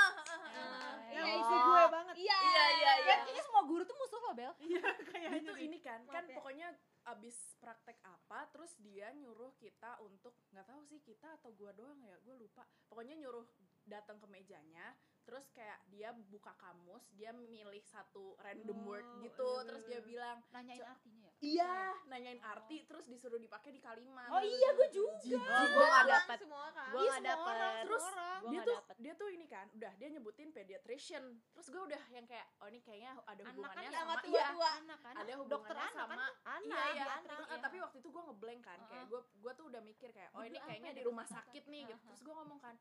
yang 1.08 1.26
Iya, 1.28 1.36
musuh 1.36 1.52
iya. 1.52 1.62
gue 1.62 1.82
banget 1.88 2.14
iya 2.16 2.36
Iya 2.40 2.64
iya 2.72 2.92
iya. 2.96 3.14
Kan 3.14 3.18
kayaknya 3.22 3.42
semua 3.44 3.62
guru 3.62 3.82
tuh 3.84 3.94
musuh 3.94 4.18
lo 4.18 4.32
Bel 4.32 4.52
iya 4.58 4.80
Dia 4.80 5.06
kayaknya 5.06 5.40
tuh 5.44 5.54
sih. 5.54 5.66
ini 5.66 5.78
kan 5.78 6.00
kan 6.08 6.24
ya. 6.24 6.34
pokoknya 6.34 6.68
abis 7.06 7.36
praktek 7.56 8.00
apa 8.00 8.48
terus 8.48 8.72
dia 8.78 9.12
nyuruh 9.14 9.52
kita 9.54 10.00
untuk 10.00 10.34
nggak 10.50 10.66
tahu 10.66 10.80
sih 10.82 11.00
kita 11.00 11.36
atau 11.36 11.52
gua 11.52 11.72
doang 11.72 12.00
ya 12.00 12.16
gue 12.18 12.34
lupa 12.34 12.64
pokoknya 12.88 13.14
nyuruh 13.14 13.44
datang 13.88 14.20
ke 14.20 14.26
mejanya 14.28 14.94
terus 15.28 15.44
kayak 15.52 15.76
dia 15.92 16.08
buka 16.32 16.56
kamus 16.56 17.04
dia 17.12 17.36
milih 17.36 17.84
satu 17.84 18.32
random 18.40 18.80
word 18.88 19.04
Oh, 19.04 19.20
gitu 19.20 19.44
iya, 19.44 19.66
terus 19.68 19.82
dia 19.84 20.00
bilang 20.00 20.38
nanyain 20.48 20.80
artinya 20.80 21.28
ya? 21.28 21.32
Iya 21.38 21.74
nanyain 22.08 22.40
arti 22.40 22.88
terus 22.88 23.04
disuruh 23.04 23.36
dipakai 23.36 23.76
di 23.76 23.80
kalimat 23.84 24.32
oh 24.32 24.40
iya 24.40 24.68
gue 24.72 24.88
juga. 24.88 25.52
Oh, 25.52 25.66
gue 25.68 25.86
gak 25.86 26.06
dapet. 26.08 26.36
semua 26.40 26.60
orang. 26.72 26.90
Gua 26.90 27.00
Iya, 27.04 27.12
nggak 27.12 27.36
semua 27.36 27.52
dapet. 27.52 27.84
Terus. 27.84 28.06
Gua 28.08 28.48
dia 28.48 28.60
tuh 28.64 28.76
dapet. 28.80 28.96
dia 28.98 29.12
tuh 29.14 29.28
ini 29.28 29.46
kan 29.46 29.66
udah 29.76 29.92
dia 30.00 30.08
nyebutin 30.16 30.48
pediatrician. 30.50 31.24
Terus 31.52 31.68
gue 31.68 31.82
udah 31.92 32.02
yang 32.08 32.24
kayak 32.24 32.46
oh 32.64 32.66
ini 32.72 32.80
kayaknya 32.80 33.10
ada 33.28 33.42
Anak 33.44 33.52
hubungannya 33.52 33.90
kan 33.90 33.92
sama 33.92 34.14
sama 34.18 34.22
iya 34.28 34.46
anak 34.80 34.98
kan 35.04 35.14
ada 35.14 35.32
dokter 35.44 35.76
hubungannya 35.76 35.84
anak 35.84 35.94
sama 35.94 36.14
kan 36.14 36.18
anak 36.18 36.64
iya 36.64 36.82
iya 36.88 37.04
anak, 37.20 37.38
iya. 37.38 37.56
tapi 37.60 37.76
waktu 37.84 37.96
itu 38.00 38.08
gue 38.08 38.22
ngeblank 38.32 38.60
kan 38.64 38.78
kayak 38.88 39.04
gue 39.12 39.20
gue 39.28 39.52
tuh 39.52 39.64
udah 39.68 39.80
mikir 39.84 40.08
kayak 40.10 40.30
oh 40.34 40.42
ini 40.42 40.58
kayaknya 40.58 40.92
di 40.96 41.02
rumah 41.04 41.26
dokter 41.28 41.36
sakit 41.38 41.64
nih 41.68 41.82
gitu. 41.86 42.00
Terus 42.08 42.22
gue 42.24 42.34
ngomong 42.34 42.58
kan 42.64 42.74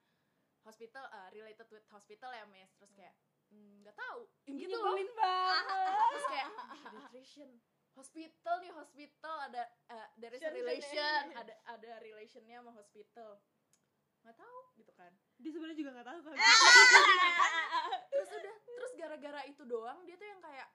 hospital 0.68 1.04
eh, 1.08 1.30
related 1.32 1.68
with 1.72 1.88
hospital 1.88 2.30
ya 2.30 2.44
mes 2.46 2.68
terus 2.76 2.92
kayak 2.92 3.16
"Hmm, 3.48 3.80
nggak 3.80 3.96
tahu. 3.96 4.28
Gitu 4.44 4.76
loh. 4.76 4.92
nyebelin 4.92 5.10
banget. 5.16 5.96
Terus 6.12 6.26
kayak 6.28 6.48
pediatrician 6.84 7.50
hospital 7.96 8.56
nih 8.60 8.72
hospital. 8.76 9.36
Ada 9.48 9.64
eh, 9.88 10.08
there 10.20 10.36
is 10.36 10.44
a 10.44 10.52
Relation, 10.52 11.22
ada 11.32 11.54
ada 11.64 11.92
relationnya 12.04 12.60
sama 12.60 12.76
hospital. 12.76 13.40
Nggak 14.28 14.36
tahu 14.36 14.60
gitu 14.76 14.92
kan. 14.92 15.12
Dia 15.40 15.52
sebenarnya 15.56 15.78
juga 15.80 15.92
nggak 15.96 16.08
tahu 16.12 16.20
kan. 16.28 16.36
Terus 18.12 18.30
udah 18.36 18.56
terus 18.78 18.92
gara-gara 19.00 19.42
itu 19.48 19.64
doang 19.64 20.04
dia 20.04 20.20
tuh 20.20 20.28
yang 20.28 20.42
kayak 20.44 20.68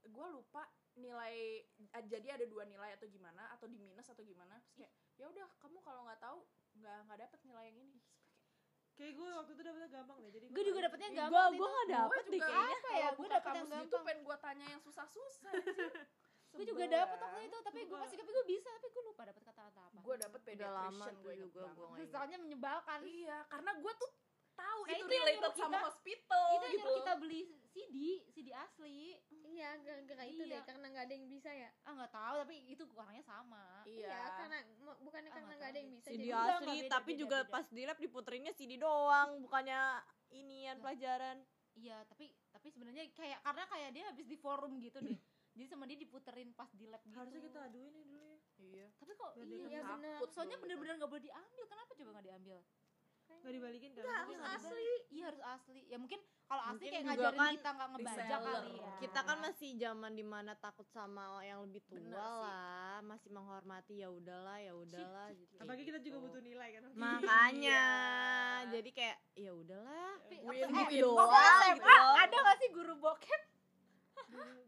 gue 0.00 0.26
lupa 0.32 0.64
nilai 0.96 1.60
ah, 1.92 2.02
jadi 2.02 2.40
ada 2.40 2.44
dua 2.48 2.64
nilai 2.64 2.96
atau 2.96 3.06
gimana 3.10 3.50
atau 3.52 3.66
di 3.66 3.76
minus 3.76 4.06
atau 4.06 4.22
gimana. 4.22 4.54
Terus 4.62 4.86
kayak 4.86 4.92
ya 5.18 5.26
udah 5.26 5.46
kamu 5.58 5.82
kalau 5.82 6.06
nggak 6.06 6.20
tahu 6.22 6.46
nggak 6.78 6.98
nggak 7.10 7.18
dapet 7.26 7.40
nilai 7.42 7.64
yang 7.74 7.78
ini 7.82 7.98
kayak, 9.00 9.14
gue 9.16 9.28
waktu 9.32 9.50
itu 9.50 9.62
dapetnya 9.64 9.88
gampang 9.90 10.16
deh 10.20 10.30
jadi 10.30 10.46
gue 10.46 10.62
juga 10.62 10.78
dapetnya 10.84 11.08
Ih, 11.08 11.16
gampang 11.16 11.50
itu. 11.50 11.56
nggak 11.56 11.72
Gua 11.80 11.84
dapet 11.88 12.24
deh 12.26 12.40
kayaknya. 12.42 12.76
apa 12.76 12.90
ya? 12.92 13.08
Gue 13.10 13.26
dapet 13.26 13.50
yang 13.50 13.66
kamus 13.66 13.80
gitu 13.80 13.80
gampang 13.80 14.02
pengen 14.04 14.20
gue 14.20 14.36
tanya 14.38 14.66
yang 14.68 14.80
susah-susah 14.80 15.52
gue 16.50 16.64
juga 16.66 16.84
dapet 16.84 17.16
waktu 17.16 17.40
itu 17.46 17.56
tapi 17.62 17.80
gue 17.86 17.94
masih 17.96 18.16
tapi 18.18 18.30
gue 18.30 18.44
bisa 18.44 18.68
tapi 18.74 18.88
gue 18.90 19.02
lupa 19.06 19.22
dapet 19.22 19.42
kata-kata 19.46 19.80
apa. 19.86 19.98
Gue 20.02 20.14
dapet 20.18 20.40
pediatrician 20.42 21.14
gue 21.22 21.34
juga 21.38 21.62
gue 21.70 22.06
soalnya 22.06 22.38
menyebalkan. 22.38 22.98
Iya 23.00 23.38
karena 23.46 23.70
gue 23.72 23.92
tuh 23.96 24.10
tahu 24.52 24.80
Nah, 24.80 24.92
itu, 24.92 25.00
itu 25.00 25.12
yang 25.12 25.24
related 25.24 25.52
sama 25.54 25.70
kita- 25.72 25.84
hospital 25.84 26.44
itu 26.50 26.64
yang 26.64 26.74
gitu. 26.76 26.92
kita 26.96 27.12
beli 27.16 27.40
CD 27.66 27.96
CD 28.28 28.48
asli. 28.50 28.98
Iya 29.42 29.70
gara-gara 29.78 30.24
itu 30.24 30.40
Iya. 30.40 30.52
deh 30.52 30.60
karena 30.64 30.86
nggak 30.88 31.04
ada 31.04 31.14
yang 31.14 31.26
bisa 31.26 31.50
ya. 31.50 31.68
Ah 31.82 31.92
nggak 31.92 32.12
tahu 32.12 32.34
tapi 32.38 32.54
itu 32.66 32.82
orangnya 32.92 33.24
sama. 33.24 33.64
Iya. 33.82 34.06
Iya 34.06 34.20
karena 34.36 34.56
bukannya 35.00 35.28
Ah, 35.28 35.34
karena 35.34 35.52
nggak 35.54 35.70
ada 35.70 35.78
yang 35.78 35.90
bisa 35.90 36.06
CD 36.08 36.22
jadi 36.22 36.30
asli 36.32 36.76
beda, 36.78 36.90
tapi 36.90 37.10
beda, 37.10 37.20
juga 37.20 37.38
beda. 37.40 37.50
pas 37.50 37.66
di 37.68 37.82
lab 37.82 37.98
diputerinnya 37.98 38.52
CD 38.52 38.72
doang 38.76 39.30
bukannya 39.40 39.80
inian 40.30 40.76
pelajaran. 40.78 41.36
Iya 41.72 42.02
tapi 42.04 42.24
tapi 42.48 42.66
sebenarnya 42.68 43.04
kayak 43.10 43.38
karena 43.40 43.64
kayak 43.64 43.90
dia 43.92 44.04
habis 44.06 44.24
di 44.24 44.36
forum 44.36 44.78
gitu 44.78 44.98
deh. 45.00 45.14
Jadi 45.50 45.66
sama 45.66 45.82
dia 45.84 45.98
diputerin 45.98 46.50
pas 46.52 46.70
di 46.70 46.86
lab 46.86 47.02
gitu. 47.02 47.10
Harusnya 47.12 47.42
kita 47.42 47.58
aduin 47.64 47.90
ya 47.92 48.04
dulu 48.04 48.20
ya. 48.20 48.36
Iya. 48.60 48.86
Tapi 48.96 49.12
kok 49.12 49.30
Biar 49.34 49.46
iya, 49.46 49.66
iya 49.68 49.80
bener 49.84 50.18
soalnya 50.28 50.56
bener-bener 50.56 50.94
nggak 50.96 51.10
boleh 51.10 51.24
diambil 51.24 51.64
kenapa 51.66 51.90
coba 51.92 52.10
nggak 52.12 52.26
diambil 52.28 52.58
nggak 53.32 53.52
dibalikin 53.52 53.90
kan? 53.90 54.02
Nggak, 54.02 54.20
Mungkin 54.20 54.38
harus 54.40 54.54
asli. 54.62 54.90
iya 55.08 55.24
harus 55.26 55.42
asli. 55.42 55.80
Ya 55.86 55.96
mungkin 55.96 56.20
kalau 56.44 56.62
asli 56.62 56.72
Mungkin 56.74 56.90
kayak 56.90 57.04
ngajarin 57.06 57.38
kan 57.38 57.52
kita 57.52 57.70
nggak 57.70 57.88
ngebaca 57.90 58.10
reseller. 58.20 58.42
kali 58.60 58.74
ya. 58.76 58.90
Kita 58.98 59.20
kan 59.22 59.36
masih 59.40 59.70
zaman 59.76 60.12
di 60.12 60.24
mana 60.24 60.52
takut 60.54 60.86
sama 60.88 61.22
yang 61.40 61.58
lebih 61.62 61.82
tua 61.84 61.96
Bener 61.96 62.10
sih. 62.12 62.40
lah 62.40 62.96
masih 63.02 63.30
menghormati 63.30 63.94
ya 63.96 64.08
udahlah 64.08 64.58
ya 64.58 64.72
udahlah 64.74 65.26
gitu. 65.32 65.54
apalagi 65.56 65.82
kita 65.84 65.98
juga 66.00 66.18
butuh 66.20 66.40
nilai 66.40 66.68
kan? 66.72 66.82
Makanya. 66.92 67.82
Iya. 68.60 68.70
jadi 68.70 68.90
kayak 68.90 69.18
ya 69.34 69.52
udahlah. 69.52 70.10
Tapi 70.20 70.36
Win 70.36 70.44
waktu- 70.44 70.68
win 70.68 70.90
eh, 70.90 71.00
doang 71.00 71.60
gitu 71.72 71.88
ada 72.18 72.36
gak 72.36 72.56
sih 72.58 72.68
guru 72.70 72.94
bokep? 72.96 73.42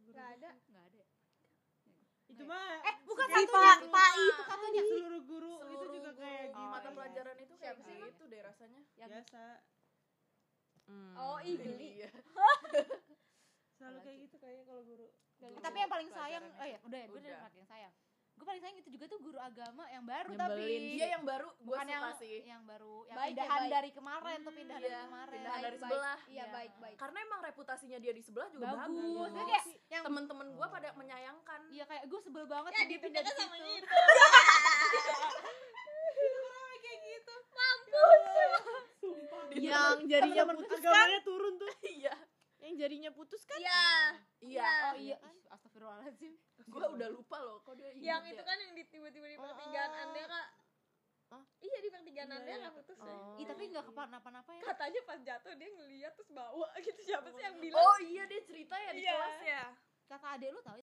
Nggak 0.04 0.26
ada 0.34 0.50
cuma 2.42 2.58
eh 2.82 2.96
bukan 3.06 3.26
satunya 3.30 3.74
pak 3.86 4.10
itu 4.18 4.42
katanya 4.42 4.82
seluruh 4.82 5.22
guru 5.22 5.54
itu 5.70 5.86
juga 5.94 6.10
kayak 6.18 6.46
di 6.50 6.64
mata 6.66 6.88
ya? 6.90 6.94
pelajaran 6.98 7.36
itu 7.38 7.54
kayak 7.54 7.76
sih? 7.86 7.98
itu 8.02 8.24
deh 8.26 8.40
rasanya. 8.42 8.82
Biasa. 8.98 9.44
Hmm. 10.90 11.14
Oh 11.14 11.38
iya 11.38 11.56
geli. 11.62 11.90
Selalu 13.78 13.98
kayak 14.02 14.18
gitu 14.26 14.36
kayaknya 14.38 14.64
kalau 14.66 14.82
guru, 14.86 15.06
tapi 15.58 15.76
yang 15.82 15.90
paling 15.90 16.10
sayang 16.14 16.44
oh 16.46 16.66
ya 16.66 16.78
udah 16.86 16.98
ya 17.02 17.06
gue 17.10 17.18
udah 17.18 17.30
yang 17.34 17.44
paling 17.50 17.66
sayang 17.66 17.94
gue 18.42 18.48
paling 18.48 18.58
sayang 18.60 18.74
itu 18.76 18.90
juga 18.90 19.06
tuh 19.06 19.22
guru 19.22 19.38
agama 19.38 19.86
yang 19.86 20.02
baru 20.02 20.30
Nyebelin 20.30 20.50
tapi 20.50 20.66
Iya 20.92 21.06
yang 21.14 21.22
baru 21.22 21.46
gue 21.48 21.62
bukan 21.62 21.78
suka 21.80 21.94
yang 21.94 22.04
sih. 22.18 22.38
yang 22.42 22.62
baru 22.66 22.94
yang 23.04 23.14
Baik 23.14 23.22
ya, 23.22 23.30
pindahan 23.38 23.60
baik. 23.60 23.70
dari 23.70 23.90
kemarin 23.92 24.38
tuh 24.42 24.50
pindahan 24.52 24.80
dari 24.80 24.90
Iya, 24.90 25.02
kemarin 25.04 25.30
pindahan 25.32 25.54
Baik, 25.54 25.62
dari 25.62 25.78
baik. 25.78 25.86
sebelah. 25.86 26.18
Iya, 26.18 26.34
Iya. 26.34 26.44
baik, 26.50 26.72
baik. 26.76 26.96
Karena 26.98 27.18
emang 27.22 27.40
reputasinya 27.44 27.98
dia 27.98 28.12
di 28.12 28.20
sebelah 28.20 28.48
juga 28.50 28.66
bagus 28.66 28.82
bagus. 28.82 29.30
Dia 29.30 29.44
kayak 29.46 29.64
yang 29.88 30.02
Temen-temen 30.02 30.46
gue 30.52 30.66
pada 30.68 30.88
menyayangkan. 30.92 31.60
iya 31.70 31.84
kayak 31.86 32.04
gue 32.04 32.20
sebel 32.20 32.44
banget 32.44 32.70
Ya 32.72 32.82
dia 32.82 32.98
pindah 32.98 33.22
dipindahkan 33.22 33.30
di 33.30 33.38
sama 33.40 33.56
situ. 33.56 33.70
itu. 33.78 33.86
yang 39.62 39.94
kan 40.02 40.58
agamanya 40.74 41.20
turun 41.22 41.54
tuh 41.56 41.70
Iya. 41.84 42.14
Yang 42.62 42.74
jarinya 42.76 43.10
putus 43.10 43.42
kan 43.42 43.58
Iya. 43.58 43.82
Iya. 44.40 44.70
oh 44.86 44.94
iya 44.96 45.16
astagfirullahaladzim 45.50 46.32
Gue 46.72 46.86
udah 46.88 47.08
lupa 47.08 47.36
loh 47.38 47.58
kok 47.60 47.74
dia 47.74 47.90
Yang 47.92 48.22
ya. 48.22 48.30
itu 48.32 48.42
kan 48.42 48.56
yang 48.56 48.72
di 48.72 48.82
tiba-tiba 48.86 49.26
di 49.26 49.36
pertigaan 49.36 49.90
Oh. 49.90 50.02
Anda 50.04 50.22
kak. 50.24 50.48
Hah? 51.28 51.42
Iya 51.58 51.78
di 51.78 51.88
pertigaan 51.88 52.28
Iya, 52.28 52.36
Anda 52.38 52.52
iya. 52.54 52.70
putus 52.70 52.98
ya. 52.98 53.10
Oh. 53.10 53.34
Ih, 53.34 53.46
tapi 53.46 53.62
nggak 53.66 53.84
kenapa-napa 53.84 54.50
ya 54.52 54.62
Katanya 54.64 55.00
pas 55.02 55.18
jatuh 55.18 55.52
dia 55.52 55.68
ngeliat 55.70 56.12
terus 56.12 56.30
bawa 56.30 56.68
gitu 56.86 57.00
siapa 57.02 57.28
sih 57.28 57.42
yang 57.42 57.56
bilang? 57.58 57.80
Oh 57.80 57.96
iya 58.00 58.22
dia 58.24 58.40
cerita 58.42 58.74
ya 58.76 58.90
di 58.92 59.02
Iya. 59.02 59.12
kelas 59.12 59.38
ya. 59.42 59.62
kata 60.06 60.26
adek 60.30 60.48
lu 60.50 60.60
tau 60.60 60.76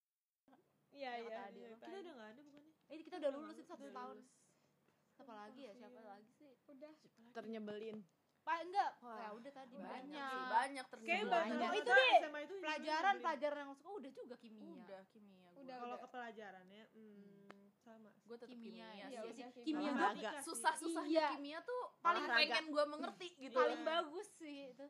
Iya 0.89 1.11
yang 1.15 1.21
iya. 1.21 1.41
iya, 1.53 1.67
kita 1.77 1.95
udah 1.95 2.13
nggak 2.13 2.29
ada 2.29 2.41
bukannya 2.41 2.73
eh 2.89 2.99
kita 2.99 3.15
udah 3.19 3.31
lulus 3.31 3.55
itu 3.55 3.63
satu 3.63 3.85
tahun 3.87 4.17
lulus. 4.17 4.29
siapa 5.13 5.33
lagi 5.37 5.61
ya 5.61 5.73
siapa 5.75 6.01
lagi 6.01 6.29
sih 6.33 6.49
Udah. 6.65 6.91
ternyebelin 7.31 7.97
pak 8.49 8.59
enggak. 8.65 8.91
Wah, 8.99 9.13
ya 9.15 9.29
udah 9.31 9.51
tadi 9.53 9.73
Banyak 9.75 9.85
banyak. 9.85 10.25
sih, 10.25 10.41
banyak 10.49 10.85
ternyata. 10.89 11.13
banyak. 11.13 11.29
banyak. 11.29 11.69
Oh, 11.69 11.77
itu 11.77 11.91
deh. 11.93 12.13
SMA 12.19 12.39
itu 12.41 12.53
pelajaran 12.57 13.15
pelajaran 13.21 13.59
yang 13.61 13.73
suka. 13.73 13.89
Udah 13.93 14.11
juga 14.11 14.35
kimia. 14.35 14.73
Udah 14.73 15.01
kimia 15.07 15.37
gua. 15.45 15.59
Udah, 15.59 15.75
kalau 15.77 15.97
ke 15.97 16.07
pelajarannya 16.09 16.83
hmm, 16.89 17.61
sama 17.79 18.09
Gue 18.19 18.37
tetap 18.37 18.49
kimia, 18.51 18.65
kimia, 18.65 18.87
ya, 18.89 19.05
sih. 19.07 19.17
Iya, 19.29 19.47
kimia. 19.59 19.89
Gua 19.91 20.01
Olahraga. 20.09 20.29
Susah-susahnya 20.41 21.09
Iya. 21.11 21.27
kimia 21.35 21.59
tuh 21.61 21.81
Paling 21.99 22.25
pengen 22.27 22.65
gue 22.67 22.83
mengerti 22.87 23.27
gitu. 23.39 23.53
paling 23.55 23.79
Iya. 23.79 23.87
bagus 23.87 24.27
sih 24.35 24.57
itu. 24.71 24.85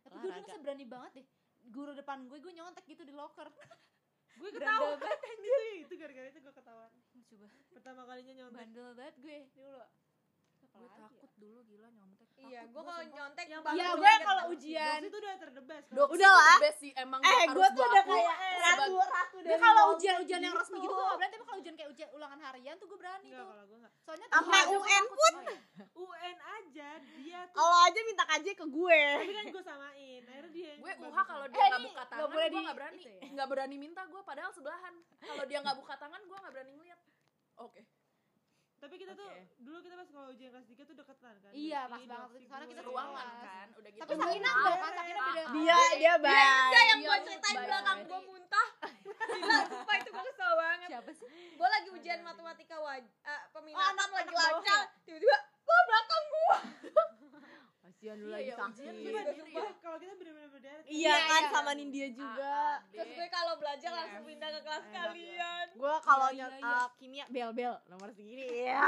Tapi 0.00 0.14
gue 0.14 0.20
dulu 0.20 0.28
Olahraga. 0.28 0.46
masa 0.46 0.62
berani 0.62 0.84
banget 0.84 1.12
deh. 1.12 1.26
Guru 1.64 1.90
depan 1.92 2.18
gue 2.24 2.38
gue 2.38 2.52
nyontek 2.52 2.84
gitu 2.86 3.02
di 3.02 3.12
locker. 3.12 3.46
Gue 4.32 4.48
ketawa. 4.50 4.96
banget 4.96 5.20
itu 5.28 5.44
itu 5.84 5.92
gara-gara 5.94 6.26
itu 6.26 6.40
gue 6.40 6.50
ketawa. 6.50 6.88
Coba. 7.28 7.46
Pertama 7.68 8.00
kalinya 8.06 8.32
nyontek. 8.34 8.58
Bandel 8.58 8.88
banget 8.96 9.16
gue. 9.18 9.38
Dulu 9.52 9.78
Gue 10.72 10.88
takut 10.90 11.30
dulu 11.36 11.58
gila 11.64 11.88
nyontek. 11.90 12.28
Iya, 12.34 12.60
Takut 12.60 12.72
gue 12.72 12.80
gua 12.80 12.90
kalau 12.90 13.04
nyontek 13.08 13.46
Yang 13.46 13.62
Iya, 13.62 13.86
gua 13.86 13.94
gue 13.94 14.12
kalau 14.24 14.44
ujian. 14.50 14.98
Itu 15.00 15.16
udah 15.16 15.34
terdebas 15.38 15.82
kan? 15.84 15.94
Dok, 15.94 16.08
Udah 16.10 16.30
lah. 16.32 16.58
sih 16.74 16.90
emang 16.94 17.20
eh 17.22 17.42
gue 17.46 17.66
tuh 17.70 17.84
udah 17.84 18.04
kayak 18.04 18.36
ratu 18.58 18.92
ratu 18.98 19.36
dari 19.38 19.56
kalau 19.56 19.82
Lombok 19.84 19.94
ujian-ujian 19.94 20.40
yang 20.40 20.54
resmi 20.54 20.76
gitu 20.76 20.82
gitu. 20.82 20.92
gue 20.92 21.04
gak 21.04 21.16
berani 21.16 21.32
tapi 21.32 21.44
kalau 21.44 21.58
ujian 21.58 21.74
kayak 21.74 21.90
ujian 21.90 22.08
ulangan 22.12 22.38
harian 22.42 22.74
tuh 22.74 22.86
gue 22.86 22.98
berani 22.98 23.26
enggak 23.26 23.38
tuh. 23.38 23.48
kalau 23.48 23.64
gue 23.64 23.78
enggak 23.78 23.92
soalnya 24.02 24.26
Sampai 24.28 24.60
UN 24.68 25.04
pun. 25.08 25.34
UN 25.94 26.36
aja 26.42 26.88
dia 26.98 27.40
tuh 27.44 27.54
kalau 27.54 27.78
aja 27.82 28.00
minta 28.02 28.24
KJ 28.26 28.46
ke 28.52 28.66
gue. 28.68 29.00
Tapi 29.14 29.32
kan 29.32 29.46
gue 29.48 29.62
samain 29.62 30.22
akhirnya 30.24 30.50
dia 30.50 30.72
gue 30.74 30.82
bagus 30.92 31.06
UH 31.06 31.18
kalau 31.22 31.42
kan. 31.42 31.48
dia 31.48 31.60
Eh, 31.60 31.68
nggak 31.70 31.82
buka 31.84 32.02
tangan 32.04 32.26
gue 32.26 32.60
nggak 32.60 32.76
berani. 32.76 33.02
ya? 33.02 33.18
nggak 33.30 33.48
berani 33.48 33.76
minta 33.78 34.02
gue 34.04 34.20
padahal 34.22 34.50
sebelahan. 34.50 34.94
Kalau 35.20 35.44
dia 35.46 35.58
nggak 35.60 35.76
buka 35.78 35.94
tangan 35.96 36.20
gue 36.20 36.36
nggak 36.36 36.52
berani 36.52 36.72
ngeliat. 36.74 37.00
Oke 37.58 37.82
tapi 38.82 38.94
kita 38.98 39.14
tuh 39.14 39.24
Oke. 39.24 39.46
dulu 39.58 39.78
kita 39.78 39.94
pas 39.94 40.08
kalau 40.08 40.28
ujian 40.28 40.50
kelas 40.50 40.66
3 40.66 40.82
tuh 40.82 40.96
deketan 40.96 41.34
kan 41.38 41.50
Iya, 41.54 41.80
pas 41.84 42.02
banget. 42.02 42.28
gue. 42.34 42.66
kita 42.68 42.82
ruangan 42.82 43.14
kelas. 43.24 43.40
kan 43.40 43.66
udah 43.72 43.90
gitu 43.90 44.02
tapi 44.02 44.12
sakina 44.16 44.42
Tahu. 44.44 44.58
enggak 44.58 44.76
kan 44.76 44.92
sakina 44.92 45.20
beda 45.22 45.42
dia 45.52 45.78
dia 45.94 46.14
baik 46.18 46.50
Enggak 46.66 46.84
yang 46.84 46.98
Iya, 46.98 47.06
gue 47.06 47.14
lu 47.14 47.24
ceritain 47.24 47.56
belakang 47.62 47.98
gue 48.02 48.20
muntah. 48.22 48.68
Gila, 49.32 49.58
sumpah 49.64 49.94
itu 49.96 50.10
gue 50.10 50.24
kesel 50.24 50.52
banget. 50.56 50.88
siapa 50.90 51.10
sih 51.12 51.26
Gue 51.54 51.68
lagi 51.70 51.88
ujian 51.92 52.20
matematika 52.20 52.76
waj 52.76 53.04
eh, 53.06 53.42
peminatan 53.48 53.86
anak- 53.88 54.12
lagi 54.12 54.32
lancar. 54.32 54.82
Tiba-tiba, 55.00 55.36
gue 55.62 55.78
belakang 55.84 56.22
gue. 56.26 56.56
kasihan 57.82 58.16
Iya, 58.16 58.28
lagi 58.28 58.42
iya, 58.44 58.54
sakit 58.56 58.74
ujian 58.74 58.94
Iya, 58.94 59.02
juga 59.04 59.20
sumpah, 59.32 59.62
Iya. 59.62 59.72
kalau 59.80 59.96
kita 59.96 60.12
bener-bener 60.16 60.50
berderet 60.50 60.84
iya 61.52 61.54
Iya, 61.54 61.60
kan 61.62 61.62
iya. 61.62 61.62
sama 61.62 61.72
Nindya 61.74 62.08
juga 62.10 62.54
Ah, 62.72 62.76
Terus 62.90 63.10
gue 63.12 63.28
kalau 63.28 63.54
belajar 63.54 63.86
Iya. 63.86 63.98
langsung 63.98 64.24
pindah 64.24 64.48
ke 64.48 64.60
kelas 64.62 64.82
Enak. 64.82 64.94
kalian. 64.94 65.66
gue 65.74 65.94
kalau 66.00 66.28
Iya, 66.30 66.46
iya, 66.48 66.58
iya. 66.58 66.80
kimia 66.96 67.24
bel 67.28 67.50
bel 67.52 67.74
nomor 67.86 68.08
segini 68.10 68.44
ya 68.64 68.80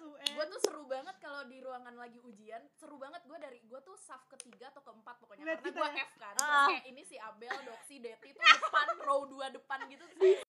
UN 0.00 0.30
gue 0.30 0.46
tuh 0.46 0.60
seru 0.60 0.84
banget 0.86 1.16
kalau 1.18 1.42
di 1.44 1.58
ruangan 1.58 1.94
lagi 1.94 2.18
ujian 2.20 2.62
seru 2.72 2.96
banget 2.96 3.20
gue 3.22 3.36
dari 3.36 3.58
gue 3.60 3.80
tuh 3.80 3.96
saf 3.96 4.24
ketiga 4.28 4.68
atau 4.68 4.80
keempat 4.80 5.14
pokoknya 5.18 5.44
karena 5.46 5.60
gue 5.62 5.88
ya. 5.92 6.02
F 6.02 6.12
kan 6.16 6.34
terus 6.34 6.48
Ah. 6.50 6.68
kayak 6.68 6.84
ini 6.86 7.02
si 7.02 7.16
Abel 7.16 7.56
Doksi 7.62 7.96
Deti 7.98 8.28
tuh 8.30 8.40
depan 8.40 8.86
row 8.98 9.20
dua 9.26 9.46
depan 9.48 9.84
gitu 9.86 10.04
terus 10.10 10.40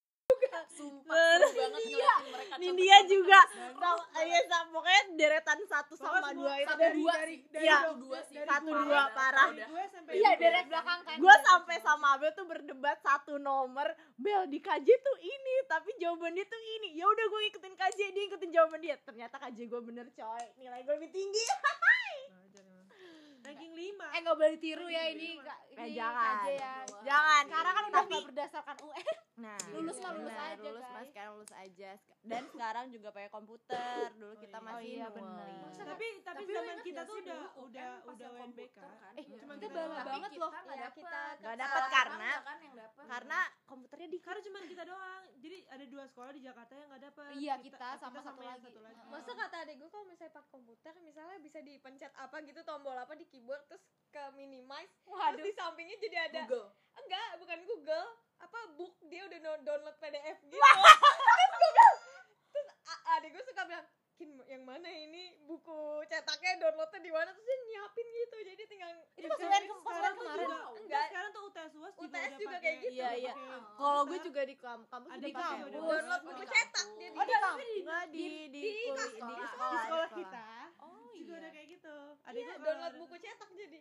sumpah 0.70 1.14
seru 1.14 1.50
banget 1.52 1.80
ngeliatin 1.82 2.26
mereka 2.28 2.54
Nindya 2.56 2.72
contek-contek 2.72 3.10
juga. 3.10 3.40
Sama 3.74 4.04
iya 4.22 4.40
sama 4.46 4.68
pokoknya 4.72 5.02
deretan 5.14 5.60
satu 5.64 5.94
sama 5.94 6.30
dua 6.32 6.54
itu 6.56 6.68
satu 6.68 6.78
dari 6.78 6.96
dua 6.98 7.14
dari- 7.14 7.42
dari 7.48 7.64
Iya. 7.64 7.78
satu 7.78 7.94
dua 7.98 8.20
sih 8.22 8.36
Satu 8.42 8.70
dua, 8.70 9.02
parah. 9.12 9.50
dari 9.50 9.64
gue 9.64 9.84
sampai 9.88 10.14
iya 10.14 10.32
dari 10.36 10.62
belakang 10.64 11.00
kan. 11.02 11.16
Gue 11.18 11.36
sampai 11.42 11.76
sama 11.80 12.08
Abel 12.14 12.32
tuh 12.32 12.46
berdebat 12.46 12.98
satu 13.00 13.34
nomor 13.38 13.88
Bel 14.16 14.44
di 14.46 14.60
KJ 14.60 14.88
tuh 14.88 15.18
ini 15.20 15.56
tapi 15.66 15.90
jawabannya 15.98 16.44
tuh 16.44 16.62
ini. 16.76 16.90
Ya 16.94 17.06
udah 17.06 17.26
gue 17.26 17.42
ikutin 17.48 17.74
KJ 17.74 18.00
dia 18.10 18.24
ikutin 18.28 18.50
jawaban 18.50 18.80
dia. 18.80 18.96
Ternyata 18.98 19.36
KJ 19.40 19.66
gue 19.66 19.82
bener 19.82 20.08
coy. 20.10 20.46
Nilai 20.56 20.82
gue 20.82 20.94
lebih 20.96 21.12
tinggi. 21.12 21.44
Ranking 23.42 23.74
5 23.74 24.06
eh 24.08 24.20
nggak 24.22 24.38
boleh 24.38 24.58
tiru 24.58 24.86
ya 24.86 25.04
ini. 25.10 25.34
Eh, 25.74 25.82
ini 25.82 25.98
jangan. 25.98 26.36
KJ 26.38 26.48
ya. 26.54 26.74
Jangan. 27.04 27.44
Sekarang 27.44 27.74
kan 27.74 27.84
udah 27.90 28.04
berdasarkan 28.24 28.76
UN 28.80 29.08
nah 29.42 29.58
Lulus 29.72 29.98
mah 29.98 30.12
lulus 30.12 30.30
benar, 30.30 30.50
aja, 30.52 30.62
lulus 30.64 30.84
mah 30.84 30.94
guys. 30.96 31.10
sekarang 31.10 31.32
lulus 31.34 31.54
aja 31.56 31.92
dan 32.22 32.44
sekarang 32.48 32.86
juga 32.88 33.08
pakai 33.10 33.30
komputer 33.30 34.06
dulu 34.14 34.34
kita 34.38 34.54
iya. 34.54 34.62
masih 34.62 34.78
Oh 34.78 34.82
iya, 34.84 35.08
manual. 35.08 35.34
bener. 35.34 35.48
tapi 35.84 36.06
tapi 36.22 36.42
Tapi 36.42 36.52
zaman 36.54 36.78
kita 36.82 37.02
tuh 37.02 37.16
udah 37.18 37.26
dulu 37.34 37.48
udah 37.64 37.90
pas 37.98 38.12
udah 38.12 38.28
UNBK 38.30 38.38
komputer 38.38 38.92
kan? 38.94 39.14
Eh, 39.14 39.26
Cuma 39.36 39.54
kita 39.58 39.74
doang. 39.74 40.06
banget 40.06 40.30
Tapi 40.30 40.38
loh. 40.38 40.52
kita 40.52 40.62
nggak 40.62 40.78
Iya, 40.78 40.86
dapet 40.86 41.02
kita- 41.02 41.34
Nggak 41.42 41.58
satu 41.72 41.90
karena- 41.92 42.38
kan 42.42 42.58
yang 42.60 42.76
dapet 42.76 43.04
karena 43.04 43.40
komputernya 43.66 44.08
di 44.08 44.20
karena 44.22 44.42
cuma 44.42 44.58
kita 44.64 44.84
doang 44.86 45.22
jadi 45.36 45.58
ada 45.68 45.86
dua 45.88 46.04
sekolah 46.06 46.32
di 46.32 46.42
Jakarta 46.42 46.74
yang 46.74 46.88
nggak 46.88 47.04
dapat 47.04 47.26
Iya, 47.34 47.54
kita 47.60 47.88
sama 47.98 48.20
satu 48.20 48.40
lagi. 48.40 48.70
lagi. 48.72 49.06
Masa 49.10 49.32
kata 49.34 49.56
adek 49.60 49.76
gue 49.76 49.90
kalau 49.90 50.06
misalnya 50.06 50.34
pakai 50.34 50.50
komputer 50.52 50.94
misalnya 51.02 51.38
bisa 51.40 51.60
dipencet 51.60 52.12
apa 52.16 52.36
gitu 52.42 52.62
tombol 52.62 52.94
apa 52.94 53.14
di 53.14 53.26
keyboard 53.26 53.66
terus 53.66 53.82
ke 54.08 54.22
minimize 54.32 54.94
terus 55.02 55.42
di 55.42 55.54
sampingnya 55.54 55.98
jadi 55.98 56.18
ada 56.28 56.40
Google 56.44 56.70
enggak 56.94 57.28
bukan 57.38 57.60
Google 57.66 58.08
apa 58.42 58.60
book 58.74 58.98
dia 59.06 59.22
udah 59.24 59.40
download 59.62 59.96
PDF 59.98 60.38
gitu 60.44 60.58
terus 60.60 61.52
gue 61.54 61.70
bilang 61.72 61.96
terus 62.52 62.68
adik 63.12 63.30
gue 63.32 63.44
suka 63.46 63.64
bilang 63.64 63.86
Kin 64.12 64.38
yang 64.46 64.62
mana 64.62 64.86
ini 64.86 65.34
buku 65.50 66.06
cetaknya 66.06 66.62
downloadnya 66.62 67.02
di 67.02 67.10
mana 67.10 67.34
terus 67.34 67.42
dia 67.42 67.58
nyiapin 67.66 68.06
gitu 68.06 68.36
jadi 68.46 68.64
tinggal 68.70 68.92
Itu 69.18 69.26
pas. 69.26 69.42
UN 69.42 69.64
kemarin. 69.66 70.46
juga, 70.46 70.60
Enggak. 70.78 71.06
sekarang 71.10 71.30
tuh 71.32 71.42
UTS 71.50 71.72
UAS 71.74 71.94
juga 71.98 72.06
UTS 72.06 72.22
udah 72.22 72.38
juga 72.38 72.58
kayak 72.62 72.78
gitu. 72.78 72.94
Iya, 72.94 73.10
iya. 73.18 73.34
kalau 73.74 74.02
gue 74.06 74.20
juga 74.22 74.42
di 74.46 74.56
kam 74.62 74.80
kampus 74.86 75.10
Ada 75.10 75.18
juga 75.18 75.26
di 75.26 75.34
pakai 75.34 75.50
kampus. 75.50 75.72
Download 75.74 76.06
Oh, 76.22 76.22
buku 76.22 76.44
cetak 76.46 76.70
kampus. 76.70 76.98
dia 77.02 77.10
Oh, 77.10 77.26
di 77.26 77.34
kampus. 77.34 77.66
Enggak 77.82 78.04
di 78.14 78.26
di 78.46 78.62
di 78.62 79.44
sekolah. 79.50 80.10
kita 80.14 80.46
oh 80.78 81.10
juga 81.12 81.34
iya 81.34 81.40
udah 81.42 81.50
kayak 81.50 81.68
gitu 81.72 81.96
ada 82.22 82.38
iya 82.38 82.54
download 82.62 82.94
buku 83.02 83.16
cetak 83.18 83.50
jadi 83.58 83.78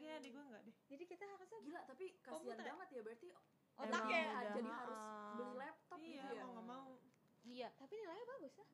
kayaknya 0.00 0.16
adik 0.18 0.30
gue 0.32 0.42
enggak 0.42 0.62
deh. 0.64 0.76
Jadi 0.88 1.02
kita 1.06 1.24
harusnya 1.28 1.58
gila 1.60 1.80
tapi 1.84 2.04
kasihan 2.18 2.56
ya? 2.56 2.64
banget 2.66 2.88
ya 2.90 3.00
berarti 3.02 3.28
otaknya 3.76 4.18
emang 4.18 4.32
udah, 4.34 4.50
jadi 4.50 4.70
harus 4.74 5.00
beli 5.30 5.54
laptop 5.54 5.98
iya 6.00 6.08
gitu 6.16 6.32
ya? 6.32 6.42
mau 6.42 6.50
nggak 6.50 6.66
mau. 6.66 6.88
Iya. 7.42 7.68
Tapi 7.74 7.92
nilainya 7.94 8.26
bagus 8.26 8.54
ya? 8.54 8.66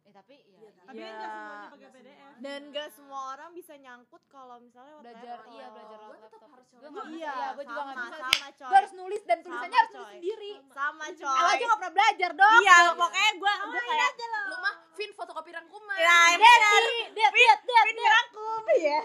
Eh 0.00 0.12
tapi 0.14 0.34
ya 0.40 0.56
Iya, 0.58 0.70
tapi 0.78 0.96
Iya. 0.96 1.08
kan 1.12 1.28
nggak 1.28 1.28
semuanya 1.28 1.68
pakai 1.68 1.88
PDF 1.90 2.08
semua. 2.08 2.36
dan 2.38 2.60
gak 2.70 2.88
semua 2.96 3.20
orang 3.28 3.50
bisa 3.52 3.72
nyangkut 3.76 4.22
kalau 4.26 4.56
misalnya 4.58 4.92
lewat 4.94 5.04
belajar 5.04 5.28
laptop. 5.36 5.52
iya 5.52 5.66
belajar 5.68 5.98
Gua 5.98 6.06
lewat 6.08 6.16
tetap 6.18 6.32
laptop. 6.32 6.48
harus 6.48 6.66
Gua 6.68 6.80
coba. 6.80 7.00
bisa 7.04 7.12
iya, 7.12 7.32
iya 7.34 7.48
gue 7.50 7.64
juga 7.66 7.76
nggak 7.78 7.92
sama, 7.92 8.02
bisa 8.02 8.16
sih. 8.16 8.24
sama 8.32 8.48
coy. 8.50 8.68
Gue 8.68 8.76
harus 8.78 8.92
nulis 8.96 9.22
dan 9.22 9.38
tulisannya 9.38 9.68
Sama, 9.68 9.78
harus 9.78 9.92
nulis 9.92 10.08
sendiri. 10.14 10.52
Sama 10.72 11.04
Aku 11.04 11.18
coy. 11.20 11.44
aja 11.44 11.62
nggak 11.62 11.78
pernah 11.78 11.94
belajar 11.94 12.30
dong. 12.32 12.60
Iya 12.64 12.76
pokoknya 12.94 13.30
gue 13.34 13.52
gue 13.68 13.82
kayak 13.84 14.12
lu 14.48 14.56
mah 14.58 14.74
Vin 14.98 15.10
fotokopi 15.14 15.50
rangkuman. 15.52 15.94
Ya 15.94 16.18
Deti, 16.26 16.40
benar 16.40 16.80
det, 16.82 17.06
det, 17.14 17.26
det, 17.36 17.80
Pin 17.84 17.96
dirangkum 17.96 18.62
ya 18.80 19.00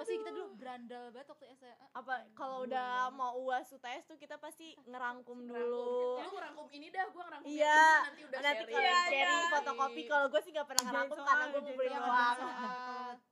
Sih 0.00 0.16
kita 0.16 0.32
dulu 0.32 0.56
berandal 0.56 1.04
banget 1.12 1.28
waktu 1.28 1.46
SMA 1.54 1.86
apa 1.92 2.14
kalau 2.32 2.64
udah 2.64 3.12
mau 3.12 3.36
uas 3.40 3.68
UTS 3.68 4.08
tuh 4.08 4.16
kita 4.16 4.40
pasti 4.40 4.72
ngerangkum 4.84 5.44
dulu. 5.44 6.18
Lu 6.18 6.30
ngerangkum 6.32 6.66
ini 6.72 6.88
dah 6.88 7.04
gua 7.12 7.22
ngerangkum 7.28 7.48
Iya. 7.50 7.84
nanti 8.08 8.22
udah 8.24 8.38
nanti 8.40 8.64
sharing 8.64 8.74
kalian 8.74 9.04
sharing 9.12 9.44
fotokopi 9.52 10.02
kalau 10.08 10.26
gue 10.26 10.40
sih 10.40 10.50
gak 10.50 10.66
pernah 10.66 10.84
ngerangkum 10.88 11.18
karena 11.20 11.44
gue 11.44 11.60
kerjain 11.60 11.64
ngumpulin 11.68 11.92
soal. 12.00 12.36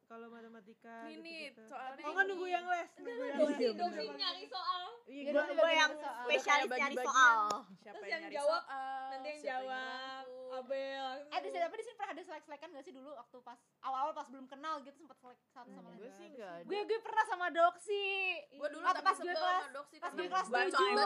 Kalau 0.08 0.26
matematika 0.26 0.94
ini 1.06 1.52
gitu-gitu. 1.52 1.62
soalnya 1.68 2.00
Oh 2.00 2.10
nggak 2.10 2.26
nunggu 2.26 2.46
yang 2.48 2.64
les, 2.64 2.88
nunggu 2.96 3.24
yang 3.28 3.36
les. 4.08 4.16
nyari 4.16 4.44
soal 4.46 4.82
Iya, 5.04 5.20
Iya, 5.22 5.30
gue 5.30 5.42
gue 5.54 5.70
yang 5.70 5.90
nyari 5.90 5.96
soal. 5.98 6.24
spesialis 6.26 6.64
Udah 6.64 6.68
kayak 6.70 6.80
nyari 6.82 6.96
bagi-bagian. 6.96 7.08
soal 7.08 7.44
siapa 7.78 7.94
Terus 7.94 8.02
yang 8.02 8.10
yang 8.10 8.22
nyari 8.22 8.34
jawab, 8.34 8.62
soal, 8.62 9.08
nanti 9.10 9.28
yang 9.28 9.40
jawab. 9.42 10.24
Abel 10.48 11.12
Eh 11.28 11.38
di 11.38 11.48
sini 11.50 11.60
apa 11.60 11.76
di 11.76 11.84
sini 11.84 11.94
pernah 11.94 12.10
ada 12.10 12.22
selek-selekan 12.24 12.68
gak 12.70 12.80
sih 12.82 12.94
dulu 12.94 13.10
waktu 13.12 13.36
pas 13.42 13.58
awal-awal 13.80 14.12
pas 14.12 14.26
belum 14.26 14.46
kenal 14.46 14.74
gitu 14.80 14.96
sempet 14.98 15.16
selek 15.18 15.38
satu 15.46 15.68
sama 15.70 15.86
lain. 15.86 15.98
gue 15.98 16.08
sih 16.10 16.26
enggak 16.26 16.56
Gue 16.64 16.78
gue 16.82 16.98
pernah 16.98 17.24
sama 17.26 17.46
Doksi. 17.50 18.08
Gue 18.50 18.68
dulu 18.70 18.80
Waktu 18.82 19.02
pas 19.02 19.16
gue 19.18 19.28
kelas 19.30 19.62
pas 19.94 20.10
gue 20.10 20.26
kelas 20.26 20.46
tujuh. 20.48 20.96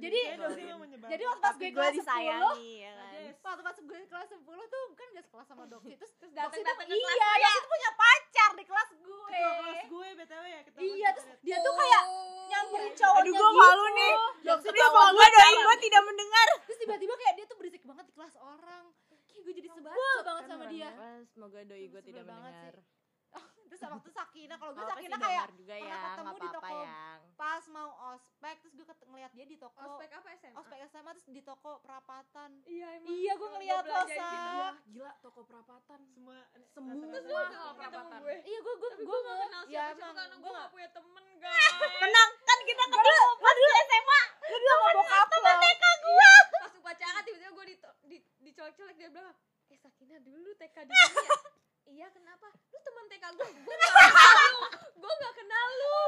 Jadi- 0.00 0.24
Iya, 0.24 0.34
yang. 0.80 0.80
Jadi 1.06 1.22
waktu 1.26 1.42
pas 1.42 1.54
gue 1.54 1.62
gue 1.62 1.72
kelas 1.74 1.92
10 1.92 2.00
disayangi 2.00 2.72
ya 2.78 2.92
kan 2.94 3.12
waktu 3.44 3.62
pas 3.62 3.76
gue 3.78 3.98
kelas 4.06 4.28
10 4.30 4.42
tuh 4.66 4.84
kan 4.94 5.06
gak 5.10 5.24
sekelas 5.24 5.46
sama 5.46 5.64
Doksi 5.66 5.92
terus 5.94 6.12
terus 6.14 6.32
datang- 6.32 6.64
datang 6.64 6.86
ke 6.86 6.94
kelas 6.94 7.14
iya 7.14 7.28
Doksi 7.44 7.52
tuh 7.54 7.68
punya 7.68 7.90
pacar 8.34 8.50
di 8.58 8.64
kelas 8.66 8.90
gue. 8.98 9.30
Ketua 9.30 9.52
kelas 9.62 9.82
gue 9.86 10.08
BTW 10.18 10.44
ya 10.50 10.60
ketua 10.66 10.82
iya 10.82 11.08
terus 11.14 11.26
kita 11.30 11.38
dia 11.46 11.56
tuh 11.62 11.74
kayak 11.78 12.02
nyamperin 12.50 12.92
cowoknya 12.98 13.22
aduh 13.22 13.32
gue 13.38 13.50
gitu. 13.54 13.62
malu 13.62 13.86
nih. 13.94 14.12
Doksi 14.42 14.66
Ini 14.74 14.80
semoga 14.82 15.26
doi 15.30 15.54
gue 15.54 15.76
tidak 15.86 16.02
mendengar. 16.02 16.48
Terus 16.66 16.78
tiba-tiba 16.82 17.14
kayak 17.14 17.34
dia 17.38 17.44
tuh 17.46 17.56
berisik 17.62 17.82
banget 17.86 18.04
di 18.10 18.14
kelas 18.18 18.34
orang. 18.42 18.84
Kayak 19.30 19.42
gue 19.46 19.54
jadi 19.54 19.68
sebel 19.70 20.18
banget 20.26 20.44
sama 20.50 20.64
dia. 20.66 20.90
Wah, 20.98 21.18
semoga 21.30 21.58
doi 21.62 21.84
gue 21.86 22.02
tidak 22.02 22.22
mendengar 22.26 22.74
terus 23.74 23.90
waktu 23.90 24.10
Sakina 24.14 24.54
kalau 24.54 24.72
gue 24.78 24.86
Sakina 24.86 25.16
kayak 25.18 25.50
juga 25.58 25.74
pernah 25.74 25.90
ya 25.90 26.06
ketemu 26.06 26.30
di 26.38 26.46
apa-apa 26.46 26.54
toko 26.54 26.74
yang 26.78 27.20
pas 27.34 27.64
mau 27.74 27.90
ospek 28.14 28.54
terus 28.62 28.74
gue 28.78 28.86
ngeliat 29.10 29.32
dia 29.34 29.46
di 29.50 29.56
toko. 29.58 29.78
Ospek 29.82 30.10
apa 30.14 30.28
SMA 30.38 30.58
ospek 30.62 30.78
SMA 30.86 31.10
terus 31.18 31.26
di 31.26 31.42
toko 31.42 31.70
perapatan. 31.82 32.50
Iya 32.62 32.86
emang. 33.02 33.10
Iya 33.10 33.32
gue 33.34 33.48
ngeliat 33.50 33.82
lo 33.82 33.94
Sak. 33.98 34.06
gitu. 34.06 34.22
Iya, 34.22 34.68
gila 34.94 35.12
toko 35.18 35.40
perapatan. 35.42 36.00
Semua 36.14 36.38
Semua 36.70 36.94
terus 36.94 37.10
Semua 37.26 37.26
lu 37.26 37.34
hal 37.34 37.50
ketemu 37.50 37.78
perapatan. 37.82 38.18
gue. 38.22 38.34
Iya 38.46 38.58
gue 38.62 38.74
gue 38.78 38.90
gue 38.94 39.02
gue 39.02 39.18
gak 39.18 39.34
nggak 39.34 39.38
kenal 39.42 39.62
ya 39.66 39.70
siapa 39.74 39.98
siapa 39.98 40.12
karena 40.14 40.34
gue 40.34 40.38
gue 40.38 40.50
nggak 40.54 40.62
gak 40.62 40.70
punya 40.70 40.88
temen 40.94 41.24
guys. 41.42 41.74
tenang 41.98 42.30
kan 42.46 42.58
kita 42.62 42.84
ketemu. 42.86 43.26
pas 43.42 43.56
di 43.58 43.66
SMA 43.74 44.20
gue 44.44 44.58
dulu 44.62 44.70
sama 44.70 44.88
bokap 44.94 45.28
lo 45.34 45.52
pas 46.54 46.72
upacara 46.78 47.18
tiba-tiba 47.26 47.50
gue 47.50 47.66
di, 47.66 47.76
di, 48.06 48.16
dicolek-colek 48.44 48.96
dia 49.00 49.08
bilang 49.10 49.34
eh 49.72 49.78
Sakina 49.80 50.20
dulu 50.22 50.54
TK 50.54 50.76
di 50.86 50.92
sini 50.94 51.26
ya 51.26 51.38
iya 51.86 52.06
kenapa? 52.10 52.48
Lu 52.66 52.78
teman 52.80 53.04
TK 53.06 53.24
gue 53.32 53.48
gue 53.66 53.76
gak 53.76 53.92
kenal 53.94 54.42
lu. 54.50 54.60
Gue 54.96 55.12
gak 55.14 55.34
kenal 55.34 55.66
lu. 55.74 55.98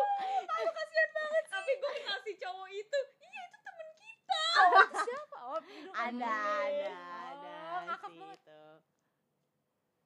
Aku 0.47 0.70
kasihan 0.70 1.11
banget 1.12 1.45
tapi 1.47 1.72
gue 1.74 1.91
kenal 1.97 2.18
si 2.20 2.33
cowok 2.37 2.68
itu. 2.70 3.01
Iya 3.18 3.41
itu 3.45 3.59
temen 3.61 3.89
kita. 3.95 4.45
Siapa? 5.03 5.39
Oh 5.45 5.61
kan 5.61 6.12
ada 6.12 6.35
ada 6.66 6.95
Oh, 7.66 7.79
ada 7.79 7.85
ngakak 7.85 8.11
sih 8.11 8.18
banget. 8.18 8.39
itu. 8.41 8.62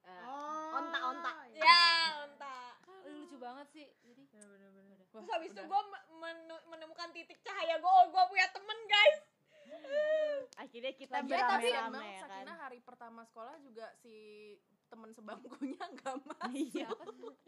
Eh, 0.01 0.67
onta 0.73 0.99
onta 1.05 1.31
ya 1.53 1.83
entah 2.25 2.73
Oh, 2.83 2.99
lucu 3.05 3.37
banget 3.37 3.67
sih. 3.71 3.87
Jadi 4.01 4.23
terus 4.27 5.27
habis 5.29 5.51
itu 5.51 5.61
gue 5.61 5.81
menemukan 6.65 7.09
titik 7.11 7.39
cahaya 7.41 7.75
gue 7.77 7.91
oh 7.91 8.05
gue 8.09 8.23
punya 8.27 8.47
temen 8.49 8.79
guys. 8.85 9.17
Akhirnya 10.57 10.93
kita 10.93 11.15
tapi 11.17 11.31
tapi 11.31 11.67
beramai-ramai 11.67 11.89
emang 11.89 12.05
ya 12.05 12.21
kan? 12.21 12.29
Sakina 12.43 12.53
hari 12.59 12.79
pertama 12.81 13.21
sekolah 13.23 13.55
juga 13.59 13.87
si 13.97 14.13
temen 14.91 15.09
sebangkunya 15.15 15.79
nggak 15.95 16.15
masuk. 16.27 16.51
Iya. 16.51 16.89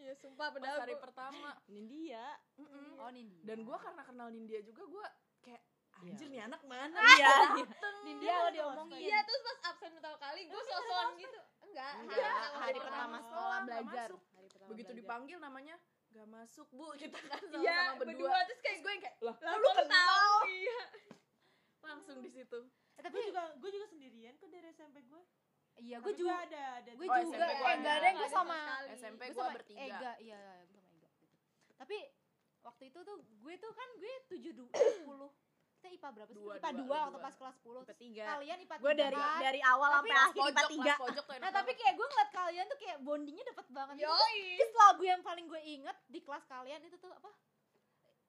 Iya 0.03 0.13
sumpah 0.19 0.51
padahal 0.51 0.83
hari 0.83 0.95
pertama. 0.97 1.55
Ini 1.71 1.81
dia. 1.85 2.25
Mm-mm. 2.59 2.99
oh 2.99 3.07
Nindi 3.07 3.39
dan 3.43 3.59
gue 3.61 3.77
karena 3.77 4.01
kenal 4.03 4.27
Nindya 4.27 4.59
juga 4.63 4.83
gue 4.83 5.05
kayak 5.39 5.63
anjir 5.99 6.27
nih 6.27 6.41
anak 6.43 6.59
mana? 6.67 6.99
Iya. 6.99 7.35
Nindya 8.03 8.33
lo 8.35 8.49
diomongin. 8.51 8.99
iya 8.99 9.19
terus 9.23 9.39
pas 9.43 9.57
absen 9.71 9.91
pertama 9.95 10.17
kali 10.19 10.47
gue 10.47 10.61
sosokan 10.61 11.15
gitu. 11.15 11.39
enggak 11.63 11.93
Enggak, 12.03 12.19
hari 12.19 12.59
hari 12.59 12.79
pertama 12.79 13.17
sekolah 13.19 13.59
belajar. 13.63 14.07
masuk. 14.11 14.21
hari 14.35 14.47
pertama 14.51 14.69
begitu 14.75 14.91
dipanggil 14.93 15.37
namanya 15.39 15.75
gak 16.11 16.27
masuk 16.29 16.67
bu. 16.69 16.87
Kita 16.93 17.17
kan 17.25 17.41
sama-sama 17.47 17.63
iya 17.63 17.79
berdua. 17.95 18.27
berdua. 18.27 18.39
Terus 18.45 18.59
kayak 18.61 18.77
gue 18.83 18.91
yang 18.91 19.03
kayak 19.07 19.15
lah 19.23 19.35
lah 19.39 19.53
lu 19.55 19.69
kenal? 19.73 20.29
iya. 20.51 20.81
Langsung 21.81 22.17
di 22.19 22.29
situ. 22.29 22.59
Eh, 22.93 23.01
tapi 23.01 23.13
gue 23.15 23.25
juga 23.31 23.43
gue 23.55 23.69
juga 23.71 23.85
sendirian 23.87 24.33
kok 24.37 24.51
dari 24.51 24.67
SMP 24.69 25.01
gue 25.01 25.21
iya 25.76 25.97
gue 25.97 26.13
juga 26.13 26.34
ada 26.39 26.63
ada 26.78 26.91
gue 26.91 27.05
Oh, 27.05 27.17
juga 27.24 27.45
SMP 27.45 27.63
eh 27.63 27.74
enggak 27.76 27.95
ada 27.95 28.09
gue 28.11 28.30
sama. 28.30 28.57
SMP 28.93 29.21
gue 29.24 29.30
gue 29.30 29.41
sama 29.41 29.53
bertiga. 29.53 29.82
Ega. 29.82 29.97
Iya 29.97 30.13
iya 30.19 30.41
gue 30.65 30.80
sama 30.80 30.93
Ega 30.95 31.09
gitu. 31.11 31.28
tapi 31.76 31.97
waktu 32.61 32.84
itu 32.88 32.99
tuh 33.01 33.15
gue 33.19 33.53
tuh 33.57 33.71
kan 33.71 33.89
gue 33.95 34.11
tujuh 34.30 34.53
sepuluh. 34.97 35.32
Kita 35.74 35.91
IPA 35.91 36.09
berapa 36.15 36.32
sih? 36.32 36.39
Dua, 36.39 36.53
IPA 36.55 36.63
dua, 36.63 36.71
dua 36.71 36.88
dua. 36.88 36.99
waktu 37.03 37.19
pas 37.19 37.36
kelas 37.36 37.55
10 37.59 37.84
IPA 37.84 37.95
tiga. 37.99 38.24
Kalian 38.26 38.57
IPA 38.63 38.76
gue 38.78 38.88
tiga 38.88 39.01
dari 39.03 39.19
kan? 39.19 39.39
dari 39.43 39.61
awal 39.61 39.89
Tapi 39.91 39.97
sampai 39.99 40.15
akhir 40.15 40.32
IPA 40.32 40.47
pojok 40.47 40.69
tiga. 40.71 40.84
pas 40.88 41.01
pojok 41.03 41.24
tuh 41.24 41.34
nah 41.34 41.39
enak 41.43 41.53
tapi 41.53 41.71
kayak 41.76 41.93
gue 41.93 42.07
ngeliat 42.07 42.30
kalian 42.32 42.65
tuh 42.65 42.80
kayak 42.80 42.97
bondingnya 43.01 43.45
dapet 43.45 43.65
banget. 43.67 43.95
Yoi. 43.99 44.39
Terus 44.55 44.74
lagu 44.74 45.03
yang 45.03 45.21
paling 45.21 45.45
gue 45.45 45.61
inget 45.61 45.97
di 46.07 46.19
kelas 46.19 46.43
kalian 46.45 46.80
itu 46.82 46.95
tuh 46.95 47.11
apa? 47.11 47.32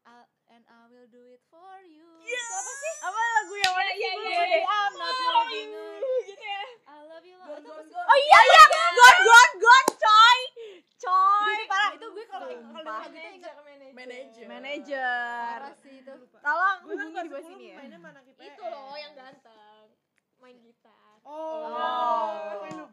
Uh, 0.04 0.26
and 0.54 0.62
I 0.70 0.86
will 0.86 1.08
do 1.10 1.18
it 1.34 1.42
for 1.50 1.74
you. 1.82 2.06
Apa 2.54 2.72
sih? 2.78 2.94
apa 3.02 3.18
lagu 3.18 3.54
yang 3.58 3.74
mana 3.74 3.90
iya, 3.90 3.98
sih 3.98 4.06
iya, 4.06 4.12
Gue 4.14 4.30
iya. 4.30 4.44
deh. 4.46 4.62
I'm 4.64 4.94
not 4.94 5.14
moving 5.18 5.70
on. 5.74 6.02
gitu 6.24 6.46
ya 6.46 6.62
I 6.86 6.98
love 7.10 7.26
you. 7.26 7.36
Gon, 7.42 7.60
gon, 7.66 7.84
gon. 7.90 8.04
oh 8.06 8.18
iya 8.22 8.38
iya 8.38 8.62
gon 8.70 9.18
gon 9.26 9.50
gon 9.58 9.86
coy 9.98 10.38
coy 10.96 11.50
Itu 11.50 11.66
parah. 11.66 11.90
Itu 11.98 12.06
gue 12.14 12.24
kalau 12.30 12.46
kalau 12.70 12.82
lagu 12.86 13.10
itu 13.10 13.30
inget 13.34 13.54
manajer 14.46 15.58
parah 15.58 15.74
sih 15.82 15.94
itu. 16.02 16.14
tolong 16.38 16.78
gue 16.86 16.94
kan 16.94 17.06
hubungi 17.10 17.14
kelas 17.14 17.24
di 17.24 17.30
bawah 17.34 17.42
10 17.42 17.50
sini 17.50 17.64
ya 17.66 17.76
mainnya 17.82 17.98
mana 17.98 18.20
kita 18.22 18.40
itu 18.44 18.62
loh 18.66 18.94
yang 18.94 19.12
ganteng 19.14 19.86
main 20.38 20.56
gitar 20.62 21.16
oh, 21.24 21.64
Oh. 21.64 22.30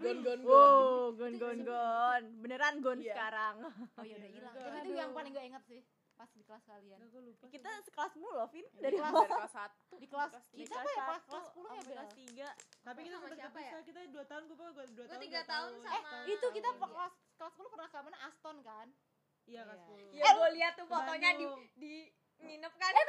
gon 0.01 0.17
gon 0.17 0.17
gon 0.25 0.39
Wow, 0.41 1.11
gon 1.13 1.33
gon 1.37 1.59
gon. 1.61 2.21
Beneran 2.39 2.79
gon 2.79 2.97
Iya. 2.97 3.11
sekarang. 3.11 3.55
Oh 3.99 4.03
iya 4.07 4.15
udah 4.17 4.29
hilang. 4.31 4.53
Tapi 4.55 4.77
itu 4.81 4.93
yang 4.95 5.11
paling 5.11 5.31
gue 5.31 5.43
inget 5.45 5.63
sih 5.67 5.81
pas 6.21 6.29
di 6.31 6.43
kelas 6.43 6.61
kalian. 6.63 6.97
gue 7.03 7.21
lupa 7.23 7.45
Kita 7.49 7.69
sekelas 7.81 8.13
mulu 8.13 8.33
loh, 8.35 8.45
Vin. 8.47 8.61
dari 8.71 8.83
Dari 8.83 8.95
kelas 8.95 9.13
dari 9.15 9.31
kelas 9.33 9.53
satu 9.55 9.93
Di 9.97 10.07
kelas 10.07 10.31
kita 10.51 10.75
apa 10.75 10.85
ya 10.87 11.01
kelas 11.01 11.23
kelas 11.25 11.45
10 11.49 11.65
ya 11.65 11.81
kelas 11.81 12.09
3. 12.13 12.85
tapi 12.85 12.99
kita 13.01 13.15
Sama 13.15 13.23
sempat 13.23 13.37
siapa 13.39 13.57
kepisah 13.57 13.73
ya? 13.73 13.81
kita 13.83 13.99
dua 14.07 14.23
tahun 14.23 14.43
gue 14.45 14.53
gue 14.53 14.85
dua 14.91 15.05
tahun 15.07 15.19
tiga 15.19 15.39
dua 15.39 15.49
tahun 15.49 15.71
tahun. 15.71 15.81
sama- 15.81 16.13
Eh, 16.21 16.23
itu 16.31 16.47
kita 16.51 16.69
Iya. 16.71 16.77
kelas 16.79 17.13
kelas 17.35 17.53
10 17.55 17.67
pernah 17.67 17.87
ke 17.87 17.97
mana? 17.99 18.17
Aston 18.23 18.57
kan? 18.61 18.87
iya 19.43 19.61
kelas 19.63 19.73
Iya. 19.73 19.81
sepuluh 19.81 20.09
ya 20.13 20.29
gue 20.31 20.49
lihat 20.53 20.73
tuh 20.75 20.85
fotonya 20.85 21.29
di 21.33 21.45
di 21.75 21.93
nginep 22.39 22.73
kan 22.75 22.91
eh 22.91 23.05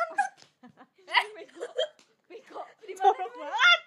kan 1.05 1.27
bego 1.37 1.65
bego 2.31 2.61
di 2.81 2.93
Jorok 2.95 3.29
banget. 3.35 3.81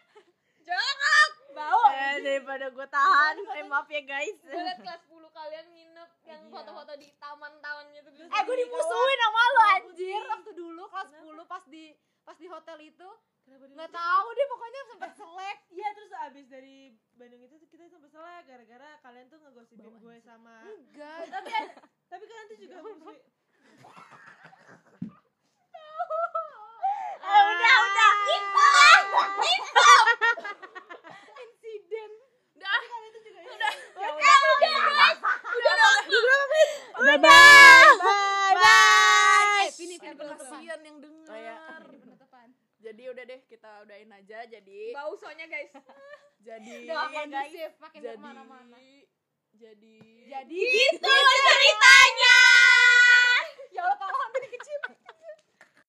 Bau. 1.55 1.81
Eh, 1.89 2.15
daripada 2.19 2.65
gue 2.67 2.87
tahan. 2.87 3.35
Eh, 3.55 3.63
maaf 3.65 3.87
ya, 3.87 4.01
guys. 4.01 4.37
gue 4.37 4.51
liat 4.53 4.77
kelas 4.77 5.01
10 5.07 5.31
kalian 5.31 5.65
nginep 5.71 6.09
yang 6.25 6.41
Iya. 6.41 6.51
foto-foto 6.51 6.93
di 6.95 7.09
taman-taman 7.15 7.85
gitu 7.91 8.09
Eh 8.11 8.41
gue 8.43 8.55
dimusuhin 8.57 9.19
sama 9.21 9.41
lo 9.47 9.61
anjir 9.73 10.21
waktu 10.25 10.51
dulu 10.53 10.83
kelas 10.85 11.09
10 11.13 11.45
pas 11.45 11.63
di 11.65 11.83
pas 12.21 12.35
di 12.35 12.47
hotel 12.47 12.77
itu 12.83 13.09
nggak 13.45 13.91
tahu 13.93 14.27
deh 14.27 14.47
pokoknya 14.49 14.81
sempet 14.89 15.11
selek. 15.13 15.57
Iya 15.75 15.89
terus 15.91 16.11
abis 16.19 16.45
dari 16.47 16.77
Bandung 17.13 17.41
itu 17.41 17.55
kita 17.63 17.85
sampai 17.85 18.09
selek 18.09 18.43
gara-gara 18.45 18.89
kalian 19.01 19.27
tuh 19.27 19.37
ngegosipin 19.37 19.95
gue 19.95 20.15
sama 20.19 20.65
enggak. 20.65 21.19
Tapi 21.29 21.51
tapi 22.09 22.23
kalian 22.25 22.45
tuh 22.47 22.57
juga 22.57 22.77
Udah, 36.95 37.17
bye. 37.19 37.91
Bye. 37.99 38.55
Bye. 38.55 39.67
Eh, 39.67 39.71
eh 39.99 40.13
kasihan 40.15 40.79
yang 40.79 40.97
dengar. 41.03 41.27
Oh, 41.27 41.37
iya. 41.37 41.57
Jadi 42.85 43.03
udah 43.09 43.23
deh 43.25 43.41
kita 43.49 43.69
udahin 43.81 44.11
aja 44.13 44.45
jadi. 44.45 44.93
Bau 44.93 45.17
soalnya 45.17 45.49
guys. 45.49 45.73
jadi 46.47 46.85
Doakan 46.85 47.27
iya, 47.33 47.41
guys. 47.49 47.73
Makin 47.81 47.99
jadi, 47.99 48.21
mana-mana. 48.21 48.77
Jadi. 49.57 49.97
Jadi. 50.29 50.59
Gitu, 50.61 51.01
gitu 51.01 51.09
ceritanya. 51.49 52.37
ya 53.73 53.81
Allah 53.83 53.97
kalau 53.97 54.15
hampir 54.15 54.53
kecil. 54.53 54.79